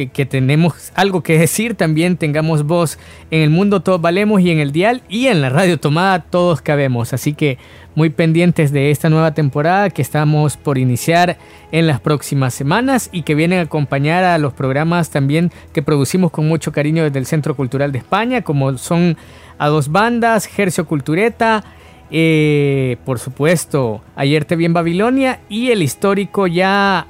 que, 0.05 0.27
tenemos 0.27 0.93
algo 0.95 1.23
que 1.23 1.39
decir, 1.39 1.75
también 1.75 2.19
tengamos 2.19 2.65
voz 2.65 2.99
en 3.31 3.41
el 3.41 3.51
mundo 3.51 3.81
todos 3.81 4.01
valemos 4.01 4.43
y 4.43 4.51
en 4.51 4.59
el 4.59 4.73
dial 4.73 5.03
y 5.09 5.29
en 5.29 5.41
la 5.41 5.49
radio 5.49 5.81
tomada 5.81 6.21
todos 6.21 6.61
cabemos. 6.61 7.15
Así 7.15 7.33
que 7.33 7.57
muy 7.95 8.11
pendientes 8.11 8.73
de 8.73 8.91
esta 8.91 9.09
nueva 9.09 9.33
temporada 9.33 9.89
que 9.89 10.03
estamos 10.03 10.59
por 10.59 10.77
iniciar 10.77 11.39
en 11.73 11.87
las 11.87 12.01
próximas 12.01 12.53
semanas 12.53 13.09
y 13.11 13.23
que 13.23 13.35
vienen 13.35 13.61
a 13.61 13.63
acompañar 13.63 14.23
a 14.25 14.37
los 14.39 14.53
programas 14.53 15.11
también 15.11 15.51
que 15.73 15.83
producimos 15.83 16.31
con 16.31 16.47
mucho 16.47 16.73
cariño 16.73 17.05
desde 17.05 17.19
el 17.19 17.27
Centro 17.27 17.57
Cultural 17.57 17.93
de 17.93 17.99
España, 17.99 18.43
como 18.43 18.77
son 18.77 19.17
A 19.59 19.69
Dos 19.69 19.91
Bandas, 19.91 20.47
Gercio 20.47 20.87
Cultureta, 20.87 21.65
eh, 22.11 22.99
por 23.05 23.19
supuesto, 23.19 24.03
Ayer 24.15 24.45
te 24.45 24.57
vi 24.57 24.65
en 24.65 24.73
Babilonia 24.73 25.41
y 25.49 25.71
el 25.71 25.83
histórico 25.83 26.47
ya 26.47 27.07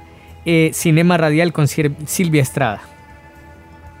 eh, 0.47 0.71
Cinema 0.73 1.17
Radial 1.17 1.51
con 1.51 1.67
Silvia 1.67 2.41
Estrada. 2.41 2.96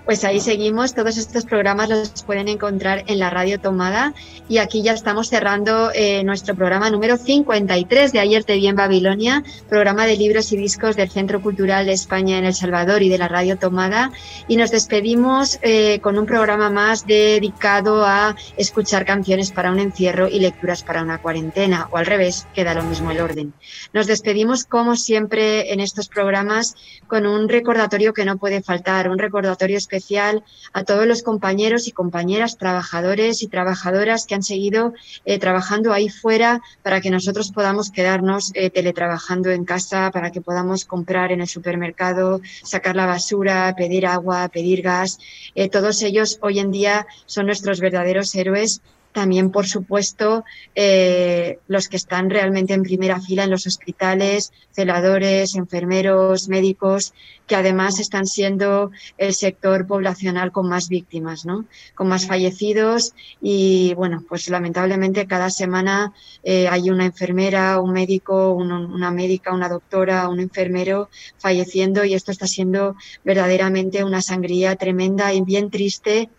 Pues 0.07 0.23
ahí 0.23 0.39
seguimos, 0.39 0.93
todos 0.93 1.17
estos 1.17 1.43
programas 1.43 1.89
los 1.89 2.23
pueden 2.23 2.47
encontrar 2.47 3.03
en 3.07 3.19
la 3.19 3.29
radio 3.29 3.59
tomada. 3.59 4.13
Y 4.47 4.59
aquí 4.59 4.81
ya 4.81 4.93
estamos 4.93 5.27
cerrando 5.27 5.91
eh, 5.93 6.23
nuestro 6.23 6.55
programa 6.55 6.89
número 6.89 7.17
53 7.17 8.13
de 8.13 8.19
Ayer 8.21 8.45
te 8.45 8.55
vi 8.55 8.67
en 8.67 8.77
Babilonia, 8.77 9.43
programa 9.67 10.05
de 10.05 10.15
libros 10.15 10.53
y 10.53 10.55
discos 10.55 10.95
del 10.95 11.09
Centro 11.09 11.41
Cultural 11.41 11.85
de 11.85 11.91
España 11.91 12.37
en 12.37 12.45
El 12.45 12.53
Salvador 12.53 13.03
y 13.03 13.09
de 13.09 13.17
la 13.17 13.27
radio 13.27 13.57
tomada. 13.57 14.13
Y 14.47 14.55
nos 14.55 14.71
despedimos 14.71 15.59
eh, 15.61 15.99
con 15.99 16.17
un 16.17 16.25
programa 16.25 16.69
más 16.69 17.05
dedicado 17.05 18.05
a 18.05 18.37
escuchar 18.55 19.05
canciones 19.05 19.51
para 19.51 19.71
un 19.71 19.79
encierro 19.79 20.29
y 20.29 20.39
lecturas 20.39 20.83
para 20.83 21.01
una 21.01 21.17
cuarentena 21.17 21.89
o 21.91 21.97
al 21.97 22.05
revés, 22.05 22.47
queda 22.53 22.73
lo 22.73 22.83
mismo 22.83 23.11
el 23.11 23.19
orden. 23.19 23.53
Nos 23.91 24.07
despedimos 24.07 24.63
como 24.63 24.95
siempre 24.95 25.73
en 25.73 25.81
estos 25.81 26.07
programas 26.07 26.75
con 27.07 27.25
un 27.25 27.49
recordatorio 27.49 28.13
que 28.13 28.23
no 28.23 28.37
puede 28.37 28.61
faltar, 28.61 29.09
un 29.09 29.17
recordatorio 29.17 29.75
especial 29.77 29.96
especial 29.97 30.43
a 30.73 30.83
todos 30.83 31.07
los 31.07 31.23
compañeros 31.23 31.87
y 31.87 31.91
compañeras, 31.91 32.57
trabajadores 32.57 33.41
y 33.41 33.47
trabajadoras 33.47 34.25
que 34.25 34.35
han 34.35 34.43
seguido 34.43 34.93
eh, 35.25 35.39
trabajando 35.39 35.91
ahí 35.91 36.09
fuera 36.09 36.61
para 36.83 37.01
que 37.01 37.09
nosotros 37.09 37.51
podamos 37.51 37.91
quedarnos 37.91 38.51
eh, 38.53 38.69
teletrabajando 38.69 39.49
en 39.49 39.65
casa, 39.65 40.11
para 40.11 40.31
que 40.31 40.41
podamos 40.41 40.85
comprar 40.85 41.31
en 41.31 41.41
el 41.41 41.47
supermercado, 41.47 42.41
sacar 42.63 42.95
la 42.95 43.07
basura, 43.07 43.73
pedir 43.75 44.05
agua, 44.05 44.49
pedir 44.49 44.81
gas. 44.81 45.17
Eh, 45.55 45.69
todos 45.69 46.01
ellos 46.03 46.37
hoy 46.41 46.59
en 46.59 46.71
día 46.71 47.07
son 47.25 47.47
nuestros 47.47 47.79
verdaderos 47.79 48.33
héroes 48.35 48.81
también, 49.17 49.49
por 49.49 49.65
supuesto, 49.65 50.45
eh, 50.75 51.57
los 51.67 51.87
que 51.87 51.97
están 51.97 52.29
realmente 52.29 52.75
en 52.75 52.83
primera 52.83 53.19
fila 53.19 53.45
en 53.45 53.49
los 53.49 53.65
hospitales, 53.65 54.53
celadores, 54.71 55.55
enfermeros, 55.55 56.49
médicos, 56.49 57.15
que 57.47 57.55
además 57.55 57.99
están 57.99 58.27
siendo 58.27 58.91
el 59.17 59.33
sector 59.33 59.87
poblacional 59.87 60.51
con 60.51 60.69
más 60.69 60.87
víctimas, 60.87 61.47
¿no? 61.47 61.65
con 61.95 62.09
más 62.09 62.27
fallecidos 62.27 63.15
y, 63.41 63.95
bueno, 63.95 64.23
pues 64.29 64.49
lamentablemente 64.49 65.25
cada 65.25 65.49
semana 65.49 66.13
eh, 66.43 66.67
hay 66.67 66.91
una 66.91 67.05
enfermera, 67.05 67.79
un 67.79 67.93
médico, 67.93 68.51
una 68.53 69.09
médica, 69.09 69.51
una 69.51 69.67
doctora, 69.67 70.29
un 70.29 70.39
enfermero 70.39 71.09
falleciendo 71.39 72.05
y 72.05 72.13
esto 72.13 72.31
está 72.31 72.45
siendo 72.45 72.95
verdaderamente 73.25 74.03
una 74.03 74.21
sangría 74.21 74.75
tremenda 74.75 75.33
y 75.33 75.41
bien 75.41 75.71
triste 75.71 76.29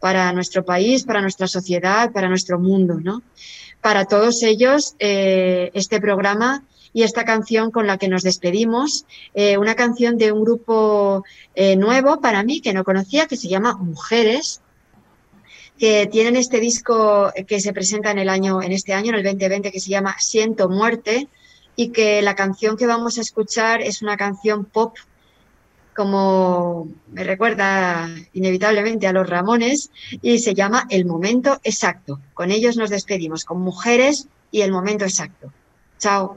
para 0.00 0.32
nuestro 0.32 0.64
país, 0.64 1.04
para 1.04 1.20
nuestra 1.20 1.46
sociedad, 1.46 2.12
para 2.12 2.28
nuestro 2.28 2.58
mundo, 2.58 3.00
¿no? 3.02 3.22
Para 3.80 4.06
todos 4.06 4.42
ellos, 4.42 4.94
eh, 4.98 5.70
este 5.74 6.00
programa 6.00 6.64
y 6.92 7.02
esta 7.02 7.24
canción 7.24 7.70
con 7.70 7.86
la 7.86 7.98
que 7.98 8.08
nos 8.08 8.22
despedimos, 8.22 9.04
eh, 9.34 9.58
una 9.58 9.74
canción 9.74 10.16
de 10.16 10.32
un 10.32 10.44
grupo 10.44 11.24
eh, 11.54 11.76
nuevo 11.76 12.20
para 12.20 12.42
mí 12.44 12.60
que 12.60 12.72
no 12.72 12.84
conocía, 12.84 13.26
que 13.26 13.36
se 13.36 13.48
llama 13.48 13.76
Mujeres, 13.76 14.60
que 15.78 16.06
tienen 16.06 16.36
este 16.36 16.60
disco 16.60 17.32
que 17.48 17.60
se 17.60 17.72
presenta 17.72 18.12
en 18.12 18.18
el 18.18 18.28
año, 18.28 18.62
en 18.62 18.70
este 18.70 18.94
año, 18.94 19.10
en 19.10 19.16
el 19.16 19.24
2020, 19.24 19.72
que 19.72 19.80
se 19.80 19.90
llama 19.90 20.14
Siento 20.20 20.68
Muerte, 20.68 21.28
y 21.76 21.88
que 21.88 22.22
la 22.22 22.34
canción 22.34 22.76
que 22.76 22.86
vamos 22.86 23.18
a 23.18 23.20
escuchar 23.20 23.82
es 23.82 24.02
una 24.02 24.16
canción 24.16 24.64
pop 24.64 24.96
como 25.94 26.88
me 27.12 27.24
recuerda 27.24 28.08
inevitablemente 28.32 29.06
a 29.06 29.12
los 29.12 29.28
Ramones, 29.28 29.90
y 30.22 30.38
se 30.38 30.54
llama 30.54 30.86
El 30.90 31.04
Momento 31.04 31.60
Exacto. 31.64 32.20
Con 32.34 32.50
ellos 32.50 32.76
nos 32.76 32.90
despedimos, 32.90 33.44
con 33.44 33.60
mujeres 33.60 34.28
y 34.50 34.62
el 34.62 34.72
momento 34.72 35.04
exacto. 35.04 35.52
Chao. 35.98 36.36